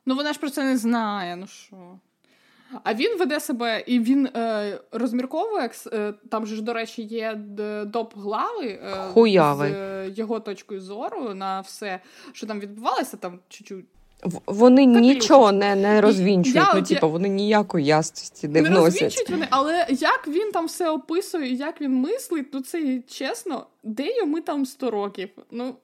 Ну 0.07 0.14
вона 0.14 0.33
ж 0.33 0.41
про 0.41 0.51
це 0.51 0.64
не 0.64 0.77
знає. 0.77 1.37
Ну 1.37 1.47
що? 1.47 1.77
А 2.83 2.95
він 2.95 3.18
веде 3.18 3.41
себе 3.41 3.85
і 3.87 4.01
він 4.01 4.27
е, 4.27 4.81
розмірковує 4.93 5.70
е, 5.93 6.14
там 6.31 6.47
же 6.47 6.57
ж, 6.57 6.62
до 6.62 6.72
речі, 6.72 7.03
є 7.03 7.35
доп 7.87 8.16
глави 8.16 8.66
е, 8.66 9.12
з 9.35 9.61
е, 9.61 10.12
його 10.16 10.41
точкою 10.41 10.81
зору 10.81 11.35
на 11.35 11.61
все, 11.61 12.01
що 12.33 12.47
там 12.47 12.61
відбувалося, 12.61 13.16
там 13.16 13.39
чуть-чуть 13.49 13.87
вони 14.47 14.87
Капелюшечку. 14.87 15.14
нічого 15.14 15.53
не 15.53 15.77
не 15.77 16.01
розвінчують. 16.01 16.57
Я, 16.57 16.72
ну, 16.75 16.83
типу, 16.83 17.11
вони 17.11 17.29
ніякої 17.29 17.87
ясності 17.87 18.49
не, 18.49 18.61
не 18.62 18.68
вносять. 18.68 18.85
розвінчують 18.85 19.31
вони, 19.31 19.47
але 19.51 19.87
як 19.91 20.29
він 20.29 20.53
там 20.53 20.66
все 20.66 20.91
описує, 20.91 21.53
як 21.53 21.81
він 21.81 21.95
мислить, 21.95 22.47
ну 22.53 22.61
це 22.61 23.01
чесно, 23.09 23.66
де 23.83 24.16
йому 24.16 24.41
там 24.41 24.66
100 24.66 24.91
років? 24.91 25.29
Ну 25.51 25.75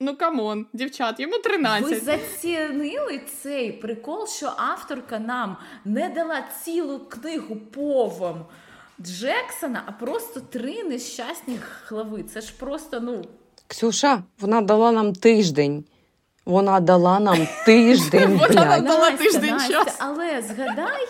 ну 0.00 0.16
come 0.16 0.45
on, 0.45 0.66
дівчат, 0.72 1.20
йому 1.20 1.38
13. 1.38 1.90
Ви 1.90 1.96
зацінили 2.00 3.20
цей 3.42 3.72
прикол, 3.72 4.26
що 4.26 4.52
авторка 4.56 5.18
нам 5.18 5.56
не 5.84 6.08
дала 6.08 6.44
цілу 6.64 6.98
книгу 6.98 7.56
POV 7.56 8.00
ом. 8.00 8.44
Джексона, 9.00 9.82
а 9.86 9.92
просто 9.92 10.40
три 10.40 10.82
нещасні 10.82 11.58
глави. 11.88 12.22
Це 12.22 12.40
ж 12.40 12.52
просто, 12.58 13.00
ну. 13.00 13.24
Ксюша, 13.66 14.22
вона 14.40 14.60
дала 14.60 14.92
нам 14.92 15.12
тиждень. 15.12 15.84
Вона 16.48 16.80
дала 16.80 17.20
нам 17.20 17.48
тиждень. 17.64 18.40
Вона 18.48 18.64
нам 18.64 18.84
дала 18.84 19.10
тиждень 19.10 19.60
час. 19.70 19.96
Але 19.98 20.42
згадай, 20.42 21.08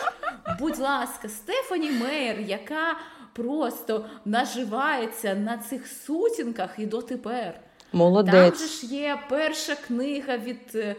будь 0.59 0.79
ласка, 0.79 1.29
Стефані 1.29 1.91
Мейер, 1.91 2.41
яка 2.41 2.97
просто 3.33 4.05
наживається 4.25 5.35
на 5.35 5.59
цих 5.59 5.87
сутінках 6.07 6.71
і 6.79 6.87
дотепер. 6.87 7.55
Молодець. 7.93 8.59
Там 8.59 8.69
же 8.69 8.75
ж 8.75 8.87
є 8.87 9.19
перша 9.29 9.75
книга 9.75 10.37
від 10.37 10.73
е, 10.75 10.97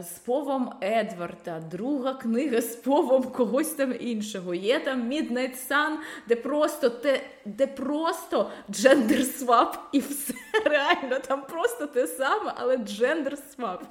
з 0.00 0.18
повом 0.24 0.70
Едварда, 0.82 1.60
друга 1.70 2.14
книга 2.14 2.60
з 2.60 2.76
повом 2.76 3.22
когось 3.22 3.68
там 3.68 3.94
іншого. 4.00 4.54
Є 4.54 4.80
там 4.80 5.10
Midnight 5.12 5.54
Sun, 5.70 5.96
де 6.28 6.36
просто 6.36 6.90
те, 6.90 7.20
де 7.44 7.66
просто 7.66 8.50
джендер 8.70 9.24
свап 9.24 9.88
і 9.92 9.98
все 9.98 10.34
реально. 10.64 11.18
Там 11.28 11.42
просто 11.50 11.86
те 11.86 12.06
саме, 12.06 12.52
але 12.56 12.76
джендер 12.76 13.38
свап. 13.54 13.84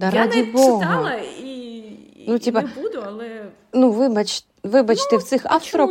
Да, 0.00 0.06
Я 0.06 0.12
раді 0.12 0.42
не 0.42 0.52
Бога. 0.52 0.84
читала 0.84 1.14
і, 1.40 1.82
ну, 2.28 2.38
типа, 2.38 2.62
не 2.62 2.82
буду, 2.82 3.02
але. 3.06 3.44
Ну, 3.72 3.90
вибач, 3.90 4.44
вибачте, 4.62 5.08
ну, 5.12 5.18
в 5.18 5.22
цих 5.22 5.46
авторок 5.46 5.90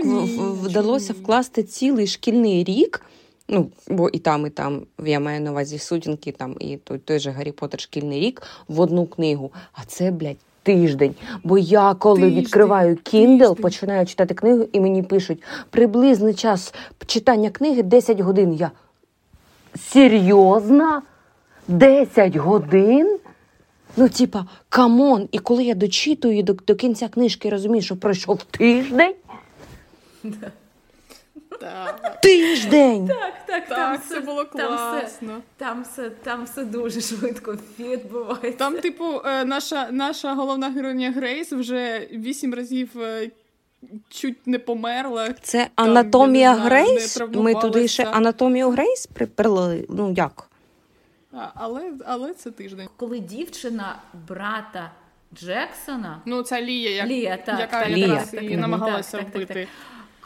вдалося 0.64 1.14
вкласти 1.14 1.64
цілий 1.64 2.08
шкільний 2.08 2.64
рік. 2.64 3.02
Ну, 3.54 3.70
бо 3.88 4.10
і 4.10 4.20
там, 4.20 4.46
і 4.46 4.50
там 4.50 4.82
я 5.06 5.20
маю 5.20 5.42
на 5.42 5.52
увазі 5.52 5.80
сутінки, 5.80 6.32
там 6.32 6.56
і 6.60 6.78
той 6.78 6.98
той 6.98 7.20
же 7.20 7.32
Гаррі 7.32 7.52
Поттер 7.52 7.80
шкільний 7.80 8.20
рік 8.20 8.42
в 8.68 8.80
одну 8.80 9.06
книгу. 9.06 9.52
А 9.74 9.84
це, 9.88 10.12
блядь, 10.12 10.38
тиждень. 10.64 11.16
Бо 11.44 11.58
я, 11.58 11.94
коли 11.94 12.22
тиждень. 12.22 12.40
відкриваю 12.40 12.96
Kindle, 12.96 13.38
тиждень. 13.38 13.56
починаю 13.56 14.06
читати 14.06 14.34
книгу, 14.34 14.66
і 14.72 14.80
мені 14.80 15.04
пишуть 15.04 15.44
приблизний 15.70 16.34
час 16.34 16.74
читання 17.06 17.50
книги 17.50 17.84
10 17.84 18.20
годин. 18.20 18.54
Я 18.54 18.72
серйозно? 19.80 21.02
10 21.68 22.36
годин? 22.36 23.18
Ну, 23.98 24.10
типа, 24.10 24.46
come 24.70 25.03
on. 25.03 25.28
І 25.32 25.40
коли 25.40 25.64
я 25.64 25.76
дочитую 25.76 26.44
до, 26.44 26.54
до 26.54 26.76
кінця 26.76 27.08
книжки, 27.08 27.50
розумію, 27.50 27.82
що 27.82 27.98
пройшов 27.98 28.44
тиждень. 28.44 29.14
Тиждень! 32.22 33.08
Так, 33.08 33.34
так, 33.46 33.68
так. 33.68 33.78
Там 33.78 34.00
це 34.10 34.20
було 34.20 34.46
класно. 34.46 35.42
Там 35.58 35.84
все 35.84 36.10
там 36.10 36.46
все 36.46 36.66
дуже 36.66 37.02
швидко 37.02 37.58
відбувається. 37.80 38.52
Там, 38.52 38.78
типу, 38.78 39.22
е, 39.26 39.46
наша 39.46 39.92
наша 39.92 40.34
головна 40.34 40.70
героїня 40.70 41.12
Грейс 41.12 41.52
вже 41.52 42.08
вісім 42.12 42.54
разів. 42.54 42.90
Е, 43.02 43.32
чуть 44.10 44.48
не 44.48 44.60
померла. 44.60 45.34
Це 45.42 45.68
там, 45.76 45.90
анатомія 45.90 46.56
знаю, 46.56 46.70
Грейс? 46.70 47.22
Ми 47.34 47.56
туди 47.56 47.88
ще 47.88 48.04
анатомію 48.04 48.70
Грейс 48.70 49.08
приперли. 49.08 49.86
Ну 49.90 50.14
як? 50.18 50.50
А, 51.34 51.48
Але 51.56 51.92
але 52.06 52.34
це 52.34 52.52
тиждень. 52.52 52.88
Коли 52.98 53.20
дівчина 53.20 53.96
брата 54.28 54.92
Джексона. 55.36 56.22
Ну, 56.26 56.44
це 56.44 56.62
Лія, 56.62 56.92
як, 56.92 57.08
Лія, 57.08 57.38
так, 57.38 57.60
яка 57.60 57.82
так, 57.84 57.98
якраз 57.98 58.30
так, 58.30 58.44
і 58.44 58.58
намагалася 58.58 59.18
так, 59.18 59.30
вбити. 59.30 59.68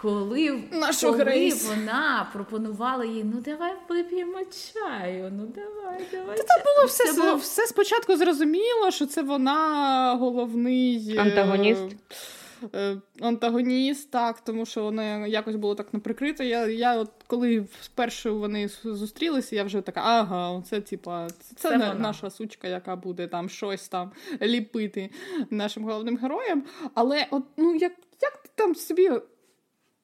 Коли 0.01 0.63
Нашу 0.71 1.11
коли 1.11 1.53
вона 1.67 2.29
пропонувала 2.33 3.05
їй, 3.05 3.23
ну 3.23 3.41
давай 3.41 3.73
вип'ємо 3.89 4.39
чаю, 4.73 5.31
ну 5.37 5.45
давай, 5.55 6.01
давай. 6.11 6.37
Та 6.37 6.43
Це 6.43 6.63
було 6.63 6.87
все 6.87 7.13
це 7.13 7.21
було... 7.21 7.35
все 7.35 7.67
спочатку 7.67 8.17
зрозуміло, 8.17 8.91
що 8.91 9.05
це 9.05 9.21
вона 9.21 10.15
головний 10.19 11.15
е, 11.17 11.21
антагоніст. 11.21 11.95
Е, 12.75 12.97
антагоніст, 13.21 14.11
так, 14.11 14.41
тому 14.41 14.65
що 14.65 14.83
воно 14.83 15.27
якось 15.27 15.55
було 15.55 15.75
так 15.75 15.93
неприкрито. 15.93 16.43
Я 16.43 16.67
я 16.67 16.97
от 16.97 17.11
коли 17.27 17.59
вперше 17.81 18.29
вони 18.29 18.67
зустрілися, 18.83 19.55
я 19.55 19.63
вже 19.63 19.81
така, 19.81 20.01
ага, 20.01 20.61
це 20.69 20.81
типа, 20.81 21.27
це, 21.29 21.55
це 21.55 21.77
не 21.77 21.93
наша 21.93 22.29
сучка, 22.29 22.67
яка 22.67 22.95
буде 22.95 23.27
там 23.27 23.49
щось 23.49 23.89
там 23.89 24.11
ліпити 24.41 25.09
нашим 25.49 25.83
головним 25.83 26.17
героям. 26.17 26.63
Але 26.93 27.27
от 27.31 27.43
ну 27.57 27.75
як 27.75 27.91
як 28.21 28.37
ти 28.37 28.49
там 28.55 28.75
собі 28.75 29.11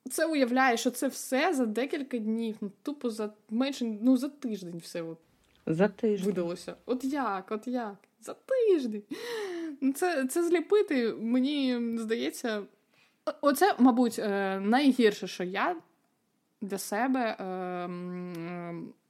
це 0.10 0.26
уявляє, 0.26 0.78
що 0.78 0.92
це 0.92 1.08
все 1.08 1.54
за 1.54 1.66
декілька 1.66 2.18
днів, 2.18 2.56
ну 2.62 2.72
тупо 2.84 3.10
за 3.10 3.30
менше, 3.50 3.86
ну 4.02 4.18
за 4.18 4.30
тиждень 4.30 4.78
все 4.78 5.02
от 5.02 5.18
за 5.66 5.88
тиждень. 5.88 6.26
видалося. 6.26 6.76
От 6.86 7.04
як, 7.04 7.52
от 7.52 7.68
як? 7.68 7.96
За 8.22 8.34
тиждень. 8.34 9.04
Ну, 9.82 9.94
це 9.94 10.28
це 10.28 10.44
зліпити, 10.44 11.14
мені 11.14 11.80
здається, 11.98 12.64
оце, 13.42 13.76
мабуть, 13.80 14.20
е, 14.20 14.60
найгірше, 14.60 15.28
що 15.28 15.44
я 15.44 15.76
для 16.62 16.78
себе 16.78 17.20
е, 17.20 17.36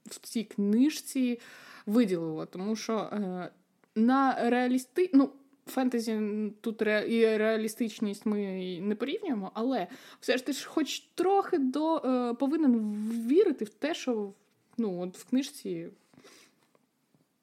в 0.05 0.19
цій 0.21 0.43
книжці 0.43 1.39
виділила, 1.85 2.45
тому 2.45 2.75
що 2.75 2.97
е, 2.97 3.49
на 3.95 4.49
реалісти... 4.49 5.09
ну, 5.13 5.29
фентезі 5.71 6.21
тут 6.61 6.81
ре... 6.81 7.05
і 7.09 7.37
реалістичність 7.37 8.25
ми 8.25 8.37
не 8.81 8.95
порівнюємо, 8.95 9.51
але 9.53 9.87
все 10.19 10.37
ж 10.37 10.45
ти 10.45 10.53
ж 10.53 10.67
хоч 10.67 10.99
трохи 10.99 11.57
до 11.57 11.97
е, 11.97 12.33
повинен 12.33 12.95
вірити 13.27 13.65
в 13.65 13.69
те, 13.69 13.93
що 13.93 14.33
ну, 14.77 15.01
от 15.01 15.17
в 15.17 15.29
книжці 15.29 15.87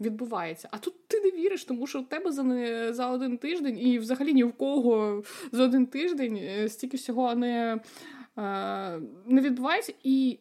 відбувається. 0.00 0.68
А 0.70 0.78
тут 0.78 0.94
ти 1.06 1.20
не 1.20 1.30
віриш, 1.30 1.64
тому 1.64 1.86
що 1.86 2.00
в 2.00 2.08
тебе 2.08 2.32
за 2.32 2.42
не 2.42 2.92
за 2.92 3.10
один 3.10 3.38
тиждень, 3.38 3.78
і 3.78 3.98
взагалі 3.98 4.34
ні 4.34 4.44
в 4.44 4.52
кого 4.52 5.22
за 5.52 5.64
один 5.64 5.86
тиждень 5.86 6.36
е, 6.36 6.68
стільки 6.68 6.96
всього 6.96 7.34
не, 7.34 7.80
е, 8.38 9.00
не 9.26 9.40
відбувається. 9.40 9.92
І 10.04 10.38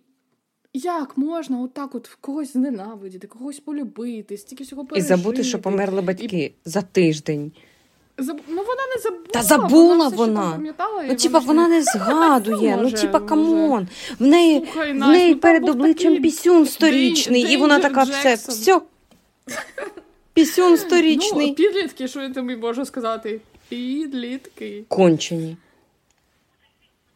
як 0.73 1.17
можна 1.17 1.61
отак 1.61 1.95
от 1.95 2.07
когось 2.21 2.53
зненавидіти, 2.53 3.27
когось 3.27 3.59
полюбити, 3.59 4.38
стільки 4.38 4.63
всього 4.63 4.85
пережити. 4.85 5.13
І 5.13 5.17
забути, 5.17 5.43
що 5.43 5.59
померли 5.59 6.01
батьки 6.01 6.43
і... 6.43 6.53
за 6.65 6.81
тиждень. 6.81 7.51
Заб... 8.18 8.41
Ну 8.47 8.55
вона 8.55 8.82
не 8.95 9.01
забула. 9.01 9.26
Та 9.32 9.43
забула 9.43 10.07
вона. 10.07 10.59
вона. 10.59 10.74
Ну, 11.07 11.15
типа, 11.15 11.39
вона 11.39 11.68
не- 11.68 11.82
згадує. 11.93 12.80
Ну, 12.82 12.91
типа, 12.91 13.20
come 13.20 13.58
on. 13.58 13.88
В 14.20 14.28
неї, 14.28 14.65
Слухай, 14.65 14.91
в 14.93 14.95
неї 14.95 15.34
ну, 15.34 15.39
перед 15.39 15.70
обличчям 15.70 16.11
такий 16.11 16.20
пісюн 16.32 16.65
сторічний, 16.65 17.41
і 17.41 17.57
вона 17.57 17.80
така 17.80 18.03
все, 18.03 18.34
все. 18.34 18.82
Пісюн 20.34 20.78
сторічний. 20.78 21.47
Ну, 21.47 21.55
підлітки, 21.55 22.07
що 22.07 22.22
я 22.22 22.30
тобі 22.30 22.55
можу 22.55 22.86
сказати? 22.86 23.41
Підлітки. 23.70 24.84
Кончені. 24.88 25.57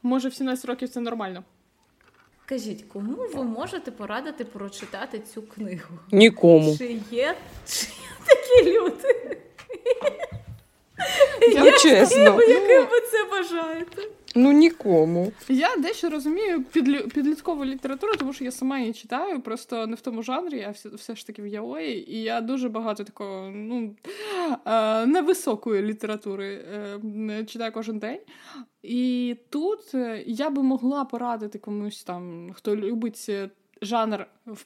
Може, 0.03 0.29
в 0.29 0.33
17 0.33 0.65
років 0.65 0.89
це 0.89 0.99
нормально. 0.99 1.43
Кажіть, 2.45 2.83
кому 2.93 3.17
ви 3.33 3.43
можете 3.43 3.91
порадити 3.91 4.45
прочитати 4.45 5.21
цю 5.33 5.41
книгу? 5.41 5.99
Нікому. 6.11 6.77
Чи 6.77 6.85
є, 7.11 7.35
чи 7.67 7.87
є 7.87 8.25
такі 8.25 8.71
люди, 8.79 9.37
Ну, 11.59 11.71
чесно. 11.71 12.41
яким 12.41 12.81
ви 12.81 13.01
це 13.11 13.25
бажаєте? 13.31 14.01
Ну, 14.35 14.51
нікому. 14.51 15.31
Я 15.49 15.75
дещо 15.77 16.09
розумію 16.09 16.63
підлю... 16.63 16.99
підліткову 17.07 17.65
літературу, 17.65 18.13
тому 18.19 18.33
що 18.33 18.43
я 18.43 18.51
сама 18.51 18.79
її 18.79 18.93
читаю, 18.93 19.41
просто 19.41 19.87
не 19.87 19.95
в 19.95 20.01
тому 20.01 20.23
жанрі, 20.23 20.65
а 20.67 20.71
все, 20.71 20.89
все 20.89 21.15
ж 21.15 21.27
таки 21.27 21.41
в 21.41 21.47
яої. 21.47 22.11
І 22.13 22.21
я 22.23 22.41
дуже 22.41 22.69
багато 22.69 23.03
такого 23.03 23.49
ну, 23.53 23.95
е, 24.65 25.05
невисокої 25.05 25.81
літератури 25.81 26.53
е, 26.53 27.45
читаю 27.45 27.71
кожен 27.71 27.99
день. 27.99 28.19
І 28.83 29.35
тут 29.49 29.79
е, 29.95 30.23
я 30.27 30.49
би 30.49 30.63
могла 30.63 31.05
порадити 31.05 31.59
комусь 31.59 32.03
там, 32.03 32.51
хто 32.53 32.75
любить 32.75 33.25
е, 33.29 33.49
жанр 33.81 34.25
в- 34.45 34.65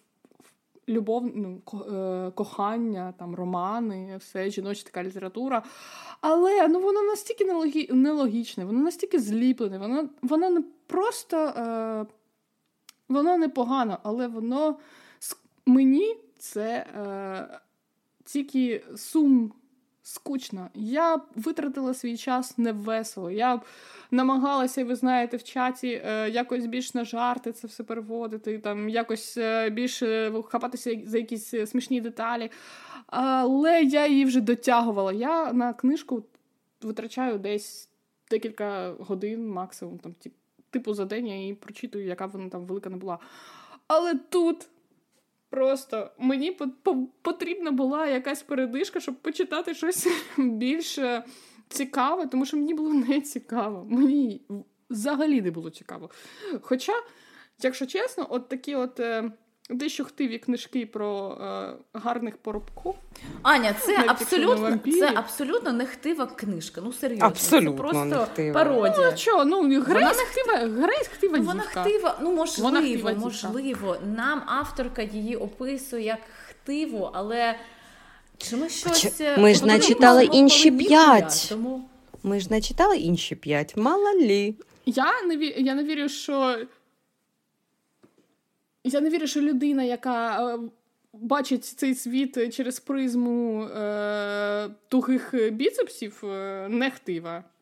любов, 0.89 1.31
ну, 1.35 1.61
е, 1.73 2.31
кохання, 2.31 3.13
там, 3.19 3.35
романи, 3.35 4.17
все, 4.17 4.49
жіноча 4.49 4.83
така 4.83 5.03
література. 5.03 5.63
Але 6.21 6.67
ну, 6.67 6.79
воно 6.79 7.01
настільки 7.01 7.45
нелогі... 7.45 7.89
нелогічне, 7.93 8.65
воно 8.65 8.79
настільки 8.79 9.19
зліплене, 9.19 9.77
воно, 9.77 10.09
воно 10.21 10.49
не 10.49 10.63
просто 10.87 11.37
е... 11.37 12.05
воно 13.09 13.37
не 13.37 13.49
погано, 13.49 13.99
але 14.03 14.27
воно 14.27 14.77
мені 15.65 16.17
це 16.37 16.85
е... 16.97 17.59
тільки 18.23 18.83
сум. 18.95 19.53
Скучно. 20.07 20.69
Я 20.73 21.21
витратила 21.35 21.93
свій 21.93 22.17
час 22.17 22.57
невесело. 22.57 23.31
Я 23.31 23.61
намагалася, 24.11 24.85
ви 24.85 24.95
знаєте, 24.95 25.37
в 25.37 25.43
чаті 25.43 26.01
е, 26.05 26.29
якось 26.29 26.65
більш 26.65 26.93
на 26.93 27.05
жарти 27.05 27.51
це 27.51 27.67
все 27.67 27.83
переводити, 27.83 28.59
там 28.59 28.89
якось 28.89 29.37
е, 29.37 29.69
більше 29.69 30.33
хапатися 30.49 31.01
за 31.05 31.17
якісь 31.17 31.53
е, 31.53 31.67
смішні 31.67 32.01
деталі. 32.01 32.51
Але 33.07 33.81
я 33.83 34.07
її 34.07 34.25
вже 34.25 34.41
дотягувала. 34.41 35.13
Я 35.13 35.53
на 35.53 35.73
книжку 35.73 36.23
витрачаю 36.81 37.37
десь 37.37 37.89
декілька 38.31 38.91
годин 38.99 39.49
максимум, 39.49 39.97
там, 39.97 40.11
тип- 40.11 40.33
типу 40.69 40.93
за 40.93 41.05
день 41.05 41.27
я 41.27 41.35
її 41.35 41.53
прочитую, 41.53 42.05
яка 42.05 42.25
вона 42.25 42.49
там 42.49 42.65
велика 42.65 42.89
не 42.89 42.97
була. 42.97 43.19
Але 43.87 44.15
тут 44.15 44.67
просто 45.55 46.11
мені 46.17 46.51
по- 46.51 46.67
по- 46.83 47.07
потрібна 47.21 47.71
була 47.71 48.07
якась 48.07 48.43
передишка, 48.43 48.99
щоб 48.99 49.15
почитати 49.15 49.73
щось 49.73 50.07
більш 50.37 50.97
е, 50.97 51.23
цікаве, 51.69 52.25
тому 52.27 52.45
що 52.45 52.57
мені 52.57 52.73
було 52.73 52.93
не 52.93 53.21
цікаво. 53.21 53.85
Мені 53.89 54.41
взагалі 54.89 55.41
не 55.41 55.51
було 55.51 55.69
цікаво. 55.69 56.09
Хоча, 56.61 56.93
якщо 57.61 57.85
чесно, 57.85 58.27
от 58.29 58.47
такі 58.47 58.75
от. 58.75 58.99
Е, 59.69 59.75
Дещо 59.75 60.05
хтиві 60.05 60.37
книжки 60.37 60.85
про 60.85 61.37
е, 61.41 61.73
гарних 61.93 62.37
поробків. 62.37 62.93
Аня, 63.41 63.75
це 63.81 63.97
Навіть 63.97 64.09
абсолютно, 64.09 64.79
це 64.99 65.11
абсолютно 65.15 65.71
нехтива 65.71 66.25
книжка. 66.25 66.81
Ну 66.83 66.93
серйозно, 66.93 67.25
Абсолютно 67.25 67.71
це 67.71 67.77
просто 67.77 68.05
нехтива. 68.05 68.53
пародія. 68.53 69.11
Ну, 69.11 69.17
що, 69.17 69.45
ну, 69.45 69.81
Грейс 69.81 70.17
хтива, 70.17 70.57
Грейс 70.57 71.07
хтива 71.07 71.37
Ну, 71.37 71.43
вона 71.43 71.63
хтива, 71.63 72.17
ну 72.21 72.31
можливо, 72.31 72.69
Вона 72.69 72.81
хтива 72.81 73.13
можливо. 73.13 73.97
Нам 74.15 74.41
авторка 74.45 75.01
її 75.01 75.35
описує 75.35 76.03
як 76.05 76.19
хтиву, 76.49 77.09
але 77.13 77.55
чи 78.37 78.55
ми 78.55 78.69
щось 78.69 79.21
е, 79.21 79.37
ми 79.37 79.53
ж 79.53 79.65
начитали 79.65 80.25
інші 80.25 80.71
п'ять. 80.71 81.45
Тому 81.49 81.89
Ми 82.23 82.39
ж 82.39 82.47
не 82.51 82.61
читали 82.61 82.97
інші 82.97 83.35
п'ять. 83.35 83.77
Мала 83.77 84.13
лі. 84.13 84.55
Я 84.85 85.21
не, 85.27 85.37
ві... 85.37 85.55
я 85.57 85.75
не 85.75 85.83
вірю, 85.83 86.09
що. 86.09 86.57
Я 88.87 89.01
не 89.01 89.09
вірю, 89.09 89.27
що 89.27 89.41
людина, 89.41 89.83
яка 89.83 90.47
е, 90.53 90.59
бачить 91.13 91.65
цей 91.65 91.95
світ 91.95 92.55
через 92.55 92.79
призму 92.79 93.63
е... 93.63 94.69
тугих 94.87 95.33
біцепсів, 95.51 96.23
е... 96.25 96.67
не 96.69 96.91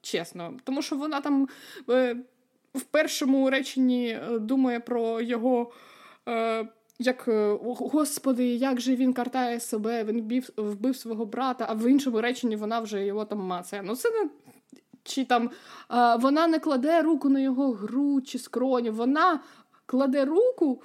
чесно. 0.02 0.54
Тому 0.64 0.82
що 0.82 0.96
вона 0.96 1.22
там 1.22 1.48
е... 1.90 2.16
в 2.74 2.82
першому 2.82 3.50
реченні 3.50 4.08
е, 4.08 4.40
думає 4.40 4.80
про 4.80 5.22
його. 5.22 5.72
Е... 6.30 6.68
Як 7.00 7.30
господи, 7.64 8.46
як 8.46 8.82
же 8.82 8.96
він 8.96 9.14
картає 9.14 9.60
себе, 9.60 10.04
він 10.04 10.22
вбив, 10.22 10.50
вбив 10.58 10.96
свого 10.96 11.26
брата, 11.26 11.66
а 11.70 11.74
в 11.74 11.92
іншому 11.92 12.22
реченні 12.22 12.56
вона 12.56 12.80
вже 12.80 13.06
його 13.06 13.26
там 13.26 13.40
мацає. 13.40 13.84
Ну 13.86 13.96
це 13.96 14.10
не 14.12 14.30
чи 15.04 15.26
там 15.26 15.50
вона 16.20 16.48
не 16.48 16.60
кладе 16.60 17.02
руку 17.02 17.30
на 17.30 17.40
його 17.40 17.72
грудь 17.72 18.28
чи 18.28 18.40
скроню, 18.40 18.94
вона 18.94 19.40
кладе 19.86 20.26
руку 20.26 20.82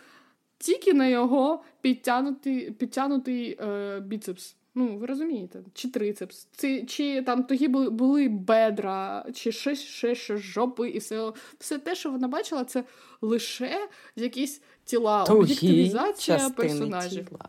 тільки 0.59 0.95
на 0.95 1.07
його 1.07 1.63
підтягнутий, 1.81 2.71
підтягнутий 2.71 3.59
е, 3.61 4.01
біцепс. 4.01 4.55
Ну, 4.75 4.97
ви 4.97 5.07
розумієте, 5.07 5.63
чи 5.75 5.89
трицепс, 5.89 6.49
чи, 6.57 6.85
чи 6.87 7.23
там 7.23 7.43
тоді 7.43 7.69
були, 7.69 7.91
були 7.91 8.29
бедра, 8.29 9.27
чи 9.35 9.53
ще, 9.53 9.77
ще, 9.77 10.15
ще 10.15 10.37
жопи, 10.37 10.89
і 10.89 10.99
все, 10.99 11.33
все 11.59 11.79
те, 11.79 11.95
що 11.95 12.11
вона 12.11 12.29
бачила, 12.29 12.65
це 12.65 12.85
лише 13.21 13.89
якісь 14.17 14.63
тіла, 14.85 15.25
об'єктивізація 15.25 16.51
персонажів. 16.51 17.29
тіла. 17.29 17.49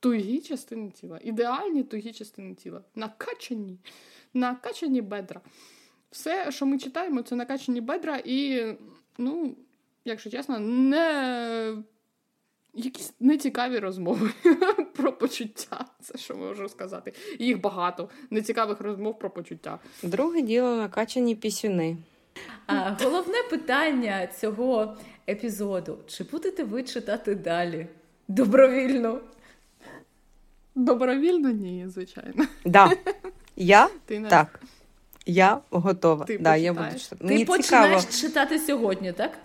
Тугі 0.00 0.40
частини 0.40 0.90
тіла, 0.90 1.20
ідеальні 1.24 1.82
тугі 1.82 2.12
частини 2.12 2.54
тіла, 2.54 2.80
накачані, 2.94 3.78
накачані 4.34 5.02
бедра. 5.02 5.40
Все, 6.10 6.52
що 6.52 6.66
ми 6.66 6.78
читаємо, 6.78 7.22
це 7.22 7.36
накачані 7.36 7.80
бедра, 7.80 8.22
і, 8.24 8.66
ну, 9.18 9.56
якщо 10.04 10.30
чесно, 10.30 10.58
не 10.58 11.74
якісь 12.74 13.12
нецікаві 13.20 13.78
розмови 13.78 14.30
про 14.96 15.12
почуття. 15.12 15.84
Це 16.02 16.18
що 16.18 16.36
можу 16.36 16.68
сказати. 16.68 17.12
Їх 17.38 17.60
багато 17.60 18.08
нецікавих 18.30 18.80
розмов 18.80 19.18
про 19.18 19.30
почуття. 19.30 19.78
Друге 20.02 20.42
діло 20.42 20.76
накачані 20.76 21.34
пісюни. 21.34 21.96
а, 22.66 22.96
головне 23.04 23.42
питання 23.50 24.26
цього 24.26 24.96
епізоду: 25.28 25.98
чи 26.06 26.24
будете 26.24 26.64
ви 26.64 26.82
читати 26.82 27.34
далі? 27.34 27.86
Добровільно. 28.28 29.20
Добровільно 30.74 31.50
ні, 31.50 31.84
звичайно. 31.88 32.44
Да. 32.64 32.92
Я 33.56 33.88
Ти 34.06 34.18
не 34.20 34.28
так. 34.28 34.60
Я 35.26 35.60
готова. 35.70 36.24
Ти 36.24 36.38
да, 36.38 36.56
я 36.56 36.72
буду 36.72 36.98
читати. 36.98 37.16
Ти 37.18 37.24
Мені 37.24 37.44
починаєш 37.44 38.02
цікаво. 38.04 38.20
читати 38.20 38.58
сьогодні, 38.58 39.12
так? 39.12 39.38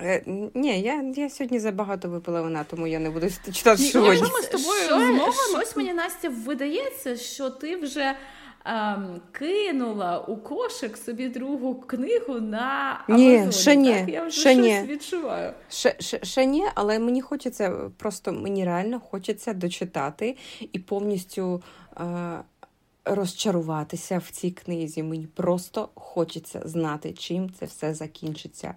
Е, 0.00 0.22
ні, 0.54 0.80
я, 0.80 1.02
я 1.16 1.30
сьогодні 1.30 1.58
забагато 1.58 2.08
випила 2.08 2.42
вина, 2.42 2.64
тому 2.70 2.86
я 2.86 2.98
не 2.98 3.10
буду 3.10 3.26
читати 3.52 3.82
Ні, 3.82 3.88
сьогодні. 3.90 4.16
якщо 4.16 4.34
ми 4.36 4.42
з 4.42 4.46
тобою 4.46 4.80
Що- 4.82 4.94
змовимо- 4.94 5.32
щось 5.32 5.76
мені 5.76 5.92
Настя 5.92 6.28
видається, 6.28 7.16
що 7.16 7.50
ти 7.50 7.76
вже 7.76 8.14
ем, 8.64 9.20
кинула 9.32 10.18
у 10.20 10.36
кошик 10.36 10.96
собі 10.96 11.28
другу 11.28 11.74
книгу 11.74 12.40
на 12.40 13.00
Ні, 13.08 13.46
ще 13.52 13.76
ні, 13.76 13.94
так? 13.94 14.08
Я 14.08 14.22
вже 14.26 14.40
ще 14.40 14.52
щось 14.52 14.64
ні. 14.64 14.82
відчуваю. 14.92 15.52
Ще, 15.68 15.96
ще, 16.00 16.24
ще 16.24 16.46
ні, 16.46 16.64
але 16.74 16.98
мені 16.98 17.22
хочеться, 17.22 17.70
просто 17.96 18.32
мені 18.32 18.64
реально 18.64 19.00
хочеться 19.00 19.52
дочитати 19.54 20.36
і 20.72 20.78
повністю 20.78 21.62
е, 22.00 22.04
розчаруватися 23.04 24.18
в 24.18 24.30
цій 24.30 24.50
книзі. 24.50 25.02
Мені 25.02 25.26
просто 25.26 25.88
хочеться 25.94 26.62
знати, 26.64 27.12
чим 27.12 27.50
це 27.58 27.66
все 27.66 27.94
закінчиться. 27.94 28.74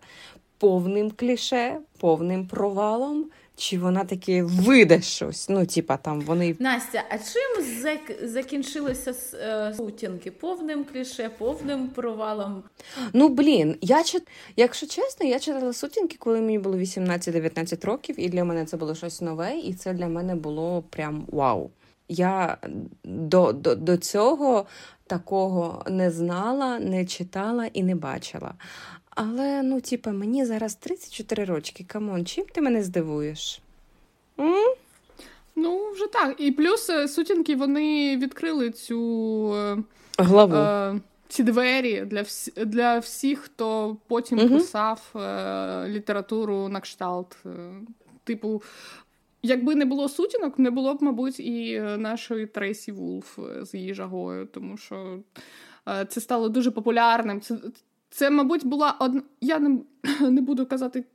Повним 0.62 1.12
кліше, 1.12 1.78
повним 2.00 2.48
провалом, 2.48 3.26
чи 3.56 3.80
вона 3.80 4.04
таки 4.04 4.44
виде 4.44 5.02
щось. 5.02 5.50
Ну, 5.50 5.66
типа 5.66 5.98
там 5.98 6.22
вони. 6.22 6.56
Настя, 6.60 7.04
а 7.10 7.18
чим 7.18 7.66
зак- 7.84 8.28
закінчилися 8.28 9.14
е, 9.34 9.74
сутінки? 9.78 10.32
Повним 10.32 10.84
кліше, 10.84 11.30
повним 11.38 11.88
провалом. 11.88 12.64
Ну, 13.14 13.30
блін, 13.30 13.76
я 13.82 14.04
чит... 14.04 14.28
якщо 14.56 14.88
чесно, 14.88 15.28
я 15.28 15.40
читала 15.40 15.74
сутінки, 15.74 16.16
коли 16.20 16.42
мені 16.42 16.60
було 16.60 16.78
18-19 16.78 17.86
років, 17.86 18.16
і 18.20 18.30
для 18.30 18.44
мене 18.44 18.66
це 18.66 18.78
було 18.78 18.96
щось 18.96 19.22
нове, 19.22 19.58
і 19.58 19.74
це 19.74 19.94
для 19.94 20.08
мене 20.08 20.36
було 20.36 20.84
прям 20.90 21.26
вау. 21.28 21.70
Я 22.10 22.58
до, 23.04 23.52
до, 23.54 23.76
до 23.76 23.98
цього 23.98 24.66
такого 25.08 25.84
не 25.90 26.12
знала, 26.12 26.80
не 26.80 27.06
читала 27.06 27.66
і 27.74 27.84
не 27.84 27.96
бачила. 27.96 28.54
Але, 29.22 29.64
ну, 29.64 29.82
типа, 29.82 30.12
мені 30.12 30.46
зараз 30.46 30.76
34 30.76 31.46
рочки. 31.46 31.84
Come 31.88 32.09
on, 32.09 32.26
чим 32.26 32.46
ти 32.46 32.62
мене 32.62 32.84
здивуєш? 32.84 33.62
М? 34.40 34.76
Ну, 35.56 35.92
вже 35.92 36.08
так. 36.08 36.36
І 36.38 36.52
плюс 36.52 36.90
е, 36.90 37.08
сутінки 37.08 37.56
вони 37.56 38.18
відкрили 38.18 38.72
цю 38.72 39.54
е, 39.56 39.78
главу. 40.18 40.56
Е, 40.56 41.00
ці 41.28 41.44
двері 41.44 42.02
для 42.02 42.22
всі, 42.22 42.52
для 42.52 43.00
всіх, 43.00 43.40
хто 43.40 43.98
потім 44.08 44.40
угу. 44.40 44.50
писав 44.50 45.14
е, 45.16 45.88
літературу 45.88 46.70
на 46.70 46.80
кшталт. 46.80 47.38
Е, 47.46 47.50
типу, 48.24 48.62
якби 49.44 49.76
не 49.76 49.86
було 49.86 50.10
сутінок, 50.10 50.60
не 50.60 50.72
було 50.72 50.94
б, 50.94 51.04
мабуть, 51.04 51.40
і 51.40 51.80
нашої 51.80 52.46
Трейсі 52.46 52.92
Вулф 52.92 53.40
з 53.62 53.74
її 53.74 53.94
жагою, 53.94 54.46
тому 54.46 54.78
що 54.78 55.20
це 56.08 56.22
стало 56.22 56.50
дуже 56.50 56.72
популярним. 56.72 57.42
Це, 57.42 57.58
це 58.12 58.30
мабуть, 58.30 58.66
була 58.66 58.96
одна. 59.00 59.22
Я 59.42 59.60
не, 59.60 59.78
не 60.30 60.42
буду 60.42 60.66
казати. 60.66 61.06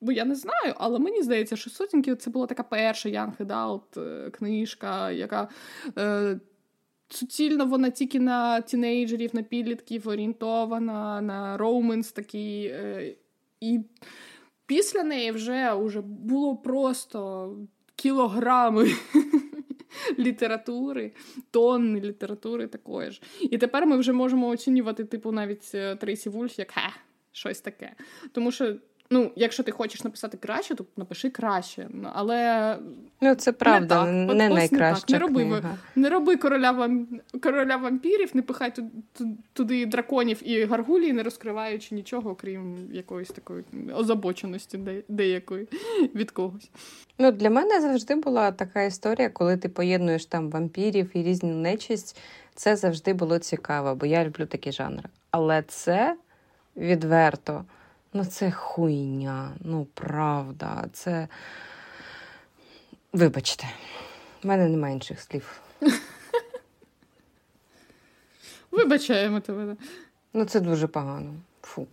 Бо 0.00 0.12
я 0.12 0.24
не 0.24 0.34
знаю, 0.34 0.74
але 0.76 0.98
мені 0.98 1.22
здається, 1.22 1.56
що 1.56 1.70
сутінки 1.70 2.16
це 2.16 2.30
була 2.30 2.46
така 2.46 2.62
перша 2.62 3.08
Young 3.08 3.36
Adult 3.36 4.30
книжка, 4.30 5.10
яка 5.10 5.48
е, 5.98 6.40
суцільно 7.08 7.66
вона 7.66 7.90
тільки 7.90 8.20
на 8.20 8.60
тінейджерів, 8.60 9.34
на 9.34 9.42
підлітків 9.42 10.08
орієнтована, 10.08 11.20
на 11.20 11.56
роуменс 11.56 12.12
такий. 12.12 12.66
Е, 12.66 13.14
і 13.60 13.80
після 14.66 15.02
неї 15.02 15.32
вже, 15.32 15.74
вже 15.74 16.00
було 16.00 16.56
просто 16.56 17.52
кілограми. 17.96 18.90
Літератури, 20.18 21.12
тонни 21.50 22.00
літератури 22.00 22.66
такої 22.66 23.10
ж. 23.10 23.22
І 23.40 23.58
тепер 23.58 23.86
ми 23.86 23.96
вже 23.96 24.12
можемо 24.12 24.48
оцінювати, 24.48 25.04
типу, 25.04 25.32
навіть 25.32 25.70
е, 25.74 25.96
Трейсі 25.96 26.28
Вульф 26.28 26.58
як 26.58 26.70
хе, 26.70 26.90
щось 27.32 27.60
таке. 27.60 27.94
Тому 28.32 28.52
що 28.52 28.76
Ну, 29.10 29.30
якщо 29.36 29.62
ти 29.62 29.72
хочеш 29.72 30.04
написати 30.04 30.36
краще, 30.36 30.74
то 30.74 30.84
напиши 30.96 31.30
краще. 31.30 31.88
Але 32.12 32.76
ну 33.20 33.34
це 33.34 33.52
правда, 33.52 34.04
не, 34.04 34.26
так. 34.26 34.36
не 34.36 34.48
найкраща 34.48 35.12
не, 35.12 35.18
роби, 35.18 35.44
книга. 35.44 35.78
не 35.96 36.08
роби 36.08 36.36
короля 36.36 36.70
вам 36.70 37.08
короля 37.42 37.76
вампірів, 37.76 38.30
не 38.34 38.42
пихай 38.42 38.72
туди 39.52 39.86
драконів 39.86 40.48
і 40.48 40.64
гаргулії, 40.64 41.12
не 41.12 41.22
розкриваючи 41.22 41.94
нічого, 41.94 42.30
окрім 42.30 42.88
якоїсь 42.92 43.28
такої 43.28 43.64
озабоченості 43.94 44.80
деякої 45.08 45.68
від 46.14 46.30
когось. 46.30 46.70
Ну 47.18 47.32
для 47.32 47.50
мене 47.50 47.80
завжди 47.80 48.14
була 48.14 48.52
така 48.52 48.82
історія, 48.82 49.28
коли 49.28 49.56
ти 49.56 49.68
поєднуєш 49.68 50.26
там 50.26 50.50
вампірів 50.50 51.10
і 51.14 51.22
різну 51.22 51.54
нечисть. 51.54 52.16
Це 52.54 52.76
завжди 52.76 53.12
було 53.12 53.38
цікаво, 53.38 53.94
бо 53.94 54.06
я 54.06 54.24
люблю 54.24 54.46
такі 54.46 54.72
жанри. 54.72 55.08
Але 55.30 55.62
це 55.62 56.16
відверто. 56.76 57.64
Ну, 58.12 58.24
це 58.24 58.50
хуйня, 58.50 59.52
ну 59.60 59.86
правда, 59.94 60.88
це. 60.92 61.28
Вибачте, 63.12 63.66
в 64.42 64.46
мене 64.46 64.68
немає 64.68 64.94
інших 64.94 65.20
слів. 65.20 65.60
Вибачаємо 68.70 69.40
тебе. 69.40 69.76
Ну, 70.34 70.44
це 70.44 70.60
дуже 70.60 70.86
погано. 70.86 71.34
Фу. 71.62 71.86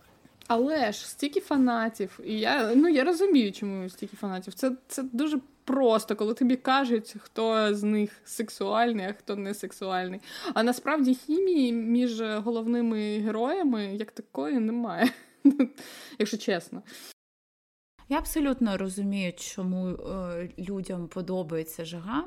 Але 0.46 0.92
ж 0.92 1.08
стільки 1.08 1.40
фанатів, 1.40 2.20
і 2.24 2.38
я 2.38 2.74
ну 2.74 2.88
я 2.88 3.04
розумію, 3.04 3.52
чому 3.52 3.88
стільки 3.88 4.16
фанатів. 4.16 4.54
Це 4.54 4.72
це 4.88 5.02
дуже 5.02 5.38
просто, 5.64 6.16
коли 6.16 6.34
тобі 6.34 6.56
кажуть, 6.56 7.16
хто 7.18 7.74
з 7.74 7.82
них 7.82 8.10
сексуальний, 8.24 9.06
а 9.06 9.12
хто 9.12 9.36
не 9.36 9.54
сексуальний. 9.54 10.20
А 10.54 10.62
насправді 10.62 11.14
хімії 11.14 11.72
між 11.72 12.20
головними 12.20 13.18
героями 13.18 13.96
як 13.96 14.12
такої 14.12 14.58
немає. 14.58 15.08
якщо 16.18 16.36
чесно. 16.36 16.82
Я 18.08 18.18
абсолютно 18.18 18.76
розумію, 18.76 19.32
чому 19.32 19.88
е, 19.88 20.50
людям 20.58 21.08
подобається 21.08 21.84
жага, 21.84 22.24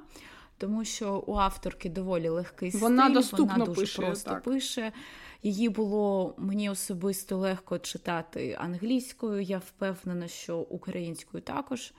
тому 0.57 0.86
що 0.86 1.24
у 1.28 1.36
авторки 1.36 1.89
доволі 1.89 2.30
легкий 2.30 2.72
стиль, 2.72 2.82
вона 2.82 3.09
доступно 3.09 3.45
вона 3.45 3.65
дуже 3.65 3.82
пише, 3.82 4.01
просто 4.01 4.30
так. 4.30 4.43
пише. 4.43 4.91
Її 5.43 5.70
було 5.70 6.36
мені 6.38 6.70
особисто 6.70 7.38
легко 7.38 7.80
читати 7.80 8.57
англійською. 8.59 9.41
Я 9.41 9.57
впевнена, 9.57 10.28
що 10.28 10.57
українською 10.57 11.43
також. 11.43 11.93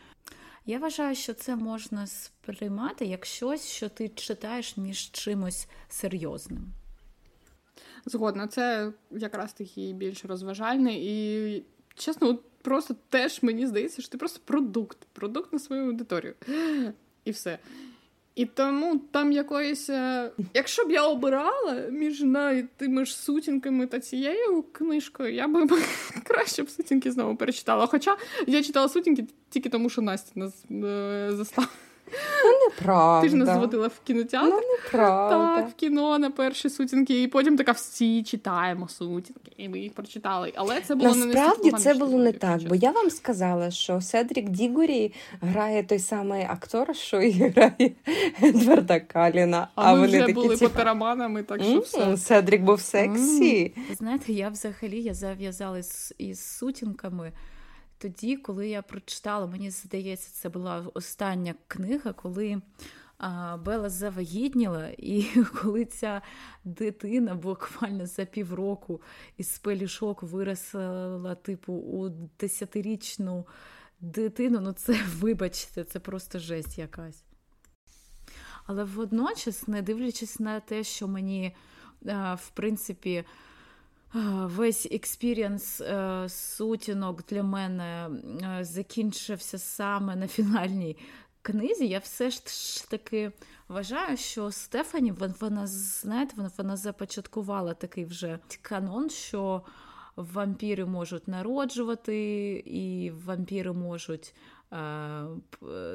Я 0.66 0.78
вважаю, 0.78 1.14
що 1.14 1.34
це 1.34 1.56
можна 1.56 2.06
сприймати 2.06 3.04
як 3.04 3.26
щось, 3.26 3.66
що 3.66 3.88
ти 3.88 4.08
читаєш 4.08 4.76
між 4.76 5.10
чимось 5.10 5.68
серйозним. 5.88 6.72
Згодна, 8.06 8.46
це 8.46 8.92
якраз 9.10 9.52
таки 9.52 9.92
більш 9.92 10.24
розважальне 10.24 10.94
і 10.94 11.62
чесно, 11.94 12.28
от 12.28 12.42
просто 12.62 12.94
теж 13.08 13.42
мені 13.42 13.66
здається, 13.66 14.02
що 14.02 14.10
ти 14.10 14.18
просто 14.18 14.40
продукт, 14.44 14.98
продукт 15.12 15.52
на 15.52 15.58
свою 15.58 15.86
аудиторію. 15.86 16.34
І 17.24 17.30
все. 17.30 17.58
І 18.34 18.46
тому 18.46 18.98
там 18.98 19.32
якоїсь. 19.32 19.90
Е, 19.90 20.30
якщо 20.54 20.84
б 20.84 20.90
я 20.90 21.06
обирала 21.06 21.74
між 21.90 22.20
навіть 22.20 22.70
тими 22.70 23.04
ж 23.04 23.16
сутінками 23.16 23.86
та 23.86 24.00
цією 24.00 24.64
книжкою, 24.72 25.34
я 25.34 25.48
би 25.48 25.68
краще 26.24 26.62
б 26.62 26.70
сутінки 26.70 27.10
знову 27.10 27.36
перечитала. 27.36 27.86
Хоча 27.86 28.16
я 28.46 28.62
читала 28.62 28.88
сутінки 28.88 29.26
тільки 29.50 29.68
тому, 29.68 29.90
що 29.90 30.02
Настя 30.02 30.32
нас 30.34 30.64
е, 30.70 31.28
застала. 31.32 31.68
Ну, 32.44 32.68
неправда. 32.68 33.22
Ти 33.22 33.28
ж 33.28 33.36
нас 33.36 33.56
зводила 33.56 33.88
в 33.88 34.00
кінотеатр. 34.04 34.48
Ну, 34.48 34.60
неправда. 34.76 35.56
Так, 35.56 35.70
в 35.70 35.74
кіно 35.74 36.18
на 36.18 36.30
перші 36.30 36.70
сутінки, 36.70 37.22
і 37.22 37.28
потім 37.28 37.56
така 37.56 37.72
всі 37.72 38.22
читаємо 38.22 38.88
сутінки, 38.88 39.52
і 39.56 39.68
ми 39.68 39.78
їх 39.78 39.92
прочитали. 39.92 40.52
Але 40.56 40.80
це 40.80 40.94
було 40.94 41.14
Насправді 41.14 41.70
не 41.72 41.78
це 41.78 41.94
було 41.94 42.18
не 42.18 42.32
так, 42.32 42.62
бо 42.62 42.74
я 42.74 42.90
вам 42.90 43.10
сказала, 43.10 43.70
що 43.70 44.00
Седрік 44.00 44.48
Дігурі 44.48 45.12
грає 45.40 45.82
той 45.82 45.98
самий 45.98 46.42
актор, 46.42 46.96
що 46.96 47.22
і 47.22 47.30
грає 47.30 47.92
Едварда 48.42 49.00
Каліна. 49.00 49.68
А, 49.74 49.82
а 49.82 49.92
ми 49.92 50.00
вони 50.00 50.08
вже 50.08 50.20
такі, 50.20 50.32
були 50.32 50.56
типа... 50.56 50.68
потераманами, 50.68 51.42
так 51.42 51.62
що 51.62 51.78
все. 51.78 52.16
Седрік 52.16 52.62
був 52.62 52.80
сексі. 52.80 53.74
Знаєте, 53.98 54.32
я 54.32 54.48
взагалі 54.48 55.02
я 55.02 55.14
зав'язала 55.14 55.78
із, 55.78 56.14
із 56.18 56.40
сутінками 56.40 57.32
тоді, 58.00 58.36
коли 58.36 58.68
я 58.68 58.82
прочитала, 58.82 59.46
мені 59.46 59.70
здається, 59.70 60.30
це 60.32 60.48
була 60.48 60.86
остання 60.94 61.54
книга, 61.68 62.12
коли 62.12 62.62
Бела 63.64 63.88
завагітніла, 63.88 64.88
і 64.98 65.44
коли 65.62 65.84
ця 65.84 66.22
дитина 66.64 67.34
буквально 67.34 68.06
за 68.06 68.24
півроку 68.24 69.00
із 69.36 69.58
пелішок 69.58 70.22
виросла, 70.22 71.34
типу, 71.34 71.72
у 71.72 72.08
десятирічну 72.40 73.46
дитину, 74.00 74.60
ну 74.60 74.72
це, 74.72 75.00
вибачте, 75.18 75.84
це 75.84 76.00
просто 76.00 76.38
жесть 76.38 76.78
якась. 76.78 77.24
Але 78.66 78.84
водночас, 78.84 79.68
не 79.68 79.82
дивлячись 79.82 80.40
на 80.40 80.60
те, 80.60 80.84
що 80.84 81.08
мені, 81.08 81.56
в 82.36 82.50
принципі, 82.54 83.24
Весь 84.12 84.88
experience 84.90 85.80
е, 85.80 86.24
сутінок 86.28 87.24
для 87.28 87.42
мене 87.42 88.10
е, 88.42 88.64
закінчився 88.64 89.58
саме 89.58 90.16
на 90.16 90.26
фінальній 90.28 90.96
книзі. 91.42 91.88
Я 91.88 91.98
все 91.98 92.30
ж 92.30 92.40
таки 92.90 93.32
вважаю, 93.68 94.16
що 94.16 94.50
Стефані 94.50 95.12
вона 95.40 95.66
знаєте, 95.66 96.34
вона, 96.36 96.50
вона 96.58 96.76
започаткувала 96.76 97.74
такий 97.74 98.04
вже 98.04 98.38
канон, 98.62 99.10
що 99.10 99.62
вампіри 100.16 100.84
можуть 100.84 101.28
народжувати, 101.28 102.52
і 102.66 103.10
вампіри 103.10 103.72
можуть, 103.72 104.34
е, 104.72 104.76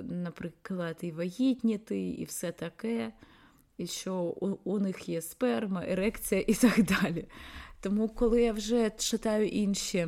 наприклад, 0.03 0.97
і 1.01 1.11
вагітніти, 1.11 2.09
і 2.09 2.24
все 2.24 2.51
таке. 2.51 3.11
І 3.78 3.88
що 3.88 4.15
у, 4.15 4.57
у 4.63 4.80
них 4.80 5.09
є 5.09 5.21
сперма, 5.21 5.84
ерекція 5.88 6.43
і 6.47 6.53
так 6.53 6.84
далі. 6.84 7.26
Тому, 7.82 8.09
коли 8.09 8.41
я 8.41 8.53
вже 8.53 8.89
читаю 8.89 9.47
інші 9.47 10.07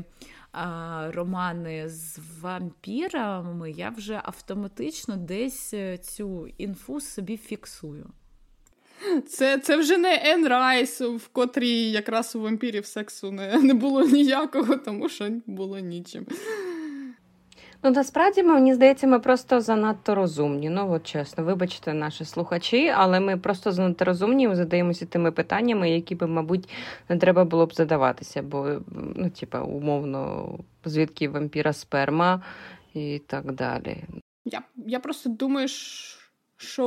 а, 0.52 1.12
романи 1.14 1.90
з 1.90 2.20
вампірами, 2.42 3.72
я 3.72 3.90
вже 3.90 4.22
автоматично 4.24 5.16
десь 5.18 5.74
е, 5.74 5.98
цю 5.98 6.48
інфу 6.58 7.02
собі 7.02 7.38
фіксую. 7.38 8.10
Це 9.28 9.60
це 9.60 9.78
вже 9.78 9.98
не 9.98 10.22
Ен 10.26 10.48
Райс, 10.48 11.02
в 11.02 11.28
котрій 11.28 11.92
якраз 11.92 12.36
у 12.36 12.42
вампірів 12.42 12.86
сексу 12.86 13.32
не, 13.32 13.62
не 13.62 13.74
було 13.74 14.04
ніякого, 14.06 14.76
тому 14.76 15.10
що 15.10 15.30
було 15.46 15.80
нічим. 15.80 16.26
Ну, 17.84 17.92
насправді, 17.92 18.44
мені 18.44 18.74
здається, 18.74 19.08
ми 19.08 19.20
просто 19.20 19.62
занадто 19.62 20.16
розумні. 20.16 20.70
Ну, 20.70 20.92
от 20.92 21.04
чесно, 21.04 21.44
вибачте, 21.44 21.94
наші 21.94 22.26
слухачі, 22.26 22.90
але 22.90 23.20
ми 23.20 23.38
просто 23.38 23.72
занадто 23.72 24.06
розумні, 24.06 24.44
і 24.44 24.56
задаємося 24.56 25.06
тими 25.06 25.32
питаннями, 25.32 25.92
які 25.92 26.16
би, 26.16 26.28
мабуть, 26.28 26.70
не 27.10 27.18
треба 27.18 27.46
було 27.46 27.66
б 27.66 27.74
задаватися, 27.74 28.42
бо, 28.42 28.70
ну, 29.16 29.30
типа, 29.30 29.62
умовно, 29.62 30.50
звідки 30.86 31.30
вампіра 31.30 31.74
сперма 31.74 32.42
і 32.94 33.22
так 33.28 33.52
далі. 33.52 34.04
Я 34.46 34.62
я 34.76 35.00
просто 35.00 35.30
думаю, 35.30 35.68
що 35.68 36.17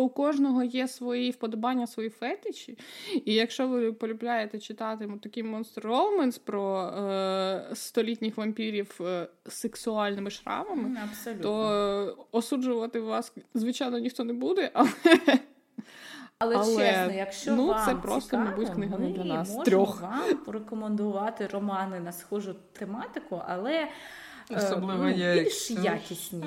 у 0.03 0.09
кожного 0.09 0.63
є 0.63 0.89
свої 0.89 1.31
вподобання, 1.31 1.87
свої 1.87 2.09
фетичі. 2.09 2.79
І 3.25 3.35
якщо 3.35 3.69
ви 3.69 3.93
полюбляєте 3.93 4.59
читати 4.59 5.09
такий 5.23 5.43
монстр 5.43 5.81
Роуменс 5.81 6.39
про 6.39 6.83
е, 6.83 7.71
столітніх 7.75 8.37
вампірів 8.37 9.01
е, 9.01 9.29
з 9.47 9.53
сексуальними 9.53 10.31
шрамами, 10.31 10.99
Абсолютно. 11.05 11.43
то 11.43 12.27
осуджувати 12.33 13.01
вас, 13.01 13.33
звичайно, 13.55 13.99
ніхто 13.99 14.25
не 14.25 14.33
буде, 14.33 14.71
але. 14.75 14.91
Але, 16.43 16.57
Але, 16.57 16.87
чесно, 16.87 17.13
якщо 17.13 17.57
ну, 17.57 17.67
вам 17.67 17.87
це 17.87 17.95
просто, 17.95 18.21
цікаво, 18.21 18.45
мабуть, 18.45 18.71
книга 18.71 18.99
не 18.99 19.11
для 19.11 19.25
нас, 19.25 19.49
можемо 19.49 19.65
трьох. 19.65 20.03
вам 20.03 20.37
порекомендувати 20.47 21.47
романи 21.47 22.01
на 22.01 22.13
схожу 22.13 22.55
тематику, 22.73 23.43
але 23.47 23.73
е, 23.73 23.89
Особливо 24.57 25.05
ну, 25.05 25.11
я, 25.11 25.35
більш 25.35 25.71
якісні. 25.71 26.45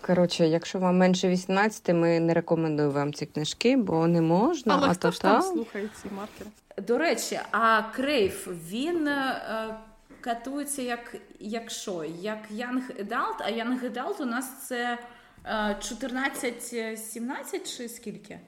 Коротше, 0.00 0.48
якщо 0.48 0.78
вам 0.78 0.96
менше 0.96 1.28
18, 1.28 1.88
ми 1.88 2.20
не 2.20 2.34
рекомендуємо 2.34 2.94
вам 2.94 3.14
ці 3.14 3.26
книжки, 3.26 3.76
бо 3.76 4.06
не 4.06 4.20
можна, 4.20 4.74
Але 4.74 4.88
а 4.88 4.94
хто 4.94 5.08
то 5.08 5.12
ж 5.12 5.20
там 5.20 5.42
слухає 5.42 5.88
ці 6.02 6.08
маркери? 6.16 6.50
До 6.86 6.98
речі, 6.98 7.40
а 7.50 7.82
Крейв 7.82 8.48
він 8.70 9.08
е, 9.08 9.76
катується 10.20 10.82
як, 10.82 11.16
як 11.40 11.70
що? 11.70 12.04
Як 12.20 12.38
Young 12.50 12.82
Adult, 13.04 13.36
а 13.38 13.50
Young 13.50 13.92
Adult 13.92 14.22
у 14.22 14.26
нас 14.26 14.66
це 14.66 14.98
е, 15.44 15.76
14-17 15.80 17.76
чи 17.76 17.88
скільки? 17.88 18.38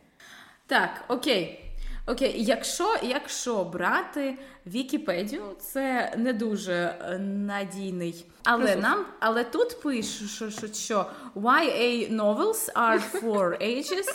Так, 0.67 0.91
окей. 1.09 1.70
Окей, 2.07 2.45
якщо, 2.45 2.97
якщо 3.03 3.65
брати 3.65 4.39
Вікіпедію, 4.67 5.43
це 5.61 6.13
не 6.17 6.33
дуже 6.33 6.73
е, 6.73 7.19
надійний. 7.19 8.25
Але 8.45 8.65
Ресурс. 8.65 8.83
нам, 8.83 9.07
але 9.21 9.45
тут 9.45 9.81
пишуть, 9.83 10.31
що, 10.31 10.51
що, 10.51 10.67
що 10.73 11.07
YA 11.37 12.17
novels 12.17 12.73
are 12.73 13.23
for 13.23 13.63
ages 13.63 14.15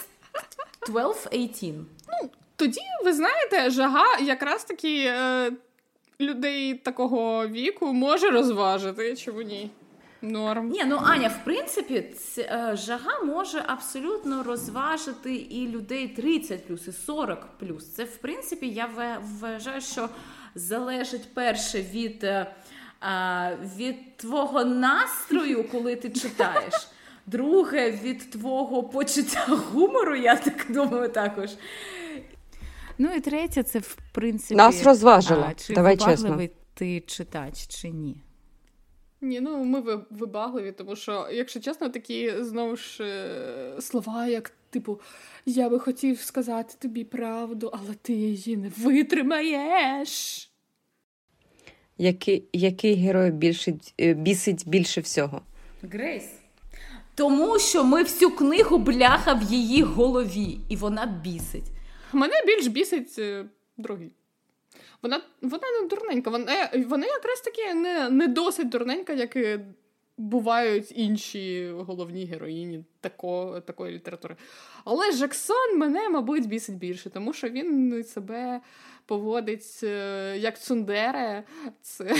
12-18. 0.90 1.74
Ну, 2.08 2.30
Тоді, 2.56 2.82
ви 3.06 3.14
знаєте, 3.14 3.70
жага 3.70 4.18
якраз 4.22 4.64
таки 4.64 5.06
е, 5.08 5.52
людей 6.20 6.74
такого 6.74 7.48
віку 7.48 7.94
може 7.94 8.30
розважити, 8.30 9.16
чому 9.16 9.42
ні? 9.42 9.72
Норм. 10.32 10.70
Ні, 10.70 10.84
ну 10.86 11.00
Аня, 11.04 11.28
в 11.28 11.44
принципі, 11.46 12.02
ц- 12.18 12.42
е, 12.42 12.76
жага 12.78 13.20
може 13.26 13.64
абсолютно 13.68 14.44
розважити 14.44 15.36
і 15.36 15.68
людей 15.68 16.08
30 16.08 16.68
плюс, 16.68 16.88
і 16.88 16.92
40 16.92 17.48
плюс. 17.60 17.94
Це 17.94 18.04
в 18.04 18.18
принципі 18.18 18.68
я 18.70 18.90
вважаю, 19.40 19.82
що 19.82 20.10
залежить 20.56 21.34
перше 21.34 21.82
від, 21.82 22.24
е, 22.24 22.48
від 23.78 24.18
твого 24.18 24.66
настрою, 24.66 25.64
коли 25.72 25.96
ти 25.96 26.10
читаєш. 26.10 26.74
Друге, 27.28 27.92
від 27.92 28.32
твого 28.32 28.84
почуття 28.84 29.46
гумору, 29.72 30.16
я 30.16 30.36
так 30.36 30.66
думаю, 30.70 31.10
також. 31.10 31.50
Ну 32.98 33.10
і 33.16 33.20
третє, 33.20 33.64
це 33.64 33.80
в 33.80 33.98
принципі 34.12 34.56
Нас 34.56 34.84
розважило. 34.84 35.46
а, 35.50 35.54
чи 35.54 35.74
Давай 35.74 35.96
вибагливий 35.96 36.52
ти 36.74 37.00
читач, 37.02 37.68
чи 37.68 37.90
ні. 37.90 38.22
Ні, 39.22 39.40
ну 39.40 39.64
ми 39.64 40.00
вибагливі, 40.10 40.72
тому 40.72 40.96
що, 40.96 41.28
якщо 41.32 41.60
чесно, 41.60 41.90
такі 41.90 42.34
знову 42.40 42.76
ж 42.76 43.04
е, 43.04 43.82
слова, 43.82 44.28
як 44.28 44.52
типу, 44.70 45.00
я 45.46 45.70
би 45.70 45.80
хотів 45.80 46.20
сказати 46.20 46.76
тобі 46.80 47.04
правду, 47.04 47.72
але 47.74 47.94
ти 48.02 48.14
її 48.14 48.58
не 48.58 48.72
витримаєш. 48.78 50.52
Який, 51.98 52.44
який 52.54 52.96
герой 52.96 53.32
більше, 53.32 53.74
е, 54.00 54.14
бісить 54.14 54.64
більше 54.68 55.02
всього? 55.02 55.42
Грейс. 55.82 56.30
Тому 57.16 57.60
що 57.60 57.84
ми 57.84 58.04
всю 58.04 58.32
книгу 58.32 58.78
бляха 58.78 59.34
в 59.34 59.44
її 59.44 59.82
голові, 59.82 60.58
і 60.70 60.76
вона 60.76 61.06
бісить. 61.06 61.72
Мене 62.14 62.34
більш 62.46 62.68
бісить 62.68 63.16
е, 63.20 63.46
другий. 63.78 64.12
Вона, 65.06 65.22
вона 65.42 65.64
не 65.82 65.88
дурненька, 65.88 66.30
вона, 66.30 66.70
вона 66.88 67.06
якраз 67.06 67.42
таки 67.42 67.74
не, 67.74 68.10
не 68.10 68.28
досить 68.28 68.70
дурненька, 68.70 69.14
як 69.14 69.36
і 69.36 69.60
бувають 70.18 70.92
інші 70.96 71.70
головні 71.78 72.26
героїні 72.26 72.84
тако, 73.02 73.62
такої 73.66 73.96
літератури. 73.96 74.36
Але 74.86 75.12
Жаксон 75.12 75.78
мене, 75.78 76.10
мабуть, 76.10 76.48
бісить 76.48 76.78
більше, 76.78 77.10
тому 77.10 77.34
що 77.34 77.50
він 77.50 78.04
себе 78.04 78.62
поводить 79.06 79.80
е, 79.84 80.38
як 80.38 80.60
цундере. 80.60 81.44
Це 81.82 82.16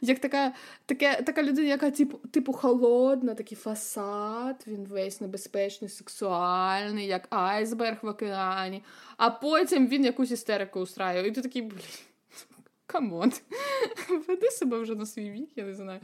як 0.00 0.18
така, 0.18 0.52
таке, 0.86 1.22
така 1.22 1.42
людина, 1.42 1.68
яка 1.68 1.90
типу, 1.90 2.18
типу 2.28 2.52
холодна, 2.52 3.34
такий 3.34 3.58
фасад, 3.58 4.64
він 4.66 4.84
весь 4.84 5.20
небезпечний, 5.20 5.90
сексуальний, 5.90 7.06
як 7.06 7.26
айсберг 7.30 7.98
в 8.02 8.06
океані. 8.06 8.82
А 9.16 9.30
потім 9.30 9.86
він 9.86 10.04
якусь 10.04 10.30
істерику 10.30 10.80
устраює. 10.80 11.28
І 11.28 11.30
ти 11.30 11.42
такий, 11.42 11.62
блін, 11.62 11.80
come 12.86 13.12
on, 13.12 13.32
веди 14.28 14.50
себе 14.50 14.78
вже 14.78 14.94
на 14.94 15.06
свій 15.06 15.30
вік, 15.30 15.50
я 15.56 15.64
не 15.64 15.74
знаю, 15.74 16.00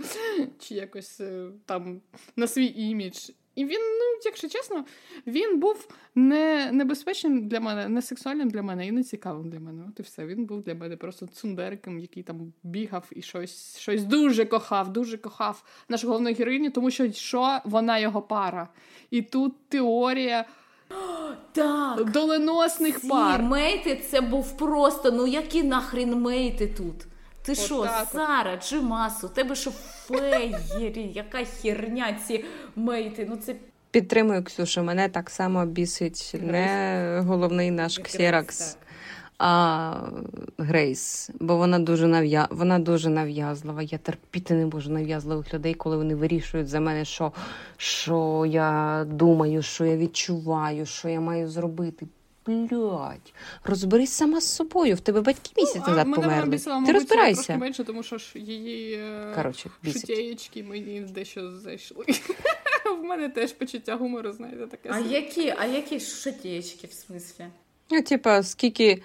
чи 0.59 0.75
якось 0.75 1.21
е, 1.21 1.49
там 1.65 2.01
на 2.37 2.47
свій 2.47 2.73
імідж. 2.77 3.31
І 3.57 3.65
він, 3.65 3.81
ну, 3.81 4.21
якщо 4.25 4.49
чесно, 4.49 4.85
він 5.27 5.61
був 5.61 5.89
не 6.15 6.73
небезпечним 6.73 7.49
для 7.49 7.61
мене, 7.61 7.89
не 7.89 8.03
сексуальним 8.03 8.51
для 8.51 8.63
мене 8.63 8.87
і 8.87 8.93
не 8.93 9.03
цікавим 9.03 9.51
для 9.51 9.61
мене. 9.61 9.85
От 9.89 10.01
і 10.01 10.03
все. 10.03 10.27
Він 10.27 10.45
був 10.47 10.63
для 10.63 10.75
мене 10.75 10.97
просто 10.97 11.27
цундериком, 11.27 11.99
який 11.99 12.23
там 12.23 12.53
бігав 12.63 13.05
і 13.11 13.23
щось, 13.23 13.79
щось 13.79 14.05
дуже 14.05 14.45
кохав, 14.45 14.93
дуже 14.93 15.19
кохав 15.19 15.65
нашу 15.89 16.07
головну 16.09 16.35
героїню, 16.35 16.71
тому 16.71 16.91
що 16.91 17.13
що 17.13 17.59
вона 17.65 17.99
його 17.99 18.23
пара. 18.23 18.69
І 19.11 19.23
тут 19.23 19.69
теорія 19.69 20.45
Так. 21.53 22.11
доленосних 22.11 23.01
Ці 23.01 23.09
пар. 23.09 23.43
мейти 23.43 23.97
це 24.11 24.21
був 24.21 24.57
просто, 24.57 25.11
ну 25.13 25.27
які 25.27 25.63
нахрін 25.63 26.15
мейти 26.15 26.67
тут? 26.67 26.95
Ти 27.47 27.53
От 27.53 27.59
що, 27.59 27.83
так 27.83 28.03
от. 28.03 28.13
Сара, 28.13 28.57
Джимасу, 28.57 29.29
тебе 29.29 29.55
що 29.55 29.71
феєрі, 29.71 31.11
яка 31.15 31.45
херня 31.45 32.19
ці 32.27 32.45
мейти? 32.77 33.27
Ну 33.31 33.37
це 33.37 33.55
Підтримую, 33.91 34.45
Ксюшу, 34.45 34.83
мене 34.83 35.09
так 35.09 35.31
само 35.31 35.67
бісить 35.67 36.37
не 36.41 37.23
головний 37.27 37.71
наш 37.71 37.99
Ксеракс, 37.99 38.79
а 39.39 39.95
Грейс. 40.59 41.31
Бо 41.41 41.57
вона 41.57 41.79
дуже 41.79 42.07
нав'я... 42.07 42.49
вона 42.51 42.79
дуже 42.79 43.11
нав'язлива. 43.11 43.83
Я 43.83 43.99
терпіти 43.99 44.55
не 44.55 44.67
можу 44.67 44.91
нав'язливих 44.91 45.55
людей, 45.55 45.75
коли 45.75 45.97
вони 45.97 46.15
вирішують 46.15 46.69
за 46.69 46.81
мене, 46.81 47.05
що, 47.05 47.33
що 47.77 48.45
я 48.49 49.05
думаю, 49.09 49.63
що 49.63 49.85
я 49.85 49.97
відчуваю, 49.97 50.87
що 50.87 51.09
я 51.09 51.21
маю 51.21 51.49
зробити. 51.49 52.07
Блять, 52.47 53.35
розберись 53.65 54.13
сама 54.13 54.41
з 54.41 54.55
собою. 54.55 54.95
В 54.95 55.01
тебе 55.01 55.21
батьки 55.21 55.51
місяць 55.57 55.83
Ну, 55.89 55.89
назад 55.89 56.15
померли. 56.15 56.51
бісила, 56.51 56.83
Ти 56.87 56.93
розбирайся. 56.93 57.43
трошки 57.43 57.61
менше, 57.61 57.85
тому 57.85 58.03
що 58.03 58.19
ж 58.19 58.39
її 58.39 58.97
Короче, 59.35 59.69
Коротше, 59.83 60.01
шутєєчки 60.01 60.63
мені 60.63 61.01
дещо 61.01 61.53
зайшли. 61.59 62.05
В 63.01 63.05
мене 63.05 63.29
теж 63.29 63.53
почуття 63.53 63.97
гумору, 63.97 64.33
знаєте, 64.33 64.67
таке. 64.67 64.89
А 64.93 64.99
які, 64.99 65.55
а 65.59 65.65
які 65.65 66.01
шутєчки, 66.01 66.87
в 66.87 66.93
смислі? 66.93 67.45
Ну, 67.91 68.03
типа, 68.03 68.43
скільки, 68.43 69.03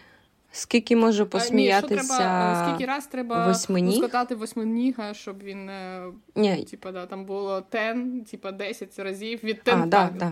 скільки 0.52 0.96
можу 0.96 1.26
посміятися. 1.26 1.96
Ні, 1.96 2.00
що 2.02 2.08
треба, 2.18 2.62
е, 2.62 2.68
скільки 2.68 2.92
раз 2.92 3.08
треба 3.08 3.48
восьминіг? 3.48 3.98
скотати 3.98 4.36
восьминіга, 4.36 5.14
щоб 5.14 5.44
він, 5.44 5.70
е, 5.70 6.04
Ні, 6.36 6.64
типа, 6.64 6.92
да, 6.92 7.06
там 7.06 7.26
було 7.26 7.64
10, 7.72 8.32
типа 8.32 8.52
10 8.52 9.00
разів 9.00 9.44
від 9.44 9.62
10 9.66 9.90
да, 9.90 10.10
да. 10.16 10.26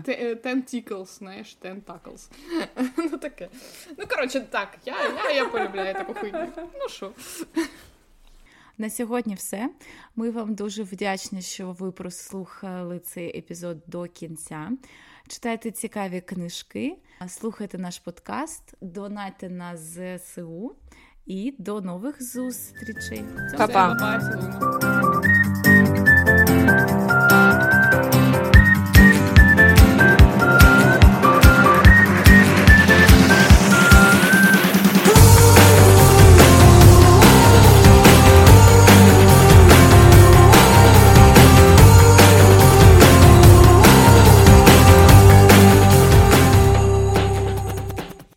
tickles, 0.44 1.18
знаєш, 1.18 1.56
10 1.62 1.78
tackles. 1.78 2.30
ну 3.10 3.18
таке. 3.18 3.48
Ну, 3.98 4.04
коротше, 4.08 4.40
так, 4.40 4.68
я, 4.86 4.94
я, 5.24 5.30
я 5.30 5.44
полюбляю 5.44 5.94
таку 5.94 6.14
хуйню. 6.14 6.46
Ну 6.56 6.88
що? 6.88 7.12
На 8.78 8.90
сьогодні 8.90 9.34
все. 9.34 9.68
Ми 10.16 10.30
вам 10.30 10.54
дуже 10.54 10.82
вдячні, 10.82 11.42
що 11.42 11.72
ви 11.78 11.92
прослухали 11.92 12.98
цей 12.98 13.38
епізод 13.38 13.78
до 13.86 14.06
кінця. 14.06 14.70
Читайте 15.30 15.70
цікаві 15.70 16.20
книжки, 16.20 16.96
слухайте 17.28 17.78
наш 17.78 17.98
подкаст, 17.98 18.74
донайте 18.80 19.48
на 19.48 19.76
ЗСУ 19.76 20.76
і 21.26 21.54
до 21.58 21.80
нових 21.80 22.22
зустрічей. 22.22 23.24
Па-па. 23.58 24.20